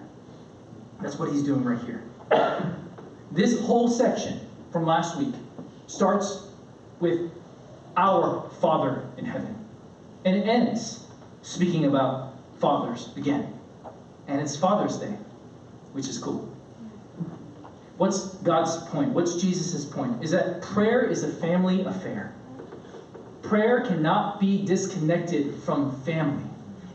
That's 1.01 1.17
what 1.17 1.31
he's 1.31 1.41
doing 1.41 1.63
right 1.63 1.83
here. 1.83 2.03
This 3.31 3.59
whole 3.59 3.89
section 3.89 4.39
from 4.71 4.85
last 4.85 5.17
week 5.17 5.33
starts 5.87 6.47
with 6.99 7.31
our 7.97 8.49
Father 8.61 9.09
in 9.17 9.25
heaven. 9.25 9.55
And 10.25 10.35
it 10.35 10.47
ends 10.47 11.07
speaking 11.41 11.85
about 11.85 12.35
fathers 12.59 13.09
again. 13.17 13.53
And 14.27 14.39
it's 14.41 14.55
Father's 14.55 14.97
Day, 14.97 15.15
which 15.93 16.07
is 16.07 16.19
cool. 16.19 16.55
What's 17.97 18.35
God's 18.35 18.77
point? 18.89 19.13
What's 19.13 19.41
Jesus' 19.41 19.85
point? 19.85 20.23
Is 20.23 20.31
that 20.31 20.61
prayer 20.61 21.01
is 21.01 21.23
a 21.23 21.31
family 21.31 21.83
affair. 21.83 22.33
Prayer 23.41 23.81
cannot 23.81 24.39
be 24.39 24.65
disconnected 24.65 25.55
from 25.63 25.99
family. 26.01 26.43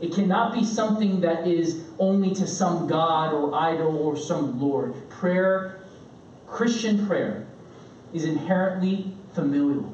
It 0.00 0.12
cannot 0.12 0.52
be 0.52 0.64
something 0.64 1.20
that 1.20 1.46
is 1.46 1.84
only 1.98 2.34
to 2.34 2.46
some 2.46 2.86
God 2.86 3.32
or 3.32 3.54
idol 3.54 3.96
or 3.96 4.16
some 4.16 4.60
Lord. 4.60 4.94
Prayer, 5.08 5.80
Christian 6.46 7.06
prayer, 7.06 7.46
is 8.12 8.24
inherently 8.24 9.14
familial. 9.32 9.92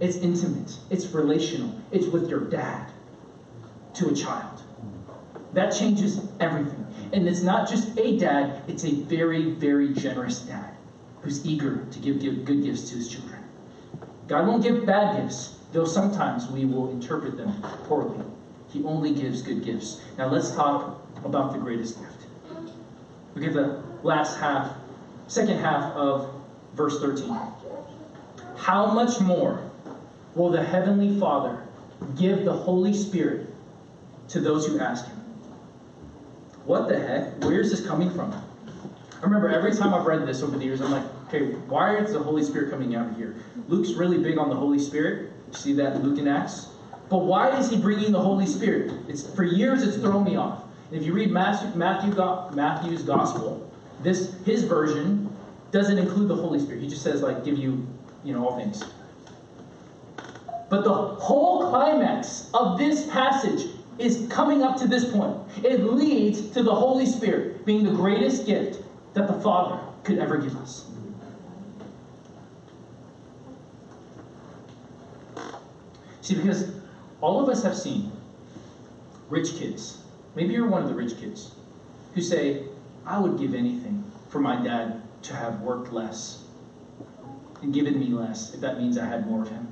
It's 0.00 0.16
intimate. 0.16 0.76
It's 0.88 1.12
relational. 1.12 1.78
It's 1.90 2.06
with 2.06 2.28
your 2.30 2.40
dad 2.48 2.90
to 3.94 4.08
a 4.08 4.14
child. 4.14 4.62
That 5.52 5.70
changes 5.70 6.26
everything. 6.38 6.86
And 7.12 7.26
it's 7.26 7.42
not 7.42 7.68
just 7.68 7.98
a 7.98 8.18
dad, 8.18 8.62
it's 8.68 8.84
a 8.84 8.92
very, 8.92 9.50
very 9.50 9.92
generous 9.92 10.40
dad 10.40 10.76
who's 11.22 11.44
eager 11.44 11.84
to 11.90 11.98
give, 11.98 12.20
good 12.44 12.62
gifts 12.62 12.88
to 12.90 12.96
his 12.96 13.08
children. 13.08 13.42
God 14.28 14.46
won't 14.46 14.62
give 14.62 14.86
bad 14.86 15.20
gifts, 15.20 15.58
though 15.72 15.84
sometimes 15.84 16.48
we 16.48 16.64
will 16.64 16.90
interpret 16.90 17.36
them 17.36 17.60
poorly. 17.88 18.24
He 18.68 18.84
only 18.84 19.12
gives 19.12 19.42
good 19.42 19.64
gifts. 19.64 20.00
Now 20.16 20.28
let's 20.28 20.54
talk 20.54 21.04
about 21.24 21.52
the 21.52 21.58
greatest 21.58 21.98
gift. 21.98 22.26
Look 23.34 23.44
at 23.44 23.54
the 23.54 23.82
last 24.02 24.38
half, 24.38 24.72
second 25.26 25.58
half 25.58 25.92
of 25.94 26.32
verse 26.74 27.00
13. 27.00 27.36
How 28.56 28.86
much 28.86 29.20
more 29.20 29.60
will 30.34 30.50
the 30.50 30.62
Heavenly 30.62 31.18
Father 31.18 31.60
give 32.16 32.44
the 32.44 32.52
Holy 32.52 32.94
Spirit 32.94 33.52
to 34.28 34.40
those 34.40 34.66
who 34.66 34.78
ask 34.78 35.06
Him? 35.06 35.19
What 36.70 36.86
the 36.88 37.00
heck? 37.00 37.42
Where's 37.42 37.68
this 37.68 37.84
coming 37.84 38.10
from? 38.10 38.32
I 38.32 39.24
remember 39.24 39.48
every 39.48 39.74
time 39.74 39.92
I've 39.92 40.06
read 40.06 40.24
this 40.24 40.40
over 40.40 40.56
the 40.56 40.64
years, 40.64 40.80
I'm 40.80 40.92
like, 40.92 41.02
okay, 41.26 41.46
why 41.66 41.96
is 41.96 42.12
the 42.12 42.20
Holy 42.20 42.44
Spirit 42.44 42.70
coming 42.70 42.94
out 42.94 43.16
here? 43.16 43.34
Luke's 43.66 43.94
really 43.94 44.18
big 44.18 44.38
on 44.38 44.48
the 44.48 44.54
Holy 44.54 44.78
Spirit. 44.78 45.32
You 45.48 45.58
see 45.58 45.72
that 45.72 45.96
in 45.96 46.04
Luke 46.04 46.20
and 46.20 46.28
Acts? 46.28 46.68
But 47.08 47.24
why 47.24 47.58
is 47.58 47.70
he 47.70 47.76
bringing 47.76 48.12
the 48.12 48.20
Holy 48.20 48.46
Spirit? 48.46 48.92
It's 49.08 49.28
for 49.34 49.42
years 49.42 49.82
it's 49.82 49.96
thrown 49.96 50.22
me 50.22 50.36
off. 50.36 50.62
If 50.92 51.02
you 51.02 51.12
read 51.12 51.32
Matthew, 51.32 51.76
Matthew, 51.76 52.14
Matthew's 52.54 53.02
gospel, 53.02 53.68
this 54.04 54.36
his 54.44 54.62
version 54.62 55.28
doesn't 55.72 55.98
include 55.98 56.28
the 56.28 56.36
Holy 56.36 56.60
Spirit. 56.60 56.82
He 56.82 56.88
just 56.88 57.02
says 57.02 57.20
like 57.20 57.44
give 57.44 57.58
you, 57.58 57.84
you 58.22 58.32
know, 58.32 58.46
all 58.46 58.56
things. 58.56 58.84
But 60.68 60.84
the 60.84 60.94
whole 60.94 61.68
climax 61.68 62.48
of 62.54 62.78
this 62.78 63.10
passage 63.10 63.70
is 63.98 64.26
coming 64.30 64.62
up 64.62 64.78
to 64.78 64.88
this 64.88 65.10
point. 65.10 65.36
It 65.62 65.84
leads 65.84 66.50
to 66.50 66.62
the 66.62 66.74
Holy 66.74 67.06
Spirit 67.06 67.64
being 67.66 67.84
the 67.84 67.92
greatest 67.92 68.46
gift 68.46 68.82
that 69.14 69.26
the 69.26 69.34
Father 69.34 69.80
could 70.04 70.18
ever 70.18 70.38
give 70.38 70.56
us. 70.56 70.90
See, 76.22 76.34
because 76.34 76.72
all 77.20 77.42
of 77.42 77.48
us 77.48 77.62
have 77.62 77.76
seen 77.76 78.12
rich 79.28 79.54
kids. 79.56 80.02
Maybe 80.34 80.54
you're 80.54 80.68
one 80.68 80.82
of 80.82 80.88
the 80.88 80.94
rich 80.94 81.18
kids 81.18 81.54
who 82.14 82.22
say, 82.22 82.64
I 83.04 83.18
would 83.18 83.38
give 83.38 83.54
anything 83.54 84.04
for 84.28 84.38
my 84.38 84.62
dad 84.62 85.02
to 85.22 85.34
have 85.34 85.60
worked 85.60 85.92
less 85.92 86.44
and 87.62 87.74
given 87.74 87.98
me 87.98 88.06
less 88.06 88.54
if 88.54 88.60
that 88.60 88.78
means 88.78 88.96
I 88.96 89.06
had 89.06 89.26
more 89.26 89.42
of 89.42 89.48
him. 89.48 89.69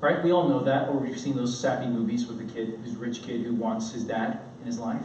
Right? 0.00 0.24
We 0.24 0.32
all 0.32 0.48
know 0.48 0.60
that, 0.60 0.88
or 0.88 0.96
we've 0.96 1.18
seen 1.18 1.36
those 1.36 1.58
sappy 1.58 1.86
movies 1.86 2.26
with 2.26 2.38
the 2.38 2.52
kid, 2.52 2.78
who's 2.82 2.96
rich 2.96 3.22
kid 3.22 3.42
who 3.42 3.54
wants 3.54 3.92
his 3.92 4.04
dad 4.04 4.40
in 4.60 4.66
his 4.66 4.78
life. 4.78 5.04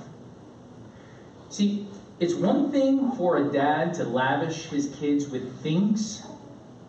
See, 1.50 1.88
it's 2.20 2.34
one 2.34 2.72
thing 2.72 3.12
for 3.12 3.38
a 3.38 3.52
dad 3.52 3.94
to 3.96 4.06
lavish 4.06 4.66
his 4.68 4.96
kids 4.98 5.28
with 5.28 5.62
things 5.62 6.26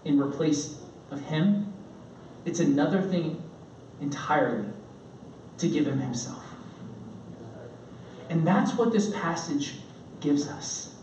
in 0.05 0.21
replace 0.21 0.81
of 1.11 1.21
him. 1.21 1.73
It's 2.45 2.61
another 2.61 3.03
thing 3.03 3.43
entirely 4.01 4.69
to 5.59 5.69
give 5.69 5.87
him 5.87 5.99
himself. 5.99 6.45
And 8.31 8.47
that's 8.47 8.75
what 8.75 8.93
this 8.93 9.13
passage 9.15 9.81
gives 10.21 10.49
us. 10.49 10.95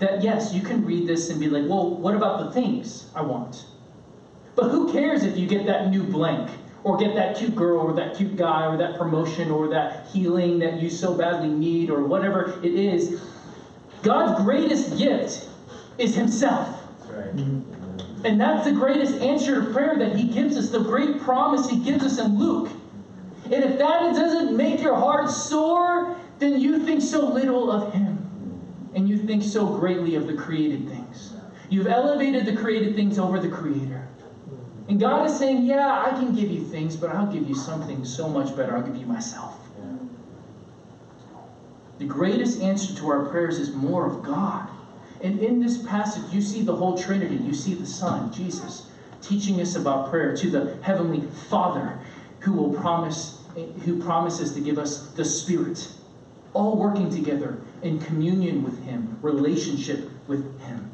That 0.00 0.22
yes, 0.22 0.52
you 0.52 0.62
can 0.62 0.84
read 0.84 1.06
this 1.06 1.30
and 1.30 1.38
be 1.38 1.48
like, 1.48 1.68
well, 1.68 1.96
what 1.96 2.14
about 2.14 2.40
the 2.40 2.50
things 2.52 3.10
I 3.14 3.22
want? 3.22 3.66
But 4.58 4.72
who 4.72 4.92
cares 4.92 5.22
if 5.22 5.38
you 5.38 5.46
get 5.46 5.66
that 5.66 5.88
new 5.88 6.02
blank, 6.02 6.50
or 6.82 6.96
get 6.96 7.14
that 7.14 7.36
cute 7.36 7.54
girl, 7.54 7.78
or 7.78 7.92
that 7.92 8.16
cute 8.16 8.34
guy, 8.34 8.66
or 8.66 8.76
that 8.76 8.98
promotion, 8.98 9.52
or 9.52 9.68
that 9.68 10.08
healing 10.08 10.58
that 10.58 10.82
you 10.82 10.90
so 10.90 11.14
badly 11.14 11.48
need, 11.48 11.90
or 11.90 12.02
whatever 12.02 12.58
it 12.64 12.74
is? 12.74 13.22
God's 14.02 14.42
greatest 14.42 14.98
gift 14.98 15.48
is 15.96 16.16
Himself. 16.16 16.76
Right. 17.08 17.36
Mm-hmm. 17.36 18.26
And 18.26 18.40
that's 18.40 18.64
the 18.64 18.72
greatest 18.72 19.20
answer 19.20 19.62
to 19.64 19.72
prayer 19.72 19.96
that 19.96 20.16
He 20.16 20.24
gives 20.24 20.56
us, 20.56 20.70
the 20.70 20.80
great 20.80 21.20
promise 21.20 21.70
He 21.70 21.78
gives 21.78 22.02
us 22.02 22.18
in 22.18 22.36
Luke. 22.36 22.68
And 23.44 23.62
if 23.62 23.78
that 23.78 24.16
doesn't 24.16 24.56
make 24.56 24.82
your 24.82 24.96
heart 24.96 25.30
soar, 25.30 26.16
then 26.40 26.60
you 26.60 26.84
think 26.84 27.00
so 27.00 27.28
little 27.28 27.70
of 27.70 27.92
Him. 27.92 28.18
And 28.96 29.08
you 29.08 29.18
think 29.18 29.44
so 29.44 29.66
greatly 29.78 30.16
of 30.16 30.26
the 30.26 30.34
created 30.34 30.88
things. 30.88 31.34
You've 31.70 31.86
elevated 31.86 32.44
the 32.44 32.56
created 32.56 32.96
things 32.96 33.20
over 33.20 33.38
the 33.38 33.48
Creator. 33.48 34.08
And 34.88 34.98
God 34.98 35.26
is 35.26 35.38
saying, 35.38 35.64
Yeah, 35.64 36.02
I 36.06 36.10
can 36.10 36.34
give 36.34 36.50
you 36.50 36.64
things, 36.64 36.96
but 36.96 37.10
I'll 37.10 37.30
give 37.30 37.46
you 37.46 37.54
something 37.54 38.04
so 38.04 38.28
much 38.28 38.56
better. 38.56 38.74
I'll 38.76 38.82
give 38.82 38.96
you 38.96 39.06
myself. 39.06 39.54
The 41.98 42.04
greatest 42.04 42.62
answer 42.62 42.94
to 42.94 43.08
our 43.08 43.26
prayers 43.26 43.58
is 43.58 43.74
more 43.74 44.06
of 44.06 44.22
God. 44.22 44.68
And 45.20 45.40
in 45.40 45.60
this 45.60 45.82
passage, 45.82 46.32
you 46.32 46.40
see 46.40 46.62
the 46.62 46.74
whole 46.74 46.96
Trinity. 46.96 47.36
You 47.36 47.52
see 47.52 47.74
the 47.74 47.86
Son, 47.86 48.32
Jesus, 48.32 48.88
teaching 49.20 49.60
us 49.60 49.74
about 49.74 50.10
prayer 50.10 50.36
to 50.36 50.50
the 50.50 50.76
Heavenly 50.82 51.22
Father 51.22 51.98
who 52.38 52.52
will 52.52 52.72
promise, 52.72 53.42
who 53.84 54.00
promises 54.00 54.54
to 54.54 54.60
give 54.60 54.78
us 54.78 55.08
the 55.08 55.24
Spirit, 55.24 55.90
all 56.54 56.76
working 56.76 57.10
together 57.10 57.58
in 57.82 57.98
communion 57.98 58.62
with 58.62 58.80
Him, 58.84 59.18
relationship 59.20 60.08
with 60.28 60.60
Him. 60.60 60.88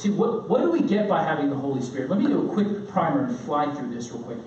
See, 0.00 0.08
what, 0.08 0.48
what 0.48 0.62
do 0.62 0.70
we 0.70 0.80
get 0.80 1.10
by 1.10 1.22
having 1.22 1.50
the 1.50 1.56
Holy 1.56 1.82
Spirit? 1.82 2.08
Let 2.08 2.20
me 2.20 2.26
do 2.26 2.50
a 2.50 2.54
quick 2.54 2.88
primer 2.88 3.24
and 3.26 3.38
fly 3.40 3.70
through 3.74 3.92
this 3.92 4.10
real 4.10 4.22
quick. 4.22 4.38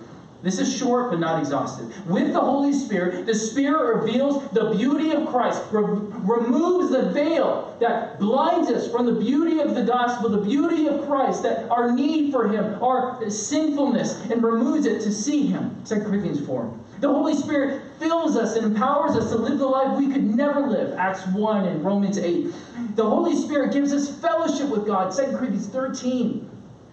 This 0.42 0.58
is 0.58 0.76
short 0.76 1.12
but 1.12 1.20
not 1.20 1.38
exhaustive. 1.38 2.10
With 2.10 2.34
the 2.34 2.42
Holy 2.42 2.74
Spirit, 2.74 3.28
the 3.28 3.36
Spirit 3.36 3.98
reveals 3.98 4.50
the 4.50 4.72
beauty 4.72 5.12
of 5.12 5.28
Christ, 5.28 5.62
re- 5.72 5.84
removes 5.84 6.90
the 6.90 7.12
veil 7.12 7.78
that 7.80 8.20
blinds 8.20 8.72
us 8.72 8.92
from 8.92 9.06
the 9.06 9.14
beauty 9.14 9.60
of 9.60 9.76
the 9.76 9.84
gospel, 9.84 10.28
the 10.28 10.42
beauty 10.42 10.88
of 10.88 11.06
Christ, 11.06 11.44
that 11.44 11.70
our 11.70 11.92
need 11.92 12.32
for 12.32 12.48
Him, 12.48 12.82
our 12.84 13.30
sinfulness, 13.30 14.26
and 14.32 14.42
removes 14.42 14.88
it 14.88 15.02
to 15.02 15.12
see 15.12 15.46
Him. 15.46 15.76
2 15.86 16.02
Corinthians 16.02 16.44
4. 16.44 16.80
The 17.00 17.10
Holy 17.10 17.36
Spirit 17.36 17.84
fills 18.00 18.36
us 18.36 18.56
and 18.56 18.66
empowers 18.66 19.16
us 19.16 19.30
to 19.30 19.38
live 19.38 19.60
the 19.60 19.68
life 19.68 20.00
we 20.00 20.12
could 20.12 20.24
never 20.24 20.62
live. 20.62 20.98
Acts 20.98 21.28
1 21.28 21.66
and 21.68 21.86
Romans 21.86 22.18
8. 22.18 22.48
The 22.96 23.04
Holy 23.04 23.36
Spirit 23.36 23.74
gives 23.74 23.92
us 23.92 24.10
fellowship 24.20 24.70
with 24.70 24.86
God. 24.86 25.16
2 25.16 25.38
Corinthians 25.38 25.68
13. 25.68 26.50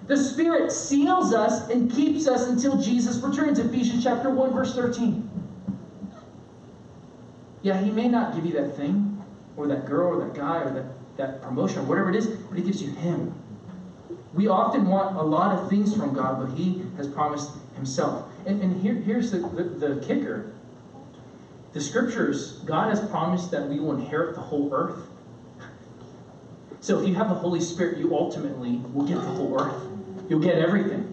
The 0.07 0.17
Spirit 0.17 0.73
seals 0.73 1.35
us 1.35 1.69
and 1.69 1.91
keeps 1.91 2.27
us 2.27 2.49
until 2.49 2.81
Jesus 2.81 3.19
returns. 3.19 3.59
Ephesians 3.59 4.03
chapter 4.03 4.31
1, 4.31 4.53
verse 4.53 4.75
13. 4.75 5.29
Yeah, 7.63 7.81
He 7.81 7.91
may 7.91 8.09
not 8.09 8.35
give 8.35 8.47
you 8.47 8.53
that 8.55 8.77
thing, 8.77 9.23
or 9.57 9.67
that 9.69 9.87
girl, 9.87 10.17
or 10.17 10.25
that 10.25 10.35
guy, 10.35 10.63
or 10.63 10.73
that, 10.73 11.17
that 11.19 11.43
promotion, 11.43 11.81
or 11.81 11.83
whatever 11.85 12.09
it 12.11 12.17
is, 12.17 12.27
but 12.27 12.57
He 12.57 12.65
gives 12.65 12.83
you 12.83 12.91
Him. 12.93 13.35
We 14.33 14.49
often 14.49 14.87
want 14.87 15.17
a 15.17 15.23
lot 15.23 15.59
of 15.59 15.69
things 15.69 15.95
from 15.95 16.15
God, 16.15 16.41
but 16.41 16.57
He 16.57 16.83
has 16.97 17.07
promised 17.07 17.51
Himself. 17.77 18.27
And, 18.47 18.63
and 18.63 18.81
here, 18.81 18.95
here's 18.95 19.31
the, 19.31 19.39
the, 19.39 19.65
the 19.65 20.07
kicker 20.07 20.53
the 21.73 21.81
scriptures, 21.81 22.55
God 22.65 22.89
has 22.91 23.09
promised 23.11 23.53
that 23.53 23.69
we 23.69 23.79
will 23.79 23.93
inherit 23.93 24.35
the 24.35 24.41
whole 24.41 24.75
earth. 24.75 25.07
So 26.81 27.01
if 27.01 27.09
you 27.09 27.15
have 27.15 27.29
the 27.29 27.35
Holy 27.35 27.61
Spirit, 27.61 27.99
you 27.99 28.17
ultimately 28.17 28.81
will 28.93 29.07
get 29.07 29.17
the 29.17 29.21
whole 29.21 29.61
earth. 29.61 29.83
You'll 30.29 30.41
get 30.41 30.57
everything. 30.57 31.07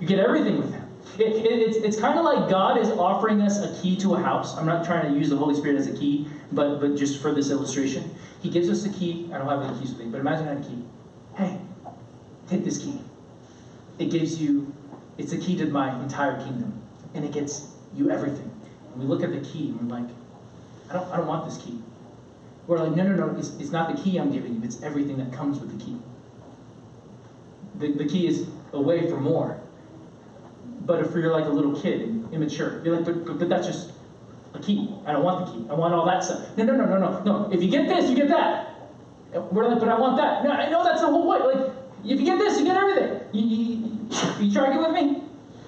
You 0.00 0.06
get 0.06 0.18
everything 0.18 0.58
with 0.58 0.72
Him. 0.72 0.88
It, 1.18 1.26
it, 1.26 1.46
it's 1.46 1.76
it's 1.76 2.00
kind 2.00 2.18
of 2.18 2.24
like 2.24 2.48
God 2.48 2.78
is 2.78 2.90
offering 2.90 3.40
us 3.40 3.58
a 3.58 3.80
key 3.80 3.96
to 3.98 4.14
a 4.14 4.22
house. 4.22 4.56
I'm 4.56 4.66
not 4.66 4.84
trying 4.84 5.12
to 5.12 5.18
use 5.18 5.30
the 5.30 5.36
Holy 5.36 5.54
Spirit 5.54 5.76
as 5.76 5.86
a 5.86 5.96
key, 5.96 6.28
but, 6.52 6.80
but 6.80 6.96
just 6.96 7.20
for 7.20 7.32
this 7.32 7.50
illustration. 7.50 8.14
He 8.40 8.50
gives 8.50 8.68
us 8.68 8.84
a 8.84 8.88
key. 8.88 9.30
I 9.32 9.38
don't 9.38 9.48
have 9.48 9.62
any 9.62 9.78
keys 9.78 9.90
with 9.90 10.00
me, 10.00 10.06
but 10.06 10.20
imagine 10.20 10.48
I 10.48 10.54
had 10.54 10.64
a 10.64 10.68
key. 10.68 10.84
Hey, 11.36 11.60
take 12.48 12.64
this 12.64 12.78
key. 12.78 13.00
It 13.98 14.10
gives 14.10 14.40
you, 14.40 14.72
it's 15.18 15.32
a 15.32 15.38
key 15.38 15.56
to 15.58 15.66
my 15.66 16.00
entire 16.02 16.42
kingdom. 16.42 16.80
And 17.14 17.24
it 17.24 17.32
gets 17.32 17.68
you 17.94 18.10
everything. 18.10 18.50
And 18.92 19.02
we 19.02 19.06
look 19.06 19.22
at 19.22 19.32
the 19.32 19.40
key 19.48 19.68
and 19.68 19.80
we're 19.80 19.98
like, 19.98 20.08
I 20.90 20.94
don't, 20.94 21.08
I 21.12 21.16
don't 21.18 21.26
want 21.26 21.44
this 21.44 21.62
key. 21.62 21.78
We're 22.66 22.78
like, 22.78 22.96
no, 22.96 23.04
no, 23.04 23.26
no, 23.26 23.36
it's, 23.38 23.50
it's 23.58 23.70
not 23.70 23.94
the 23.94 24.02
key 24.02 24.18
I'm 24.18 24.30
giving 24.30 24.54
you, 24.54 24.60
it's 24.62 24.82
everything 24.82 25.18
that 25.18 25.32
comes 25.32 25.58
with 25.58 25.76
the 25.76 25.84
key. 25.84 25.96
The, 27.76 27.92
the 27.92 28.04
key 28.04 28.26
is 28.26 28.46
away 28.72 29.08
for 29.08 29.20
more. 29.20 29.60
But 30.82 31.00
if 31.00 31.14
you're 31.14 31.32
like 31.32 31.46
a 31.46 31.50
little 31.50 31.80
kid 31.80 32.02
and 32.02 32.32
immature, 32.32 32.82
you're 32.84 32.96
like, 32.96 33.04
but, 33.04 33.38
but 33.38 33.48
that's 33.48 33.66
just 33.66 33.92
a 34.54 34.58
key. 34.58 34.94
I 35.06 35.12
don't 35.12 35.24
want 35.24 35.46
the 35.46 35.52
key. 35.52 35.66
I 35.70 35.74
want 35.74 35.94
all 35.94 36.06
that 36.06 36.22
stuff. 36.24 36.56
No, 36.56 36.64
no, 36.64 36.76
no, 36.76 36.86
no, 36.86 36.98
no, 36.98 37.22
no. 37.22 37.52
If 37.52 37.62
you 37.62 37.70
get 37.70 37.88
this, 37.88 38.10
you 38.10 38.16
get 38.16 38.28
that. 38.28 38.68
We're 39.50 39.68
like, 39.68 39.80
but 39.80 39.88
I 39.88 39.98
want 39.98 40.16
that. 40.18 40.44
No, 40.44 40.50
I 40.50 40.68
know 40.68 40.84
that's 40.84 41.00
the 41.00 41.06
whole 41.06 41.24
point. 41.24 41.56
Like, 41.56 41.72
if 42.04 42.20
you 42.20 42.26
get 42.26 42.38
this, 42.38 42.58
you 42.58 42.64
get 42.64 42.76
everything. 42.76 43.20
You, 43.32 43.42
you, 43.46 44.46
you 44.46 44.52
to 44.52 44.78
with 44.78 44.92
me? 44.92 45.22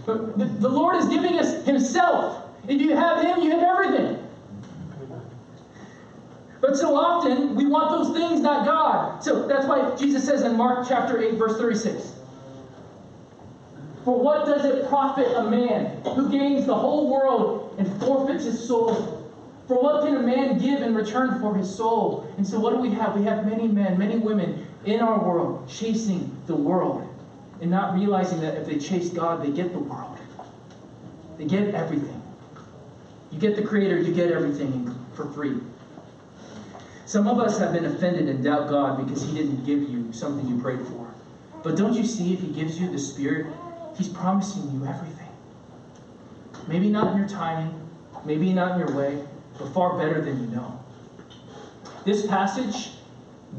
But 0.05 0.39
the, 0.39 0.45
the 0.45 0.69
Lord 0.69 0.97
is 0.97 1.07
giving 1.07 1.39
us 1.39 1.65
Himself. 1.65 2.43
If 2.69 2.81
you 2.81 2.95
have 2.95 3.25
Him, 3.25 3.43
you 3.43 3.51
have 3.51 3.63
everything. 3.63 4.24
But 6.67 6.79
so 6.79 6.97
often, 6.97 7.55
we 7.55 7.67
want 7.67 7.91
those 7.91 8.17
things, 8.17 8.41
not 8.41 8.65
God. 8.65 9.23
So 9.23 9.47
that's 9.47 9.67
why 9.67 9.95
Jesus 9.97 10.25
says 10.25 10.43
in 10.43 10.57
Mark 10.57 10.87
chapter 10.89 11.21
8, 11.21 11.35
verse 11.35 11.59
36 11.59 12.15
For 14.03 14.19
what 14.19 14.47
does 14.47 14.65
it 14.65 14.89
profit 14.89 15.27
a 15.37 15.51
man 15.51 16.01
who 16.15 16.31
gains 16.31 16.65
the 16.65 16.75
whole 16.75 17.13
world 17.13 17.75
and 17.77 17.87
forfeits 18.01 18.45
his 18.45 18.67
soul? 18.67 19.31
For 19.69 19.83
what 19.83 20.07
can 20.07 20.17
a 20.17 20.23
man 20.23 20.59
give 20.59 20.81
in 20.81 20.95
return 20.95 21.39
for 21.39 21.55
his 21.55 21.73
soul? 21.73 22.33
And 22.39 22.47
so, 22.47 22.59
what 22.59 22.73
do 22.73 22.79
we 22.79 22.91
have? 22.93 23.15
We 23.15 23.25
have 23.25 23.45
many 23.45 23.69
men, 23.69 23.99
many 23.99 24.17
women 24.17 24.67
in 24.87 25.01
our 25.01 25.19
world 25.19 25.69
chasing 25.69 26.35
the 26.47 26.57
world 26.57 27.07
and 27.61 27.71
not 27.71 27.95
realizing 27.95 28.41
that 28.41 28.55
if 28.55 28.67
they 28.67 28.79
chase 28.79 29.11
God, 29.11 29.45
they 29.45 29.51
get 29.51 29.73
the 29.73 29.81
world. 29.81 30.19
They 31.37 31.45
get 31.45 31.75
everything. 31.75 32.23
You 33.31 33.39
get 33.39 33.55
the 33.55 33.63
Creator, 33.63 33.99
you 33.99 34.15
get 34.15 34.31
everything 34.31 34.95
for 35.15 35.31
free. 35.33 35.61
Some 37.07 37.29
of 37.29 37.39
us 37.39 37.59
have 37.59 37.73
been 37.73 37.85
offended 37.85 38.29
and 38.29 38.43
doubt 38.43 38.69
God 38.69 39.05
because 39.05 39.23
He 39.23 39.35
didn't 39.35 39.65
give 39.65 39.83
you 39.83 40.13
something 40.13 40.49
you 40.49 40.61
prayed 40.61 40.81
for. 40.87 41.13
But 41.63 41.77
don't 41.77 41.95
you 41.95 42.05
see 42.05 42.33
if 42.33 42.41
He 42.41 42.49
gives 42.49 42.81
you 42.81 42.91
the 42.91 42.99
Spirit, 42.99 43.47
He's 43.97 44.09
promising 44.09 44.71
you 44.73 44.87
everything. 44.87 45.29
Maybe 46.67 46.89
not 46.89 47.13
in 47.13 47.19
your 47.19 47.29
timing, 47.29 47.79
maybe 48.25 48.53
not 48.53 48.73
in 48.73 48.87
your 48.87 48.97
way, 48.97 49.23
but 49.59 49.69
far 49.69 49.99
better 49.99 50.21
than 50.21 50.41
you 50.41 50.47
know. 50.49 50.81
This 52.05 52.27
passage 52.27 52.93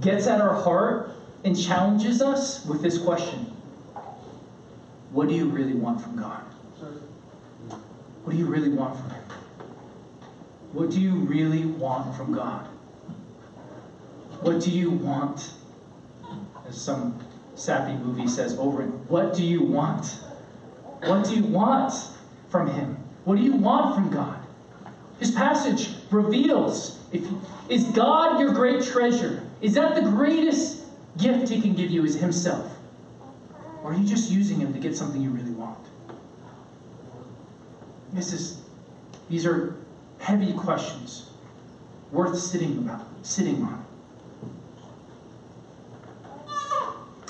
gets 0.02 0.28
at 0.28 0.42
our 0.42 0.54
heart 0.54 1.12
and 1.44 1.60
challenges 1.60 2.22
us 2.22 2.66
with 2.66 2.82
this 2.82 2.98
question 2.98 3.52
What 5.12 5.30
do 5.30 5.36
you 5.36 5.46
really 5.46 5.74
want 5.74 6.02
from 6.02 6.18
God? 6.18 6.42
What 8.24 8.32
do 8.32 8.38
you 8.38 8.48
really 8.48 8.70
want 8.70 9.00
from 9.00 9.12
Him? 9.12 9.24
What 10.74 10.90
do 10.90 11.00
you 11.00 11.14
really 11.14 11.66
want 11.66 12.16
from 12.16 12.34
God? 12.34 12.68
What 14.42 14.62
do 14.62 14.72
you 14.72 14.92
want? 14.92 15.52
As 16.68 16.80
some 16.80 17.20
sappy 17.56 17.94
movie 17.94 18.28
says 18.28 18.58
over 18.58 18.84
it, 18.84 18.90
what 19.08 19.34
do 19.34 19.46
you 19.46 19.64
want? 19.64 20.20
What 21.04 21.26
do 21.26 21.36
you 21.36 21.44
want 21.44 21.94
from 22.50 22.68
Him? 22.68 22.98
What 23.24 23.38
do 23.38 23.44
you 23.44 23.54
want 23.54 23.96
from 23.96 24.10
God? 24.10 24.40
This 25.20 25.32
passage 25.32 25.90
reveals 26.12 27.00
if 27.12 27.26
is 27.70 27.86
God 27.86 28.40
your 28.40 28.54
great 28.54 28.84
treasure? 28.84 29.44
Is 29.62 29.74
that 29.76 29.96
the 29.96 30.02
greatest 30.02 30.84
gift 31.18 31.50
He 31.50 31.62
can 31.62 31.74
give 31.74 31.92
you? 31.92 32.04
Is 32.04 32.16
Himself? 32.16 32.72
Or 33.84 33.94
are 33.94 33.96
you 33.96 34.06
just 34.06 34.32
using 34.32 34.60
Him 34.60 34.74
to 34.74 34.80
get 34.80 34.96
something 34.96 35.22
you 35.22 35.30
really 35.30 35.52
want? 35.52 35.78
This 38.14 38.34
is 38.34 38.62
these 39.30 39.46
are 39.46 39.76
heavy 40.20 40.54
questions 40.54 41.30
worth 42.12 42.38
sitting 42.38 42.78
about, 42.78 43.06
sitting 43.24 43.62
on. 43.64 43.85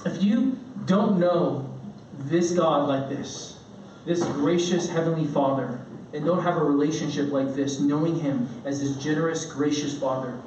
If 0.06 0.22
you 0.24 0.60
don't 0.86 1.20
know 1.20 1.68
this 2.14 2.52
God 2.52 2.88
like 2.88 3.10
this, 3.10 3.58
this 4.06 4.24
gracious 4.24 4.88
Heavenly 4.88 5.26
Father, 5.26 5.82
and 6.14 6.24
don't 6.24 6.44
have 6.44 6.58
a 6.58 6.64
relationship 6.64 7.32
like 7.32 7.56
this, 7.56 7.80
knowing 7.80 8.20
Him 8.20 8.48
as 8.66 8.80
this 8.82 9.04
generous, 9.04 9.46
gracious 9.52 9.98
Father, 10.00 10.40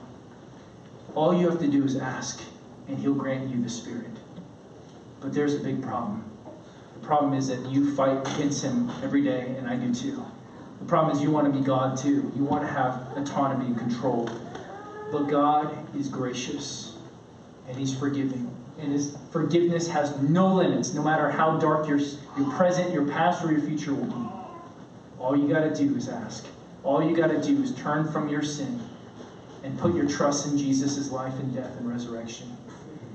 all 1.17 1.35
you 1.35 1.51
have 1.51 1.59
to 1.59 1.67
do 1.67 1.83
is 1.83 1.97
ask, 1.97 2.41
and 2.87 2.99
He'll 2.99 3.15
grant 3.15 3.51
you 3.51 3.61
the 3.61 3.69
Spirit. 3.69 4.13
But 5.21 5.35
there's 5.35 5.55
a 5.55 5.59
big 5.61 5.83
problem. 5.83 6.25
The 7.01 7.07
problem 7.07 7.35
is 7.35 7.49
that 7.49 7.67
you 7.67 7.95
fight 7.97 8.27
against 8.35 8.63
Him 8.63 8.91
every 9.03 9.23
day, 9.23 9.57
and 9.59 9.69
I 9.69 9.75
do 9.75 9.93
too. 9.93 10.25
The 10.79 10.87
problem 10.87 11.17
is 11.17 11.21
you 11.21 11.33
want 11.33 11.53
to 11.53 11.59
be 11.59 11.67
God 11.67 11.99
too. 11.99 12.33
You 12.37 12.45
want 12.45 12.63
to 12.63 12.69
have 12.69 13.09
autonomy 13.17 13.67
and 13.67 13.77
control. 13.77 14.31
But 15.11 15.25
God 15.25 15.77
is 15.97 16.09
gracious, 16.09 16.97
and 17.67 17.77
He's 17.77 17.93
forgiving. 17.93 18.58
And 18.79 18.93
His 18.93 19.17
forgiveness 19.31 19.89
has 19.89 20.17
no 20.23 20.55
limits, 20.55 20.95
no 20.95 21.03
matter 21.03 21.31
how 21.31 21.59
dark 21.59 21.89
your, 21.89 21.99
your 21.99 22.51
present, 22.53 22.93
your 22.93 23.07
past, 23.07 23.45
or 23.45 23.53
your 23.53 23.61
future 23.61 23.93
will 23.93 24.07
be. 24.07 24.29
All 25.19 25.37
you 25.37 25.49
got 25.49 25.61
to 25.61 25.75
do 25.75 25.97
is 25.97 26.09
ask. 26.09 26.47
All 26.85 27.03
you 27.03 27.17
got 27.17 27.29
to 27.29 27.43
do 27.43 27.61
is 27.63 27.75
turn 27.75 28.11
from 28.11 28.29
your 28.29 28.43
sin 28.43 28.81
and 29.65 29.77
put 29.79 29.95
your 29.95 30.09
trust 30.09 30.47
in 30.47 30.57
Jesus' 30.57 31.11
life 31.11 31.35
and 31.41 31.53
death 31.55 31.77
and 31.77 31.91
resurrection. 31.91 32.57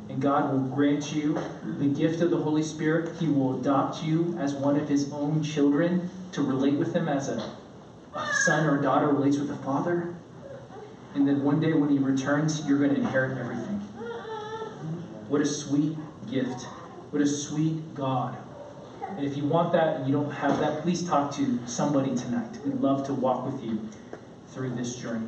And 0.09 0.22
God 0.22 0.51
will 0.51 0.59
grant 0.76 1.14
you 1.14 1.39
the 1.80 1.88
gift 1.88 2.22
of 2.22 2.30
the 2.30 2.38
Holy 2.38 2.61
Spirit. 2.61 3.16
He 3.20 3.28
will 3.28 3.59
adopt 3.59 4.03
you 4.03 4.38
as 4.38 4.53
one 4.53 4.78
of 4.78 4.88
His 4.88 5.11
own 5.14 5.41
children 5.41 6.09
to 6.34 6.41
relate 6.41 6.74
with 6.74 6.93
Him 6.93 7.07
as 7.07 7.30
a, 7.30 7.55
a 8.14 8.34
son 8.34 8.68
or 8.68 8.82
daughter 8.82 9.07
relates 9.07 9.38
with 9.38 9.49
a 9.49 9.55
father. 9.57 10.14
And 11.16 11.28
then 11.28 11.43
one 11.43 11.61
day 11.61 11.74
when 11.74 11.89
He 11.89 11.99
returns, 11.99 12.68
you're 12.68 12.80
going 12.80 12.91
to 12.91 12.97
inherit 12.97 13.38
everything. 13.38 13.72
What 15.34 15.41
a 15.41 15.47
sweet 15.47 15.97
gift. 16.29 16.65
What 17.09 17.19
a 17.19 17.25
sweet 17.25 17.95
God. 17.95 18.38
And 19.17 19.25
if 19.25 19.36
you 19.36 19.45
want 19.45 19.71
that 19.71 19.95
and 19.95 20.07
you 20.07 20.13
don't 20.13 20.29
have 20.29 20.59
that, 20.59 20.84
please 20.84 21.03
talk 21.03 21.31
to 21.38 21.59
somebody 21.65 22.15
tonight. 22.15 22.55
We'd 22.63 22.75
love 22.75 23.03
to 23.07 23.15
walk 23.15 23.51
with 23.51 23.63
you 23.63 23.81
through 24.49 24.75
this 24.75 24.95
journey. 24.95 25.25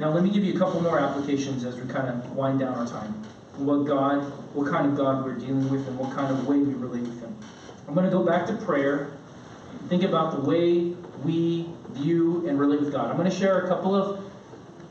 Now, 0.00 0.10
let 0.10 0.24
me 0.24 0.30
give 0.30 0.42
you 0.42 0.52
a 0.52 0.58
couple 0.58 0.80
more 0.80 0.98
applications 0.98 1.62
as 1.62 1.76
we 1.76 1.86
kind 1.86 2.08
of 2.08 2.32
wind 2.32 2.58
down 2.58 2.74
our 2.74 2.88
time. 2.88 3.12
What 3.54 3.84
God, 3.84 4.24
what 4.52 4.68
kind 4.68 4.90
of 4.90 4.96
God 4.96 5.24
we're 5.24 5.38
dealing 5.38 5.70
with, 5.70 5.86
and 5.86 5.96
what 5.96 6.12
kind 6.16 6.36
of 6.36 6.48
way 6.48 6.58
we 6.58 6.74
relate 6.74 7.02
with 7.02 7.20
Him. 7.20 7.36
I'm 7.86 7.94
going 7.94 8.06
to 8.06 8.10
go 8.10 8.24
back 8.24 8.48
to 8.48 8.56
prayer. 8.56 9.12
Think 9.88 10.02
about 10.02 10.32
the 10.32 10.40
way 10.40 10.92
we 11.22 11.70
view 11.90 12.48
and 12.48 12.58
relate 12.58 12.80
with 12.80 12.90
God. 12.90 13.12
I'm 13.12 13.16
going 13.16 13.30
to 13.30 13.36
share 13.36 13.60
a 13.60 13.68
couple 13.68 13.94
of 13.94 14.24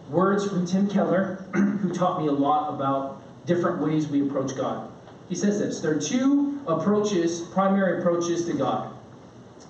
words 0.10 0.48
from 0.48 0.66
Tim 0.66 0.88
Keller, 0.88 1.46
who 1.54 1.92
taught 1.92 2.22
me 2.22 2.30
a 2.30 2.32
lot 2.32 2.74
about 2.74 3.22
different 3.46 3.80
ways 3.80 4.08
we 4.08 4.22
approach 4.28 4.56
God. 4.56 4.92
He 5.30 5.36
says 5.36 5.60
this 5.60 5.80
there 5.80 5.96
are 5.96 6.00
two 6.00 6.62
approaches, 6.68 7.42
primary 7.42 8.00
approaches 8.00 8.46
to 8.46 8.54
God. 8.54 8.96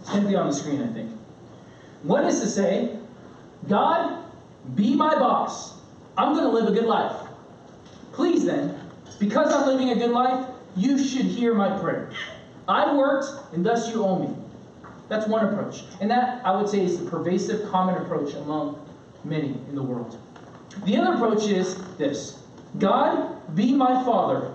It's 0.02 0.10
going 0.10 0.24
to 0.24 0.30
be 0.30 0.36
on 0.36 0.48
the 0.48 0.54
screen, 0.54 0.82
I 0.82 0.88
think. 0.94 1.12
One 2.04 2.26
is 2.26 2.40
to 2.42 2.48
say, 2.48 2.98
God, 3.68 4.24
be 4.76 4.96
my 4.96 5.16
boss. 5.16 5.74
I'm 6.18 6.34
going 6.34 6.46
to 6.46 6.52
live 6.52 6.68
a 6.68 6.72
good 6.72 6.86
life. 6.88 7.16
Please 8.14 8.46
then, 8.46 8.80
because 9.20 9.54
I'm 9.54 9.68
living 9.68 9.90
a 9.90 9.96
good 9.96 10.12
life, 10.12 10.48
you 10.76 10.98
should 10.98 11.26
hear 11.26 11.54
my 11.54 11.78
prayer. 11.80 12.12
I 12.68 12.96
worked, 12.96 13.54
and 13.54 13.66
thus 13.66 13.90
you 13.90 14.04
owe 14.04 14.20
me. 14.20 14.36
That's 15.08 15.28
one 15.28 15.46
approach. 15.46 15.84
And 16.02 16.10
that, 16.10 16.46
I 16.46 16.56
would 16.56 16.68
say, 16.68 16.84
is 16.84 17.00
the 17.00 17.10
pervasive, 17.10 17.70
common 17.70 17.96
approach 17.96 18.34
among 18.34 18.80
many 19.24 19.50
in 19.70 19.76
the 19.76 19.84
world. 19.84 20.18
The 20.86 20.98
other 20.98 21.14
approach 21.14 21.48
is 21.48 21.78
this 21.98 22.40
God, 22.80 23.56
be 23.56 23.74
my 23.74 24.04
father. 24.04 24.52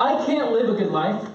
I 0.00 0.24
can't 0.26 0.52
live 0.52 0.68
a 0.68 0.74
good 0.74 0.90
life, 0.90 1.28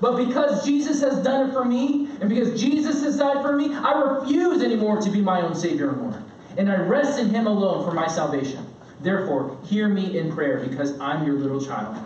but 0.00 0.16
because 0.16 0.64
Jesus 0.64 1.00
has 1.00 1.22
done 1.22 1.48
it 1.48 1.52
for 1.52 1.64
me, 1.64 2.08
and 2.20 2.28
because 2.28 2.60
Jesus 2.60 3.02
has 3.02 3.18
died 3.18 3.42
for 3.42 3.56
me, 3.56 3.74
I 3.74 3.92
refuse 4.00 4.62
anymore 4.62 5.00
to 5.00 5.10
be 5.10 5.20
my 5.20 5.42
own 5.42 5.54
Savior 5.54 5.90
and 5.90 6.02
Lord. 6.02 6.22
And 6.56 6.70
I 6.70 6.76
rest 6.76 7.18
in 7.18 7.30
Him 7.30 7.46
alone 7.46 7.84
for 7.84 7.92
my 7.92 8.06
salvation. 8.06 8.66
Therefore, 9.00 9.58
hear 9.64 9.88
me 9.88 10.18
in 10.18 10.32
prayer 10.32 10.58
because 10.66 10.98
I'm 11.00 11.26
your 11.26 11.34
little 11.34 11.60
child. 11.60 11.96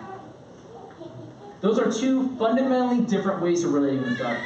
Those 1.61 1.79
are 1.79 1.93
two 1.93 2.35
fundamentally 2.37 3.05
different 3.05 3.43
ways 3.43 3.65
of 3.65 3.73
relating 3.73 4.03
with 4.03 4.19
God. 4.19 4.39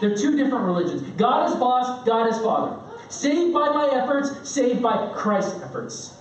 They're 0.00 0.16
two 0.16 0.36
different 0.36 0.64
religions. 0.64 1.02
God 1.16 1.48
is 1.48 1.56
boss, 1.56 2.04
God 2.04 2.28
is 2.28 2.36
father. 2.38 2.78
Saved 3.08 3.54
by 3.54 3.68
my 3.68 3.88
efforts, 3.92 4.48
saved 4.48 4.82
by 4.82 5.12
Christ's 5.14 5.62
efforts. 5.62 6.11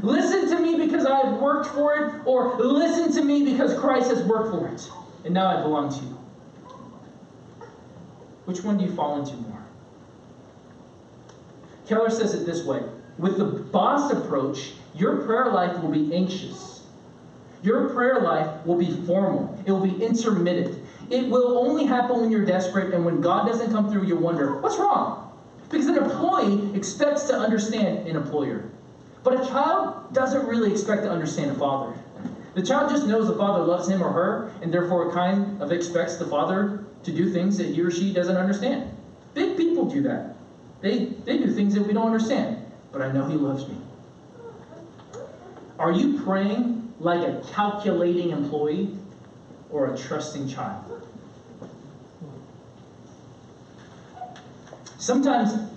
Listen 0.00 0.48
to 0.48 0.62
me 0.62 0.86
because 0.86 1.06
I 1.06 1.26
have 1.26 1.40
worked 1.40 1.66
for 1.66 1.94
it, 1.94 2.22
or 2.24 2.56
listen 2.58 3.12
to 3.12 3.22
me 3.22 3.44
because 3.44 3.78
Christ 3.78 4.08
has 4.10 4.22
worked 4.24 4.50
for 4.50 4.68
it. 4.68 4.90
And 5.24 5.34
now 5.34 5.46
I 5.46 5.62
belong 5.62 5.90
to 5.90 6.04
you. 6.04 6.18
Which 8.46 8.62
one 8.62 8.78
do 8.78 8.84
you 8.84 8.92
fall 8.92 9.20
into 9.20 9.36
more? 9.36 9.62
Keller 11.86 12.10
says 12.10 12.34
it 12.34 12.46
this 12.46 12.64
way 12.64 12.82
With 13.18 13.38
the 13.38 13.44
boss 13.44 14.10
approach, 14.10 14.72
your 14.94 15.18
prayer 15.18 15.50
life 15.50 15.80
will 15.82 15.90
be 15.90 16.14
anxious. 16.14 16.82
Your 17.62 17.90
prayer 17.90 18.20
life 18.20 18.66
will 18.66 18.76
be 18.76 18.90
formal, 19.06 19.56
it 19.66 19.70
will 19.70 19.86
be 19.86 20.02
intermittent. 20.04 20.78
It 21.10 21.28
will 21.28 21.58
only 21.58 21.84
happen 21.84 22.20
when 22.20 22.30
you're 22.30 22.44
desperate, 22.44 22.94
and 22.94 23.04
when 23.04 23.20
God 23.20 23.46
doesn't 23.46 23.70
come 23.70 23.92
through, 23.92 24.06
you 24.06 24.16
wonder, 24.16 24.58
what's 24.60 24.78
wrong? 24.78 25.30
Because 25.68 25.86
an 25.86 25.98
employee 25.98 26.74
expects 26.74 27.24
to 27.24 27.34
understand 27.34 28.08
an 28.08 28.16
employer. 28.16 28.71
But 29.22 29.40
a 29.40 29.48
child 29.48 30.12
doesn't 30.12 30.46
really 30.46 30.72
expect 30.72 31.02
to 31.02 31.10
understand 31.10 31.52
a 31.52 31.54
father. 31.54 31.94
The 32.54 32.62
child 32.62 32.90
just 32.90 33.06
knows 33.06 33.28
the 33.28 33.36
father 33.36 33.64
loves 33.64 33.88
him 33.88 34.02
or 34.02 34.10
her, 34.10 34.52
and 34.60 34.72
therefore 34.72 35.12
kind 35.12 35.62
of 35.62 35.72
expects 35.72 36.16
the 36.16 36.26
father 36.26 36.84
to 37.04 37.12
do 37.12 37.30
things 37.30 37.56
that 37.58 37.68
he 37.68 37.80
or 37.80 37.90
she 37.90 38.12
doesn't 38.12 38.36
understand. 38.36 38.90
Big 39.34 39.56
people 39.56 39.88
do 39.88 40.02
that. 40.02 40.36
They, 40.80 41.06
they 41.24 41.38
do 41.38 41.50
things 41.50 41.74
that 41.74 41.86
we 41.86 41.92
don't 41.92 42.06
understand. 42.06 42.64
But 42.90 43.02
I 43.02 43.12
know 43.12 43.26
he 43.26 43.36
loves 43.36 43.66
me. 43.68 43.76
Are 45.78 45.92
you 45.92 46.20
praying 46.22 46.92
like 47.00 47.26
a 47.26 47.42
calculating 47.52 48.30
employee 48.30 48.96
or 49.70 49.94
a 49.94 49.96
trusting 49.96 50.48
child? 50.48 51.08
Sometimes 54.98 55.70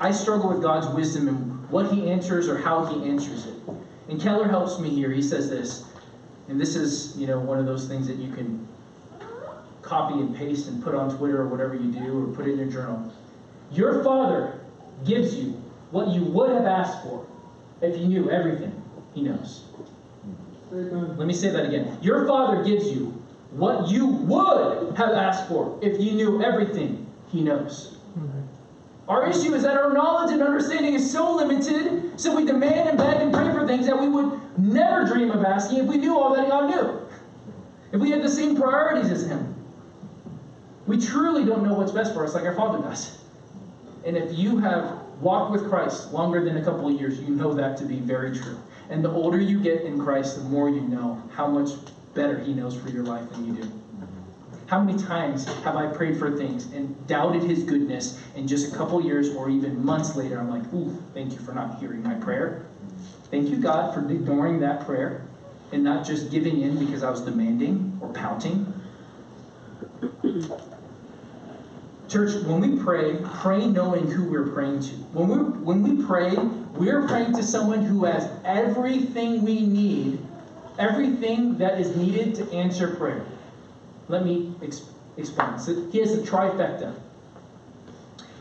I 0.00 0.10
struggle 0.10 0.48
with 0.48 0.62
God's 0.62 0.88
wisdom 0.88 1.28
and 1.28 1.55
what 1.70 1.90
he 1.92 2.08
answers 2.10 2.48
or 2.48 2.56
how 2.58 2.84
he 2.86 3.08
answers 3.08 3.46
it. 3.46 3.54
And 4.08 4.20
Keller 4.20 4.48
helps 4.48 4.78
me 4.78 4.90
here. 4.90 5.10
He 5.10 5.22
says 5.22 5.50
this, 5.50 5.84
and 6.48 6.60
this 6.60 6.76
is, 6.76 7.16
you 7.16 7.26
know, 7.26 7.40
one 7.40 7.58
of 7.58 7.66
those 7.66 7.88
things 7.88 8.06
that 8.06 8.16
you 8.16 8.32
can 8.32 8.66
copy 9.82 10.14
and 10.14 10.34
paste 10.34 10.68
and 10.68 10.82
put 10.82 10.94
on 10.94 11.16
Twitter 11.16 11.42
or 11.42 11.48
whatever 11.48 11.74
you 11.74 11.90
do 11.92 12.24
or 12.24 12.34
put 12.34 12.46
in 12.46 12.58
your 12.58 12.68
journal. 12.68 13.12
Your 13.72 14.02
father 14.02 14.60
gives 15.04 15.34
you 15.34 15.60
what 15.90 16.08
you 16.08 16.22
would 16.22 16.50
have 16.50 16.66
asked 16.66 17.02
for 17.02 17.26
if 17.80 17.96
you 17.96 18.06
knew 18.06 18.30
everything 18.30 18.82
he 19.14 19.22
knows. 19.22 19.64
Let 20.70 21.26
me 21.26 21.34
say 21.34 21.50
that 21.50 21.64
again. 21.66 21.98
Your 22.02 22.26
father 22.26 22.64
gives 22.64 22.90
you 22.90 23.22
what 23.52 23.88
you 23.88 24.06
would 24.06 24.96
have 24.96 25.12
asked 25.12 25.48
for 25.48 25.78
if 25.82 26.00
you 26.00 26.12
knew 26.12 26.42
everything 26.42 27.06
he 27.28 27.42
knows. 27.42 27.95
Our 29.08 29.28
issue 29.28 29.54
is 29.54 29.62
that 29.62 29.76
our 29.76 29.92
knowledge 29.92 30.32
and 30.32 30.42
understanding 30.42 30.94
is 30.94 31.10
so 31.10 31.36
limited, 31.36 32.18
so 32.18 32.34
we 32.34 32.44
demand 32.44 32.88
and 32.88 32.98
beg 32.98 33.20
and 33.20 33.32
pray 33.32 33.52
for 33.52 33.66
things 33.66 33.86
that 33.86 34.00
we 34.00 34.08
would 34.08 34.40
never 34.58 35.06
dream 35.06 35.30
of 35.30 35.44
asking 35.44 35.78
if 35.78 35.86
we 35.86 35.96
knew 35.96 36.18
all 36.18 36.34
that 36.34 36.48
God 36.48 36.70
knew. 36.70 37.00
If 37.92 38.00
we 38.00 38.10
had 38.10 38.22
the 38.22 38.28
same 38.28 38.56
priorities 38.56 39.10
as 39.10 39.26
Him. 39.26 39.54
We 40.86 40.98
truly 41.00 41.44
don't 41.44 41.64
know 41.64 41.74
what's 41.74 41.92
best 41.92 42.14
for 42.14 42.24
us 42.24 42.34
like 42.34 42.44
our 42.44 42.54
Father 42.54 42.82
does. 42.82 43.18
And 44.04 44.16
if 44.16 44.36
you 44.36 44.58
have 44.58 45.02
walked 45.20 45.52
with 45.52 45.68
Christ 45.68 46.12
longer 46.12 46.44
than 46.44 46.56
a 46.56 46.64
couple 46.64 46.88
of 46.88 47.00
years, 47.00 47.20
you 47.20 47.34
know 47.34 47.52
that 47.54 47.76
to 47.78 47.84
be 47.84 48.00
very 48.00 48.36
true. 48.36 48.58
And 48.90 49.04
the 49.04 49.10
older 49.10 49.40
you 49.40 49.60
get 49.60 49.82
in 49.82 50.00
Christ, 50.00 50.36
the 50.36 50.44
more 50.44 50.68
you 50.68 50.80
know 50.80 51.22
how 51.32 51.46
much 51.46 51.70
better 52.14 52.38
He 52.38 52.54
knows 52.54 52.76
for 52.76 52.88
your 52.88 53.04
life 53.04 53.28
than 53.30 53.46
you 53.46 53.62
do. 53.62 53.70
How 54.66 54.82
many 54.82 54.98
times 54.98 55.46
have 55.62 55.76
I 55.76 55.86
prayed 55.86 56.16
for 56.16 56.36
things 56.36 56.72
and 56.72 57.06
doubted 57.06 57.42
His 57.42 57.62
goodness, 57.62 58.20
and 58.34 58.48
just 58.48 58.74
a 58.74 58.76
couple 58.76 59.00
years 59.00 59.32
or 59.34 59.48
even 59.48 59.84
months 59.84 60.16
later, 60.16 60.40
I'm 60.40 60.50
like, 60.50 60.72
ooh, 60.74 60.90
thank 61.14 61.32
you 61.32 61.38
for 61.38 61.52
not 61.52 61.78
hearing 61.78 62.02
my 62.02 62.14
prayer. 62.14 62.66
Thank 63.30 63.48
you, 63.48 63.58
God, 63.58 63.94
for 63.94 64.00
ignoring 64.10 64.58
that 64.60 64.84
prayer 64.84 65.22
and 65.70 65.84
not 65.84 66.04
just 66.04 66.32
giving 66.32 66.62
in 66.62 66.78
because 66.84 67.04
I 67.04 67.10
was 67.10 67.20
demanding 67.20 67.96
or 68.00 68.08
pouting. 68.12 68.72
Church, 72.08 72.34
when 72.44 72.60
we 72.60 72.82
pray, 72.82 73.20
pray 73.34 73.66
knowing 73.68 74.10
who 74.10 74.24
we're 74.24 74.48
praying 74.48 74.80
to. 74.80 74.92
When 75.12 75.28
we 75.28 75.36
when 75.60 75.82
we 75.82 76.04
pray, 76.04 76.36
we're 76.74 77.06
praying 77.06 77.34
to 77.34 77.42
someone 77.42 77.82
who 77.82 78.04
has 78.04 78.30
everything 78.44 79.42
we 79.42 79.66
need, 79.66 80.24
everything 80.78 81.58
that 81.58 81.80
is 81.80 81.96
needed 81.96 82.34
to 82.36 82.52
answer 82.52 82.94
prayer. 82.94 83.24
Let 84.08 84.24
me 84.24 84.54
ex- 84.62 84.82
explain. 85.16 85.58
So 85.58 85.88
he 85.90 85.98
has 85.98 86.12
a 86.12 86.22
trifecta. 86.22 86.94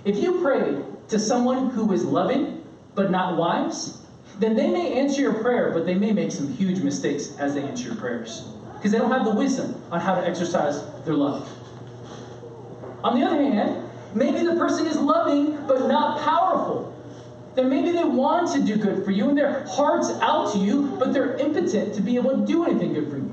If 0.04 0.18
you 0.18 0.42
pray 0.42 0.78
to 1.10 1.20
someone 1.20 1.70
who 1.72 1.92
is 1.92 2.04
loving 2.06 2.64
but 2.94 3.12
not 3.12 3.38
wise, 3.38 4.02
then 4.40 4.56
they 4.56 4.70
may 4.70 4.94
answer 5.00 5.22
your 5.22 5.34
prayer, 5.34 5.72
but 5.72 5.86
they 5.86 5.96
may 5.96 6.12
make 6.12 6.32
some 6.32 6.52
huge 6.54 6.80
mistakes 6.80 7.38
as 7.38 7.56
they 7.56 7.64
answer 7.64 7.88
your 7.88 7.96
prayers 7.96 8.48
because 8.76 8.92
they 8.92 8.98
don't 8.98 9.12
have 9.12 9.26
the 9.26 9.34
wisdom 9.34 9.82
on 9.92 10.00
how 10.00 10.14
to 10.14 10.26
exercise 10.28 10.86
their 11.06 11.16
love. 11.16 11.50
On 13.04 13.20
the 13.20 13.26
other 13.26 13.42
hand, 13.42 13.84
maybe 14.14 14.46
the 14.46 14.56
person 14.56 14.86
is 14.86 14.98
loving 14.98 15.58
but 15.68 15.88
not 15.88 16.22
powerful. 16.22 16.94
Then 17.56 17.70
maybe 17.70 17.92
they 17.92 18.04
want 18.04 18.52
to 18.54 18.62
do 18.62 18.76
good 18.76 19.06
for 19.06 19.12
you 19.12 19.30
and 19.30 19.38
their 19.38 19.66
heart's 19.66 20.10
out 20.22 20.52
to 20.54 20.60
you, 20.60 20.88
but 21.00 21.14
they're 21.14 21.36
impotent 21.38 21.96
to 21.96 22.02
be 22.02 22.16
able 22.18 22.32
to 22.32 22.46
do 22.46 22.66
anything 22.66 22.94
good 22.94 23.10
for 23.10 23.18
you. 23.18 23.25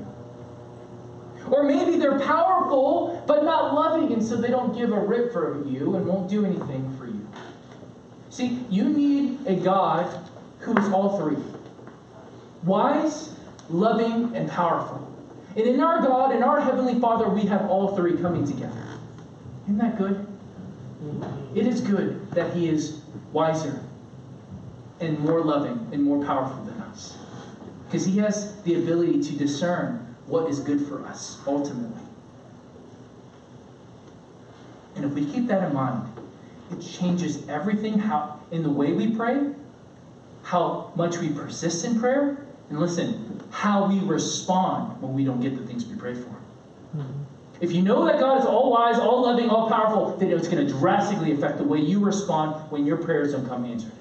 Or 1.53 1.61
maybe 1.61 1.97
they're 1.97 2.19
powerful 2.19 3.23
but 3.27 3.43
not 3.43 3.75
loving, 3.75 4.11
and 4.11 4.23
so 4.23 4.35
they 4.35 4.47
don't 4.47 4.75
give 4.75 4.91
a 4.91 4.99
rip 4.99 5.31
for 5.31 5.63
you 5.67 5.95
and 5.95 6.07
won't 6.07 6.27
do 6.27 6.43
anything 6.43 6.97
for 6.97 7.05
you. 7.05 7.27
See, 8.31 8.65
you 8.71 8.85
need 8.85 9.45
a 9.45 9.55
God 9.57 10.07
who 10.57 10.75
is 10.75 10.89
all 10.89 11.19
three 11.19 11.37
wise, 12.63 13.35
loving, 13.69 14.35
and 14.35 14.49
powerful. 14.49 15.07
And 15.55 15.67
in 15.67 15.79
our 15.79 16.01
God, 16.01 16.33
in 16.33 16.41
our 16.41 16.59
Heavenly 16.59 16.99
Father, 16.99 17.29
we 17.29 17.41
have 17.41 17.69
all 17.69 17.95
three 17.95 18.17
coming 18.17 18.47
together. 18.47 18.87
Isn't 19.65 19.77
that 19.77 19.95
good? 19.99 20.25
It 21.53 21.67
is 21.67 21.81
good 21.81 22.31
that 22.31 22.51
He 22.53 22.67
is 22.67 23.01
wiser 23.31 23.79
and 25.01 25.19
more 25.19 25.41
loving 25.41 25.87
and 25.91 26.01
more 26.01 26.25
powerful 26.25 26.63
than 26.63 26.81
us. 26.81 27.15
Because 27.85 28.07
He 28.07 28.17
has 28.17 28.59
the 28.63 28.73
ability 28.75 29.21
to 29.21 29.33
discern 29.33 30.12
what 30.27 30.49
is 30.49 30.59
good 30.59 30.87
for 30.87 31.05
us 31.05 31.39
ultimately. 31.45 32.01
And 34.95 35.05
if 35.05 35.11
we 35.11 35.25
keep 35.25 35.47
that 35.47 35.63
in 35.63 35.73
mind, 35.73 36.07
it 36.71 36.81
changes 36.81 37.47
everything 37.49 37.97
how 37.97 38.39
in 38.51 38.63
the 38.63 38.69
way 38.69 38.93
we 38.93 39.15
pray, 39.15 39.51
how 40.43 40.91
much 40.95 41.17
we 41.17 41.29
persist 41.29 41.85
in 41.85 41.99
prayer, 41.99 42.45
and 42.69 42.79
listen, 42.79 43.41
how 43.51 43.87
we 43.87 43.99
respond 43.99 45.01
when 45.01 45.13
we 45.13 45.23
don't 45.23 45.41
get 45.41 45.57
the 45.57 45.65
things 45.65 45.85
we 45.85 45.95
pray 45.95 46.13
for. 46.13 46.29
Hmm. 46.93 47.23
If 47.61 47.71
you 47.71 47.81
know 47.81 48.05
that 48.05 48.19
God 48.19 48.41
is 48.41 48.45
all 48.45 48.71
wise, 48.71 48.99
all 48.99 49.21
loving, 49.21 49.49
all 49.49 49.69
powerful, 49.69 50.17
then 50.17 50.31
it's 50.31 50.47
going 50.47 50.65
to 50.65 50.73
drastically 50.73 51.31
affect 51.31 51.57
the 51.57 51.63
way 51.63 51.79
you 51.79 52.03
respond 52.03 52.69
when 52.71 52.85
your 52.85 52.97
prayers 52.97 53.31
don't 53.31 53.47
come 53.47 53.65
answered. 53.65 53.91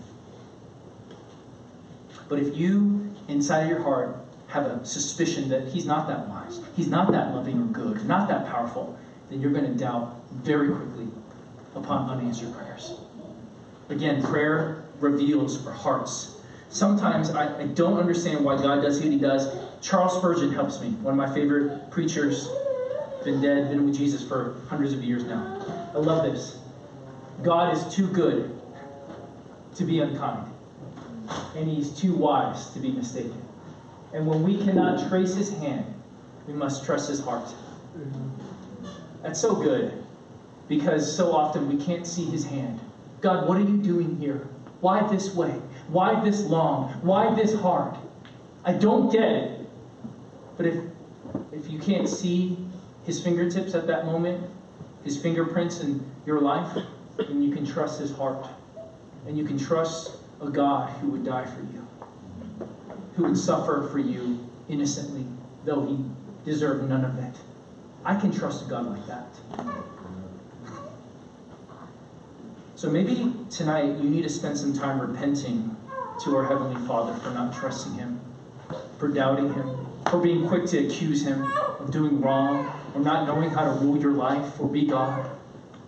But 2.28 2.38
if 2.38 2.56
you, 2.56 3.14
inside 3.28 3.64
of 3.64 3.68
your 3.68 3.82
heart, 3.82 4.16
have 4.52 4.66
a 4.66 4.84
suspicion 4.84 5.48
that 5.48 5.68
He's 5.68 5.86
not 5.86 6.06
that 6.08 6.28
wise, 6.28 6.60
He's 6.76 6.88
not 6.88 7.10
that 7.12 7.34
loving 7.34 7.60
or 7.60 7.66
good, 7.66 8.06
not 8.06 8.28
that 8.28 8.46
powerful, 8.46 8.98
then 9.30 9.40
you're 9.40 9.50
going 9.50 9.64
to 9.64 9.74
doubt 9.74 10.20
very 10.30 10.68
quickly 10.68 11.08
upon 11.74 12.10
unanswered 12.10 12.54
prayers. 12.54 13.00
Again, 13.88 14.22
prayer 14.22 14.84
reveals 15.00 15.66
our 15.66 15.72
hearts. 15.72 16.38
Sometimes 16.68 17.30
I, 17.30 17.62
I 17.62 17.66
don't 17.68 17.98
understand 17.98 18.44
why 18.44 18.56
God 18.56 18.82
does 18.82 19.00
what 19.00 19.10
He 19.10 19.18
does. 19.18 19.48
Charles 19.80 20.18
Spurgeon 20.18 20.52
helps 20.52 20.80
me, 20.82 20.90
one 21.00 21.18
of 21.18 21.18
my 21.18 21.34
favorite 21.34 21.90
preachers, 21.90 22.50
been 23.24 23.40
dead, 23.40 23.70
been 23.70 23.86
with 23.86 23.96
Jesus 23.96 24.26
for 24.26 24.56
hundreds 24.68 24.92
of 24.92 25.02
years 25.02 25.24
now. 25.24 25.90
I 25.94 25.98
love 25.98 26.30
this. 26.30 26.60
God 27.42 27.74
is 27.74 27.94
too 27.94 28.06
good 28.08 28.60
to 29.76 29.84
be 29.84 30.00
unkind, 30.00 30.52
and 31.56 31.68
He's 31.68 31.90
too 31.90 32.14
wise 32.14 32.70
to 32.70 32.80
be 32.80 32.92
mistaken. 32.92 33.40
And 34.12 34.26
when 34.26 34.42
we 34.42 34.58
cannot 34.58 35.08
trace 35.08 35.34
His 35.34 35.52
hand, 35.58 35.86
we 36.46 36.52
must 36.52 36.84
trust 36.84 37.08
His 37.08 37.20
heart. 37.20 37.54
That's 39.22 39.40
so 39.40 39.54
good 39.54 40.04
because 40.68 41.14
so 41.14 41.32
often 41.32 41.68
we 41.68 41.82
can't 41.82 42.06
see 42.06 42.24
His 42.24 42.44
hand. 42.44 42.80
God, 43.20 43.48
what 43.48 43.56
are 43.58 43.62
you 43.62 43.78
doing 43.78 44.18
here? 44.18 44.48
Why 44.80 45.06
this 45.08 45.34
way? 45.34 45.60
Why 45.88 46.22
this 46.24 46.44
long? 46.44 46.88
Why 47.02 47.34
this 47.34 47.54
hard? 47.54 47.96
I 48.64 48.72
don't 48.72 49.10
get 49.12 49.22
it. 49.22 49.66
But 50.56 50.66
if 50.66 50.82
if 51.52 51.70
you 51.70 51.78
can't 51.78 52.08
see 52.08 52.58
his 53.04 53.22
fingertips 53.22 53.74
at 53.74 53.86
that 53.86 54.06
moment, 54.06 54.48
his 55.04 55.20
fingerprints 55.20 55.80
in 55.80 56.04
your 56.26 56.40
life, 56.40 56.76
then 57.16 57.42
you 57.42 57.52
can 57.52 57.66
trust 57.66 58.00
his 58.00 58.12
heart. 58.12 58.46
And 59.26 59.36
you 59.36 59.44
can 59.44 59.58
trust 59.58 60.16
a 60.40 60.48
God 60.48 60.90
who 60.98 61.08
would 61.08 61.24
die 61.24 61.44
for 61.44 61.60
you, 61.60 61.86
who 63.16 63.24
would 63.24 63.36
suffer 63.36 63.88
for 63.90 63.98
you 63.98 64.38
innocently, 64.68 65.26
though 65.64 65.84
he 65.86 66.04
deserved 66.44 66.88
none 66.88 67.04
of 67.04 67.18
it. 67.18 67.34
I 68.04 68.16
can 68.18 68.32
trust 68.32 68.66
a 68.66 68.68
God 68.68 68.86
like 68.86 69.06
that. 69.06 69.26
So 72.74 72.90
maybe 72.90 73.32
tonight 73.48 73.96
you 74.00 74.10
need 74.10 74.22
to 74.22 74.28
spend 74.28 74.58
some 74.58 74.72
time 74.72 75.00
repenting 75.00 75.76
to 76.22 76.36
our 76.36 76.44
Heavenly 76.44 76.84
Father 76.86 77.14
for 77.20 77.30
not 77.30 77.54
trusting 77.54 77.94
Him, 77.94 78.20
for 78.98 79.06
doubting 79.08 79.52
Him, 79.54 79.86
for 80.10 80.20
being 80.20 80.48
quick 80.48 80.66
to 80.66 80.84
accuse 80.84 81.24
Him 81.24 81.44
of 81.78 81.92
doing 81.92 82.20
wrong, 82.20 82.68
or 82.94 83.00
not 83.00 83.26
knowing 83.26 83.50
how 83.50 83.64
to 83.64 83.80
rule 83.80 83.98
your 84.00 84.12
life 84.12 84.58
or 84.58 84.68
be 84.68 84.84
God. 84.86 85.30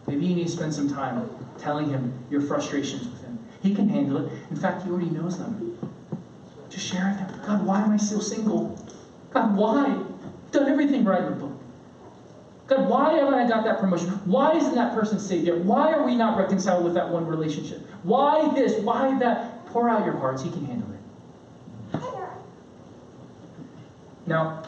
Maybe 0.06 0.26
you 0.26 0.36
need 0.36 0.46
to 0.46 0.52
spend 0.52 0.72
some 0.72 0.88
time 0.88 1.28
telling 1.58 1.90
Him 1.90 2.12
your 2.30 2.40
frustrations 2.40 3.08
with 3.08 3.22
Him. 3.22 3.38
He 3.60 3.74
can 3.74 3.88
handle 3.88 4.24
it. 4.24 4.32
In 4.50 4.56
fact, 4.56 4.84
He 4.84 4.90
already 4.90 5.10
knows 5.10 5.38
them 5.38 5.73
to 6.74 6.80
share 6.80 7.08
with 7.08 7.28
them. 7.28 7.40
God, 7.46 7.66
why 7.66 7.82
am 7.82 7.92
I 7.92 7.96
still 7.96 8.20
single? 8.20 8.78
God, 9.32 9.56
why? 9.56 9.86
I've 9.86 10.50
done 10.50 10.68
everything 10.68 11.04
right 11.04 11.24
with 11.24 11.40
book. 11.40 11.52
God, 12.66 12.88
why 12.88 13.14
haven't 13.14 13.34
I 13.34 13.48
got 13.48 13.64
that 13.64 13.78
promotion? 13.78 14.08
Why 14.24 14.56
isn't 14.56 14.74
that 14.74 14.94
person 14.94 15.18
saved 15.18 15.46
yet? 15.46 15.58
Why 15.58 15.92
are 15.92 16.04
we 16.04 16.14
not 16.14 16.38
reconciled 16.38 16.84
with 16.84 16.94
that 16.94 17.08
one 17.08 17.26
relationship? 17.26 17.80
Why 18.02 18.52
this? 18.54 18.80
Why 18.82 19.16
that? 19.18 19.66
Pour 19.66 19.88
out 19.88 20.04
your 20.04 20.16
hearts. 20.16 20.42
He 20.42 20.50
can 20.50 20.64
handle 20.64 20.88
it. 20.92 22.00
Now, 24.26 24.64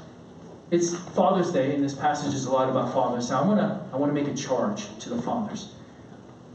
it's 0.70 0.94
Father's 0.94 1.52
Day, 1.52 1.74
and 1.74 1.82
this 1.82 1.94
passage 1.94 2.34
is 2.34 2.44
a 2.44 2.52
lot 2.52 2.68
about 2.68 2.92
fathers. 2.92 3.28
So 3.28 3.36
I 3.36 3.46
want 3.46 3.60
to 3.60 3.80
I 3.92 3.96
want 3.96 4.14
to 4.14 4.20
make 4.20 4.32
a 4.32 4.36
charge 4.36 4.86
to 4.98 5.08
the 5.08 5.22
fathers. 5.22 5.74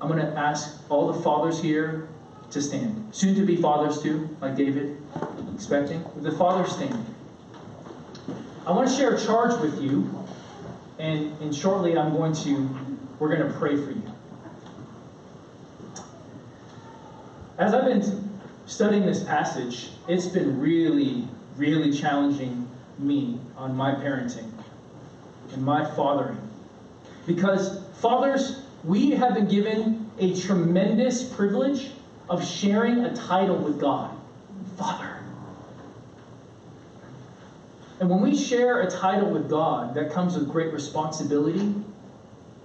I'm 0.02 0.08
going 0.08 0.20
to 0.20 0.38
ask 0.38 0.82
all 0.90 1.12
the 1.12 1.22
fathers 1.22 1.62
here 1.62 2.10
to 2.52 2.62
stand. 2.62 3.08
Soon 3.12 3.36
to 3.36 3.46
be 3.46 3.56
fathers 3.56 4.02
too, 4.02 4.30
like 4.42 4.56
David 4.56 5.01
expecting. 5.54 6.04
The 6.18 6.32
fathers 6.32 6.72
stand. 6.72 7.06
I 8.66 8.72
want 8.72 8.90
to 8.90 8.96
share 8.96 9.14
a 9.14 9.20
charge 9.20 9.60
with 9.62 9.82
you, 9.82 10.10
and, 11.00 11.36
and 11.42 11.56
shortly 11.56 11.98
I'm 11.98 12.16
going 12.16 12.34
to 12.34 12.70
we're 13.20 13.36
going 13.36 13.48
to 13.48 13.58
pray 13.60 13.76
for 13.76 13.92
you. 13.92 14.02
As 17.60 17.76
I've 17.76 17.86
been 17.86 18.40
studying 18.66 19.06
this 19.06 19.24
passage, 19.24 19.90
it's 20.08 20.26
been 20.26 20.60
really, 20.60 21.28
really 21.56 21.96
challenging 21.96 22.68
me 22.98 23.40
on 23.56 23.76
my 23.76 23.94
parenting 23.94 24.50
and 25.54 25.62
my 25.64 25.86
fathering. 25.86 26.40
Because 27.28 27.84
fathers, 28.00 28.64
we 28.84 29.12
have 29.12 29.36
been 29.36 29.48
given 29.48 30.10
a 30.18 30.34
tremendous 30.42 31.24
privilege 31.24 31.92
of 32.28 32.44
sharing 32.44 33.06
a 33.06 33.16
title 33.16 33.58
with 33.58 33.80
God 33.80 34.18
Father. 34.78 35.18
And 38.00 38.10
when 38.10 38.22
we 38.22 38.36
share 38.36 38.82
a 38.82 38.90
title 38.90 39.30
with 39.30 39.50
God, 39.50 39.94
that 39.94 40.12
comes 40.12 40.36
with 40.36 40.50
great 40.50 40.74
responsibility. 40.74 41.76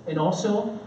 And 0.06 0.18
also, 0.18 0.78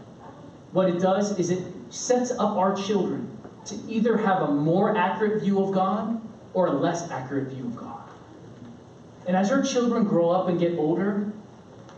what 0.71 0.89
it 0.89 0.99
does 0.99 1.37
is 1.37 1.51
it 1.51 1.63
sets 1.89 2.31
up 2.31 2.57
our 2.57 2.75
children 2.75 3.37
to 3.65 3.75
either 3.87 4.17
have 4.17 4.41
a 4.41 4.51
more 4.51 4.97
accurate 4.97 5.43
view 5.43 5.63
of 5.63 5.71
God 5.71 6.19
or 6.53 6.67
a 6.67 6.71
less 6.71 7.11
accurate 7.11 7.49
view 7.49 7.65
of 7.65 7.75
God. 7.75 8.09
And 9.27 9.37
as 9.37 9.51
our 9.51 9.61
children 9.61 10.05
grow 10.05 10.31
up 10.31 10.47
and 10.47 10.59
get 10.59 10.79
older, 10.79 11.31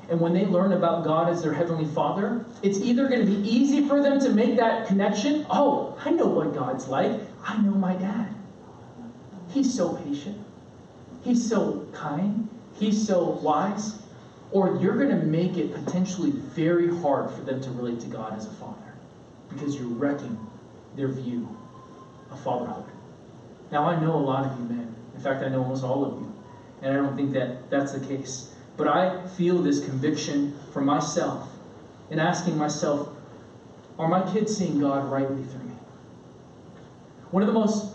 and 0.09 0.19
when 0.19 0.33
they 0.33 0.45
learn 0.45 0.73
about 0.73 1.05
God 1.05 1.29
as 1.29 1.41
their 1.41 1.53
Heavenly 1.53 1.85
Father, 1.85 2.43
it's 2.61 2.79
either 2.79 3.07
going 3.07 3.25
to 3.25 3.25
be 3.25 3.49
easy 3.49 3.87
for 3.87 4.03
them 4.03 4.19
to 4.19 4.29
make 4.29 4.57
that 4.57 4.87
connection. 4.87 5.45
Oh, 5.49 5.97
I 6.03 6.11
know 6.11 6.27
what 6.27 6.53
God's 6.53 6.89
like. 6.89 7.21
I 7.45 7.57
know 7.61 7.71
my 7.71 7.95
dad. 7.95 8.35
He's 9.51 9.73
so 9.73 9.93
patient. 9.93 10.37
He's 11.23 11.47
so 11.47 11.87
kind. 11.93 12.49
He's 12.73 13.05
so 13.05 13.39
wise. 13.43 14.01
Or 14.51 14.77
you're 14.81 14.97
going 14.97 15.09
to 15.09 15.25
make 15.25 15.57
it 15.57 15.73
potentially 15.73 16.31
very 16.31 16.95
hard 16.99 17.31
for 17.31 17.41
them 17.41 17.61
to 17.61 17.71
relate 17.71 17.99
to 18.01 18.07
God 18.07 18.37
as 18.37 18.47
a 18.47 18.51
father 18.51 18.93
because 19.49 19.75
you're 19.75 19.87
wrecking 19.87 20.37
their 20.95 21.07
view 21.09 21.47
of 22.31 22.39
fatherhood. 22.41 22.85
Now, 23.71 23.85
I 23.85 23.99
know 24.01 24.15
a 24.15 24.19
lot 24.19 24.45
of 24.45 24.59
you 24.59 24.65
men. 24.65 24.93
In 25.15 25.21
fact, 25.21 25.43
I 25.43 25.49
know 25.49 25.61
almost 25.61 25.83
all 25.83 26.05
of 26.05 26.19
you. 26.19 26.33
And 26.81 26.93
I 26.93 26.95
don't 26.95 27.15
think 27.15 27.31
that 27.33 27.69
that's 27.69 27.93
the 27.93 28.05
case. 28.05 28.53
But 28.75 28.87
I 28.87 29.25
feel 29.27 29.61
this 29.61 29.85
conviction 29.85 30.57
for 30.73 30.81
myself 30.81 31.49
in 32.09 32.19
asking 32.19 32.57
myself, 32.57 33.09
are 33.97 34.07
my 34.07 34.29
kids 34.33 34.57
seeing 34.57 34.79
God 34.79 35.09
rightly 35.09 35.43
through 35.43 35.63
me? 35.63 35.75
One 37.31 37.43
of 37.43 37.47
the 37.47 37.53
most 37.53 37.93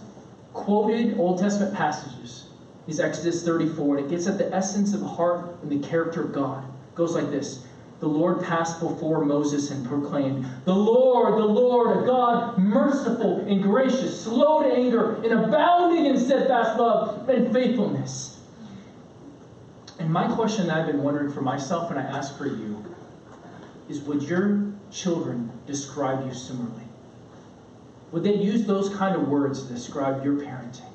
quoted 0.56 1.18
Old 1.18 1.38
Testament 1.38 1.74
passages 1.74 2.46
is 2.88 2.98
Exodus 2.98 3.44
34, 3.44 3.98
and 3.98 4.06
it 4.06 4.10
gets 4.10 4.26
at 4.26 4.38
the 4.38 4.52
essence 4.54 4.94
of 4.94 5.00
the 5.00 5.06
heart 5.06 5.56
and 5.62 5.70
the 5.70 5.86
character 5.86 6.22
of 6.22 6.32
God. 6.32 6.64
It 6.64 6.94
goes 6.94 7.14
like 7.14 7.30
this 7.30 7.66
the 8.00 8.06
Lord 8.06 8.42
passed 8.42 8.80
before 8.80 9.24
Moses 9.24 9.70
and 9.70 9.86
proclaimed, 9.86 10.46
The 10.64 10.74
Lord, 10.74 11.34
the 11.34 11.46
Lord, 11.46 12.02
a 12.02 12.06
God 12.06 12.58
merciful 12.58 13.40
and 13.40 13.62
gracious, 13.62 14.22
slow 14.22 14.62
to 14.62 14.74
anger, 14.74 15.14
and 15.22 15.32
abounding 15.32 16.06
in 16.06 16.18
steadfast 16.18 16.78
love 16.78 17.28
and 17.28 17.52
faithfulness. 17.52 18.40
And 19.98 20.12
my 20.12 20.30
question 20.34 20.66
that 20.66 20.76
I've 20.78 20.86
been 20.86 21.02
wondering 21.02 21.32
for 21.32 21.40
myself 21.40 21.90
and 21.90 21.98
I 21.98 22.02
ask 22.02 22.36
for 22.36 22.46
you 22.46 22.84
is 23.88 24.00
would 24.00 24.22
your 24.22 24.72
children 24.90 25.50
describe 25.66 26.26
you 26.26 26.34
similarly? 26.34 26.85
Would 28.12 28.24
they 28.24 28.34
use 28.34 28.66
those 28.66 28.94
kind 28.94 29.16
of 29.16 29.28
words 29.28 29.66
to 29.66 29.72
describe 29.72 30.24
your 30.24 30.34
parenting? 30.34 30.92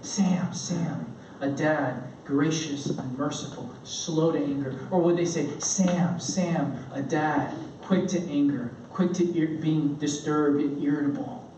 Sam, 0.00 0.52
Sam, 0.52 1.14
a 1.40 1.50
dad 1.50 2.02
gracious 2.28 2.86
and 2.86 3.18
merciful, 3.18 3.70
slow 3.84 4.32
to 4.32 4.38
anger? 4.38 4.78
Or 4.90 5.00
would 5.00 5.16
they 5.16 5.24
say, 5.24 5.48
Sam, 5.60 6.20
Sam, 6.20 6.76
a 6.92 7.00
dad, 7.00 7.54
quick 7.80 8.06
to 8.08 8.20
anger, 8.30 8.70
quick 8.90 9.14
to 9.14 9.38
ir- 9.38 9.58
being 9.62 9.94
disturbed 9.94 10.60
and 10.60 10.82
irritable, 10.82 11.50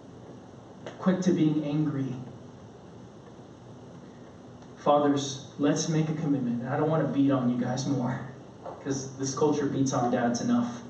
quick 1.01 1.21
to 1.23 1.33
being 1.33 1.65
angry? 1.65 2.15
Fathers, 4.77 5.47
let's 5.59 5.89
make 5.89 6.09
a 6.09 6.15
commitment. 6.15 6.65
I 6.65 6.77
don't 6.77 6.89
want 6.89 7.05
to 7.05 7.13
beat 7.13 7.33
on 7.33 7.51
you 7.51 7.61
guys 7.61 7.89
more 7.89 8.21
because 8.79 9.17
this 9.17 9.37
culture 9.37 9.67
beats 9.67 9.93
on 9.93 10.13
dads 10.13 10.41
enough. 10.41 10.83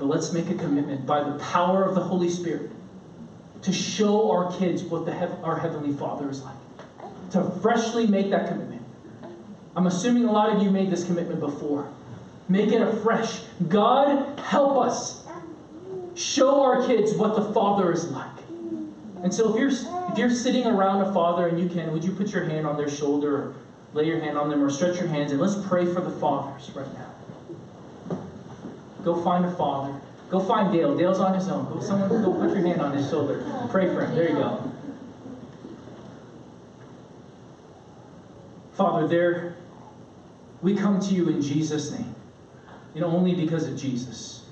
But 0.00 0.06
let's 0.06 0.32
make 0.32 0.48
a 0.48 0.54
commitment 0.54 1.06
by 1.06 1.22
the 1.22 1.38
power 1.38 1.84
of 1.84 1.94
the 1.94 2.00
Holy 2.00 2.30
Spirit 2.30 2.70
to 3.62 3.72
show 3.72 4.30
our 4.30 4.50
kids 4.58 4.82
what 4.82 5.04
the 5.04 5.12
hev- 5.12 5.44
our 5.44 5.58
Heavenly 5.58 5.92
Father 5.92 6.30
is 6.30 6.42
like. 6.42 6.54
To 7.32 7.44
freshly 7.62 8.06
make 8.06 8.30
that 8.30 8.48
commitment. 8.48 8.82
I'm 9.76 9.86
assuming 9.86 10.24
a 10.24 10.32
lot 10.32 10.56
of 10.56 10.62
you 10.62 10.70
made 10.70 10.90
this 10.90 11.04
commitment 11.04 11.38
before. 11.38 11.86
Make 12.48 12.72
it 12.72 12.80
afresh. 12.80 13.42
God, 13.68 14.40
help 14.40 14.78
us 14.78 15.24
show 16.14 16.62
our 16.62 16.86
kids 16.86 17.12
what 17.12 17.36
the 17.36 17.52
Father 17.52 17.92
is 17.92 18.10
like. 18.10 18.26
And 19.22 19.32
so 19.32 19.54
if 19.54 19.60
you're 19.60 19.70
if 20.10 20.18
you're 20.18 20.30
sitting 20.30 20.66
around 20.66 21.02
a 21.02 21.12
father 21.12 21.46
and 21.46 21.60
you 21.60 21.68
can, 21.68 21.92
would 21.92 22.02
you 22.02 22.12
put 22.12 22.32
your 22.32 22.44
hand 22.44 22.66
on 22.66 22.76
their 22.76 22.88
shoulder 22.88 23.54
lay 23.92 24.06
your 24.06 24.20
hand 24.20 24.38
on 24.38 24.48
them 24.48 24.62
or 24.62 24.70
stretch 24.70 24.98
your 24.98 25.08
hands 25.08 25.32
and 25.32 25.40
let's 25.40 25.56
pray 25.66 25.84
for 25.84 26.00
the 26.00 26.10
fathers 26.10 26.70
right 26.74 26.92
now. 26.94 27.09
Go 29.04 29.22
find 29.22 29.44
a 29.44 29.50
father. 29.52 29.98
Go 30.30 30.40
find 30.40 30.72
Dale. 30.72 30.96
Dale's 30.96 31.18
on 31.18 31.34
his 31.34 31.48
own. 31.48 31.72
Go 31.72 31.80
someone 31.80 32.08
go 32.08 32.32
put 32.32 32.56
your 32.56 32.66
hand 32.66 32.80
on 32.80 32.96
his 32.96 33.08
shoulder. 33.08 33.44
Pray 33.70 33.86
for 33.86 34.04
him. 34.04 34.14
There 34.14 34.28
you 34.28 34.34
go. 34.34 34.70
Father, 38.74 39.08
there 39.08 39.56
we 40.62 40.74
come 40.74 41.00
to 41.00 41.14
you 41.14 41.28
in 41.28 41.40
Jesus' 41.40 41.90
name, 41.90 42.14
and 42.94 43.04
only 43.04 43.34
because 43.34 43.66
of 43.66 43.76
Jesus. 43.76 44.46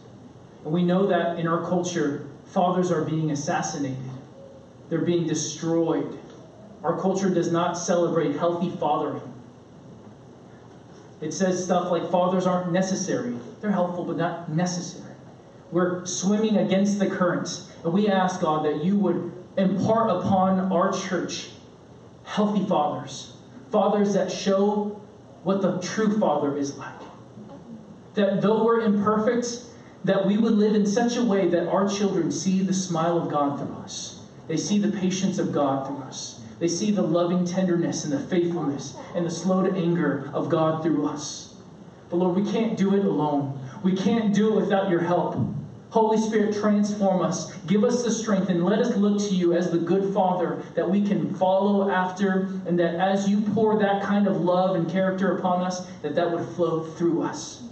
And 0.64 0.72
we 0.72 0.82
know 0.82 1.06
that 1.06 1.38
in 1.38 1.46
our 1.46 1.66
culture, 1.66 2.26
fathers 2.46 2.90
are 2.90 3.04
being 3.04 3.30
assassinated, 3.30 3.96
they're 4.88 5.02
being 5.02 5.26
destroyed. 5.26 6.18
Our 6.82 7.00
culture 7.00 7.28
does 7.28 7.52
not 7.52 7.76
celebrate 7.76 8.36
healthy 8.36 8.70
fathering. 8.70 9.27
It 11.20 11.32
says 11.32 11.64
stuff 11.64 11.90
like 11.90 12.10
fathers 12.10 12.46
aren't 12.46 12.72
necessary. 12.72 13.36
They're 13.60 13.72
helpful, 13.72 14.04
but 14.04 14.16
not 14.16 14.50
necessary. 14.50 15.14
We're 15.72 16.06
swimming 16.06 16.56
against 16.56 16.98
the 16.98 17.08
currents. 17.08 17.70
And 17.84 17.92
we 17.92 18.08
ask, 18.08 18.40
God, 18.40 18.64
that 18.64 18.84
you 18.84 18.96
would 18.98 19.32
impart 19.56 20.10
upon 20.10 20.72
our 20.72 20.92
church 20.92 21.50
healthy 22.24 22.64
fathers, 22.66 23.34
fathers 23.70 24.14
that 24.14 24.30
show 24.30 25.00
what 25.42 25.60
the 25.60 25.80
true 25.80 26.18
Father 26.18 26.56
is 26.56 26.76
like. 26.78 27.00
That 28.14 28.40
though 28.40 28.64
we're 28.64 28.80
imperfect, 28.80 29.62
that 30.04 30.24
we 30.24 30.36
would 30.36 30.52
live 30.52 30.74
in 30.74 30.86
such 30.86 31.16
a 31.16 31.24
way 31.24 31.48
that 31.48 31.68
our 31.68 31.88
children 31.88 32.30
see 32.30 32.62
the 32.62 32.72
smile 32.72 33.18
of 33.18 33.30
God 33.30 33.58
through 33.58 33.74
us. 33.76 34.26
They 34.46 34.56
see 34.56 34.78
the 34.78 34.96
patience 34.96 35.38
of 35.38 35.52
God 35.52 35.86
through 35.86 35.98
us. 35.98 36.37
They 36.58 36.68
see 36.68 36.90
the 36.90 37.02
loving 37.02 37.44
tenderness 37.44 38.04
and 38.04 38.12
the 38.12 38.20
faithfulness 38.20 38.96
and 39.14 39.24
the 39.24 39.30
slow 39.30 39.62
to 39.62 39.72
anger 39.72 40.30
of 40.32 40.48
God 40.48 40.82
through 40.82 41.06
us. 41.06 41.54
But 42.10 42.16
Lord, 42.16 42.36
we 42.36 42.50
can't 42.50 42.76
do 42.76 42.94
it 42.94 43.04
alone. 43.04 43.60
We 43.82 43.94
can't 43.94 44.34
do 44.34 44.52
it 44.52 44.60
without 44.62 44.90
your 44.90 45.00
help. 45.00 45.36
Holy 45.90 46.18
Spirit, 46.18 46.54
transform 46.54 47.22
us. 47.22 47.54
Give 47.66 47.82
us 47.82 48.04
the 48.04 48.10
strength 48.10 48.50
and 48.50 48.64
let 48.64 48.78
us 48.78 48.96
look 48.96 49.18
to 49.20 49.34
you 49.34 49.54
as 49.54 49.70
the 49.70 49.78
good 49.78 50.12
Father 50.12 50.62
that 50.74 50.88
we 50.88 51.06
can 51.06 51.34
follow 51.36 51.90
after, 51.90 52.48
and 52.66 52.78
that 52.78 52.96
as 52.96 53.28
you 53.28 53.40
pour 53.52 53.78
that 53.78 54.02
kind 54.02 54.26
of 54.26 54.42
love 54.42 54.76
and 54.76 54.88
character 54.88 55.38
upon 55.38 55.62
us, 55.62 55.86
that 56.02 56.14
that 56.14 56.30
would 56.30 56.46
flow 56.56 56.82
through 56.82 57.22
us. 57.22 57.62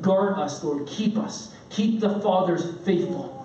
Guard 0.00 0.38
us, 0.38 0.64
Lord. 0.64 0.86
Keep 0.86 1.18
us. 1.18 1.54
Keep 1.68 2.00
the 2.00 2.20
fathers 2.20 2.64
faithful. 2.84 3.43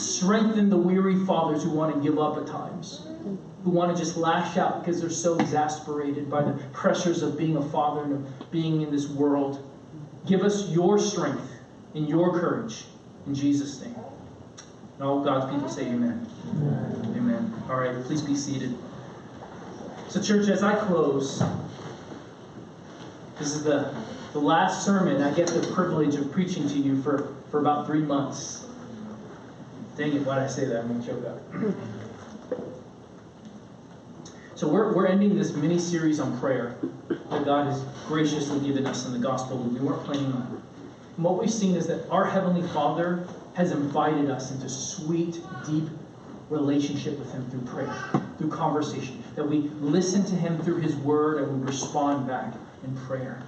Strengthen 0.00 0.70
the 0.70 0.76
weary 0.76 1.24
fathers 1.26 1.62
who 1.62 1.70
want 1.70 1.94
to 1.94 2.00
give 2.00 2.18
up 2.18 2.38
at 2.38 2.46
times, 2.46 3.06
who 3.64 3.70
want 3.70 3.94
to 3.94 4.02
just 4.02 4.16
lash 4.16 4.56
out 4.56 4.80
because 4.80 5.00
they're 5.00 5.10
so 5.10 5.38
exasperated 5.38 6.30
by 6.30 6.42
the 6.42 6.52
pressures 6.72 7.22
of 7.22 7.36
being 7.36 7.56
a 7.56 7.62
father 7.62 8.04
and 8.04 8.12
of 8.14 8.50
being 8.50 8.80
in 8.80 8.90
this 8.90 9.08
world. 9.08 9.62
Give 10.26 10.42
us 10.42 10.70
your 10.70 10.98
strength 10.98 11.52
and 11.94 12.08
your 12.08 12.38
courage 12.38 12.84
in 13.26 13.34
Jesus' 13.34 13.82
name. 13.82 13.94
And 14.94 15.02
all 15.02 15.22
God's 15.22 15.52
people 15.52 15.68
say 15.68 15.86
amen. 15.86 16.26
amen. 16.48 17.14
Amen. 17.16 17.62
All 17.68 17.76
right, 17.76 18.02
please 18.04 18.22
be 18.22 18.34
seated. 18.34 18.76
So, 20.08 20.20
church, 20.22 20.48
as 20.48 20.62
I 20.62 20.76
close, 20.86 21.42
this 23.38 23.54
is 23.54 23.64
the, 23.64 23.94
the 24.32 24.40
last 24.40 24.84
sermon 24.84 25.22
I 25.22 25.32
get 25.34 25.48
the 25.48 25.66
privilege 25.72 26.16
of 26.16 26.32
preaching 26.32 26.68
to 26.68 26.74
you 26.74 27.00
for, 27.02 27.34
for 27.50 27.60
about 27.60 27.86
three 27.86 28.02
months. 28.02 28.66
Dang 29.96 30.14
it, 30.14 30.24
why'd 30.24 30.38
I 30.38 30.46
say 30.46 30.64
that? 30.66 30.80
I'm 30.80 30.88
going 30.88 31.02
to 31.02 31.06
choke 31.06 31.26
up. 31.26 31.40
So 34.60 34.68
we're, 34.68 34.92
we're 34.92 35.06
ending 35.06 35.38
this 35.38 35.54
mini 35.54 35.78
series 35.78 36.20
on 36.20 36.38
prayer 36.38 36.76
that 37.08 37.46
God 37.46 37.66
has 37.66 37.82
graciously 38.06 38.60
given 38.60 38.86
us 38.86 39.06
in 39.06 39.12
the 39.12 39.18
gospel 39.18 39.56
that 39.56 39.72
we 39.72 39.80
weren't 39.80 40.04
planning 40.04 40.32
on. 40.32 40.62
And 41.16 41.24
what 41.24 41.40
we've 41.40 41.50
seen 41.50 41.76
is 41.76 41.86
that 41.86 42.06
our 42.10 42.26
Heavenly 42.26 42.68
Father 42.68 43.26
has 43.54 43.72
invited 43.72 44.30
us 44.30 44.50
into 44.50 44.68
sweet, 44.68 45.40
deep 45.64 45.88
relationship 46.50 47.18
with 47.18 47.32
Him 47.32 47.48
through 47.48 47.62
prayer, 47.62 48.22
through 48.36 48.50
conversation, 48.50 49.24
that 49.34 49.44
we 49.44 49.70
listen 49.80 50.24
to 50.26 50.34
Him 50.34 50.60
through 50.62 50.80
His 50.80 50.94
Word 50.96 51.42
and 51.42 51.60
we 51.60 51.66
respond 51.66 52.26
back 52.26 52.52
in 52.84 52.94
prayer. 53.06 53.42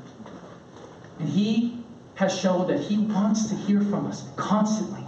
And 1.18 1.28
He 1.28 1.84
has 2.14 2.38
shown 2.38 2.68
that 2.68 2.80
He 2.80 2.97
wants 2.97 3.51
to 3.51 3.55
hear 3.55 3.82
from 3.82 4.07
us 4.07 4.26
constantly. 4.36 5.02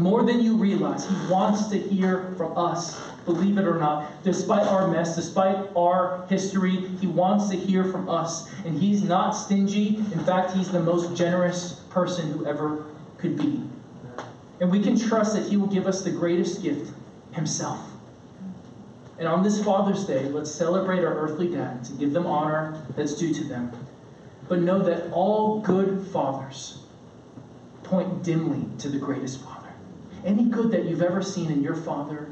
More 0.00 0.22
than 0.22 0.40
you 0.40 0.56
realize, 0.56 1.06
He 1.06 1.14
wants 1.30 1.66
to 1.68 1.78
hear 1.78 2.32
from 2.38 2.56
us, 2.56 2.98
believe 3.26 3.58
it 3.58 3.66
or 3.66 3.78
not. 3.78 4.22
Despite 4.22 4.66
our 4.66 4.88
mess, 4.88 5.14
despite 5.14 5.68
our 5.76 6.24
history, 6.26 6.88
He 7.00 7.06
wants 7.06 7.50
to 7.50 7.56
hear 7.56 7.84
from 7.84 8.08
us. 8.08 8.50
And 8.64 8.78
He's 8.78 9.02
not 9.02 9.32
stingy. 9.32 9.96
In 9.96 10.24
fact, 10.24 10.52
He's 10.52 10.70
the 10.70 10.80
most 10.80 11.14
generous 11.14 11.74
person 11.90 12.32
who 12.32 12.46
ever 12.46 12.86
could 13.18 13.36
be. 13.36 13.62
And 14.60 14.70
we 14.70 14.82
can 14.82 14.98
trust 14.98 15.34
that 15.34 15.46
He 15.46 15.58
will 15.58 15.66
give 15.66 15.86
us 15.86 16.02
the 16.02 16.10
greatest 16.10 16.62
gift 16.62 16.90
Himself. 17.32 17.86
And 19.18 19.28
on 19.28 19.42
this 19.42 19.62
Father's 19.62 20.06
Day, 20.06 20.24
let's 20.30 20.50
celebrate 20.50 21.04
our 21.04 21.14
earthly 21.14 21.48
dads 21.48 21.90
and 21.90 21.98
give 21.98 22.14
them 22.14 22.26
honor 22.26 22.82
that's 22.96 23.14
due 23.14 23.34
to 23.34 23.44
them. 23.44 23.70
But 24.48 24.60
know 24.60 24.82
that 24.82 25.12
all 25.12 25.60
good 25.60 26.06
fathers 26.06 26.78
point 27.82 28.22
dimly 28.22 28.64
to 28.78 28.88
the 28.88 28.98
greatest 28.98 29.42
Father. 29.42 29.59
Any 30.24 30.44
good 30.44 30.70
that 30.72 30.84
you've 30.84 31.02
ever 31.02 31.22
seen 31.22 31.50
in 31.50 31.62
your 31.62 31.74
Father 31.74 32.28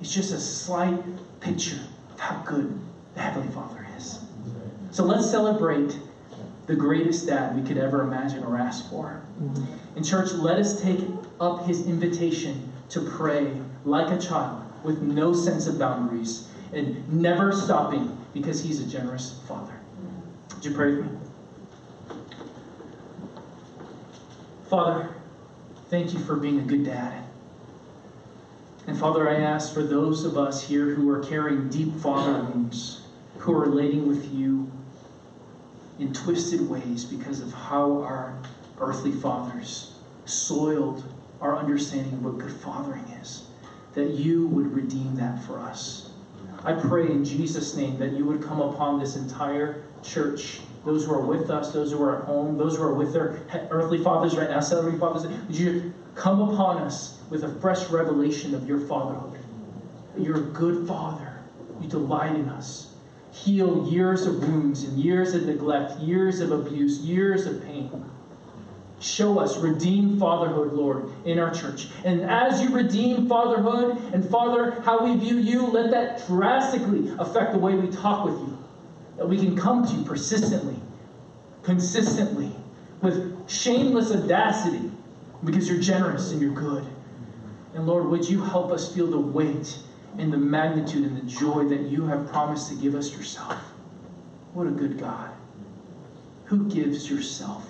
is 0.00 0.12
just 0.12 0.32
a 0.32 0.40
slight 0.40 1.02
picture 1.40 1.80
of 2.12 2.20
how 2.20 2.42
good 2.46 2.78
the 3.14 3.20
Heavenly 3.20 3.52
Father 3.52 3.86
is. 3.96 4.20
So 4.90 5.04
let's 5.04 5.28
celebrate 5.30 5.98
the 6.66 6.76
greatest 6.76 7.26
dad 7.26 7.56
we 7.56 7.66
could 7.66 7.78
ever 7.78 8.02
imagine 8.02 8.44
or 8.44 8.56
ask 8.56 8.88
for. 8.90 9.20
In 9.96 10.04
church, 10.04 10.32
let 10.32 10.58
us 10.58 10.80
take 10.80 11.00
up 11.40 11.66
his 11.66 11.86
invitation 11.86 12.72
to 12.90 13.00
pray 13.00 13.52
like 13.84 14.10
a 14.10 14.18
child 14.18 14.62
with 14.84 15.02
no 15.02 15.32
sense 15.32 15.66
of 15.66 15.78
boundaries 15.78 16.48
and 16.72 17.10
never 17.12 17.52
stopping 17.52 18.16
because 18.32 18.62
he's 18.62 18.80
a 18.80 18.86
generous 18.86 19.40
father. 19.48 19.74
Would 20.54 20.64
you 20.64 20.74
pray 20.74 20.94
with 20.94 21.04
me? 21.04 21.18
Father, 24.68 25.08
thank 25.88 26.12
you 26.12 26.18
for 26.20 26.36
being 26.36 26.58
a 26.58 26.62
good 26.62 26.84
dad. 26.84 27.24
And 28.86 28.98
Father, 28.98 29.28
I 29.28 29.40
ask 29.40 29.72
for 29.74 29.82
those 29.82 30.24
of 30.24 30.38
us 30.38 30.62
here 30.62 30.86
who 30.94 31.10
are 31.10 31.20
carrying 31.20 31.68
deep 31.68 31.94
father 31.96 32.42
wounds, 32.42 33.02
who 33.38 33.54
are 33.54 33.60
relating 33.60 34.08
with 34.08 34.32
you 34.32 34.70
in 35.98 36.12
twisted 36.12 36.68
ways 36.68 37.04
because 37.04 37.40
of 37.40 37.52
how 37.52 38.02
our 38.02 38.38
earthly 38.80 39.12
fathers 39.12 39.94
soiled 40.24 41.04
our 41.40 41.56
understanding 41.56 42.12
of 42.14 42.24
what 42.24 42.38
good 42.38 42.52
fathering 42.52 43.04
is, 43.20 43.46
that 43.94 44.10
you 44.10 44.46
would 44.48 44.72
redeem 44.74 45.14
that 45.16 45.42
for 45.44 45.58
us. 45.58 46.10
I 46.64 46.72
pray 46.72 47.06
in 47.06 47.24
Jesus' 47.24 47.76
name 47.76 47.98
that 47.98 48.12
you 48.12 48.24
would 48.24 48.42
come 48.42 48.60
upon 48.60 48.98
this 48.98 49.16
entire 49.16 49.84
church, 50.02 50.60
those 50.88 51.04
who 51.04 51.12
are 51.12 51.20
with 51.20 51.50
us, 51.50 51.70
those 51.70 51.92
who 51.92 52.02
are 52.02 52.22
at 52.22 52.24
home, 52.24 52.56
those 52.56 52.78
who 52.78 52.82
are 52.82 52.94
with 52.94 53.12
their 53.12 53.42
earthly 53.70 54.02
fathers 54.02 54.34
right 54.34 54.48
now, 54.48 54.58
celebrating 54.58 54.98
fathers, 54.98 55.26
would 55.26 55.54
you 55.54 55.92
come 56.14 56.40
upon 56.40 56.78
us 56.78 57.20
with 57.28 57.44
a 57.44 57.60
fresh 57.60 57.90
revelation 57.90 58.54
of 58.54 58.66
your 58.66 58.80
fatherhood. 58.80 59.38
You're 60.16 60.38
a 60.38 60.40
good 60.40 60.88
father. 60.88 61.40
You 61.82 61.90
delight 61.90 62.34
in 62.36 62.48
us. 62.48 62.94
Heal 63.32 63.86
years 63.86 64.26
of 64.26 64.38
wounds 64.40 64.84
and 64.84 64.98
years 64.98 65.34
of 65.34 65.44
neglect, 65.44 66.00
years 66.00 66.40
of 66.40 66.52
abuse, 66.52 67.00
years 67.00 67.44
of 67.44 67.62
pain. 67.62 67.90
Show 68.98 69.38
us, 69.38 69.58
redeem 69.58 70.18
fatherhood, 70.18 70.72
Lord, 70.72 71.10
in 71.26 71.38
our 71.38 71.52
church. 71.52 71.88
And 72.02 72.22
as 72.22 72.62
you 72.62 72.70
redeem 72.70 73.28
fatherhood 73.28 73.98
and 74.14 74.28
Father, 74.28 74.80
how 74.86 75.04
we 75.04 75.16
view 75.16 75.36
you, 75.36 75.66
let 75.66 75.90
that 75.90 76.26
drastically 76.26 77.14
affect 77.18 77.52
the 77.52 77.58
way 77.58 77.74
we 77.74 77.88
talk 77.94 78.24
with 78.24 78.34
you. 78.34 78.57
That 79.18 79.28
we 79.28 79.36
can 79.36 79.56
come 79.56 79.84
to 79.84 79.92
you 79.92 80.04
persistently, 80.04 80.80
consistently, 81.62 82.52
with 83.02 83.48
shameless 83.48 84.12
audacity, 84.12 84.90
because 85.44 85.68
you're 85.68 85.80
generous 85.80 86.32
and 86.32 86.40
you're 86.40 86.54
good. 86.54 86.86
And 87.74 87.86
Lord, 87.86 88.06
would 88.06 88.28
you 88.28 88.40
help 88.40 88.72
us 88.72 88.94
feel 88.94 89.06
the 89.06 89.18
weight 89.18 89.78
and 90.16 90.32
the 90.32 90.38
magnitude 90.38 91.04
and 91.04 91.16
the 91.16 91.26
joy 91.26 91.64
that 91.64 91.82
you 91.82 92.06
have 92.06 92.28
promised 92.28 92.70
to 92.70 92.76
give 92.76 92.94
us 92.94 93.16
yourself? 93.16 93.58
What 94.54 94.66
a 94.66 94.70
good 94.70 94.98
God. 94.98 95.30
Who 96.46 96.68
gives 96.68 97.10
yourself? 97.10 97.68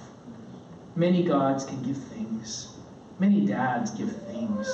Many 0.97 1.25
gods 1.25 1.65
can 1.65 1.83
give 1.83 1.97
things, 1.97 2.77
many 3.19 3.45
dads 3.45 3.91
give 3.91 4.11
things, 4.23 4.69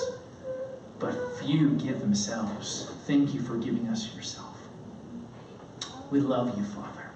but 0.98 1.14
few 1.38 1.70
give 1.70 2.00
themselves. 2.00 2.90
Thank 3.06 3.34
you 3.34 3.40
for 3.40 3.56
giving 3.56 3.88
us 3.88 4.14
yourself. 4.14 4.53
We 6.14 6.20
love 6.20 6.56
you, 6.56 6.62
Father. 6.62 7.10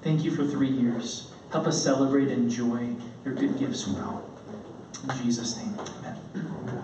Thank 0.00 0.22
you 0.22 0.30
for 0.30 0.46
three 0.46 0.68
years. 0.68 1.32
Help 1.50 1.66
us 1.66 1.82
celebrate 1.82 2.28
and 2.28 2.44
enjoy 2.44 2.90
your 3.24 3.34
good 3.34 3.58
gifts 3.58 3.88
well. 3.88 4.30
In 5.02 5.24
Jesus' 5.24 5.56
name, 5.56 5.74
amen. 5.98 6.74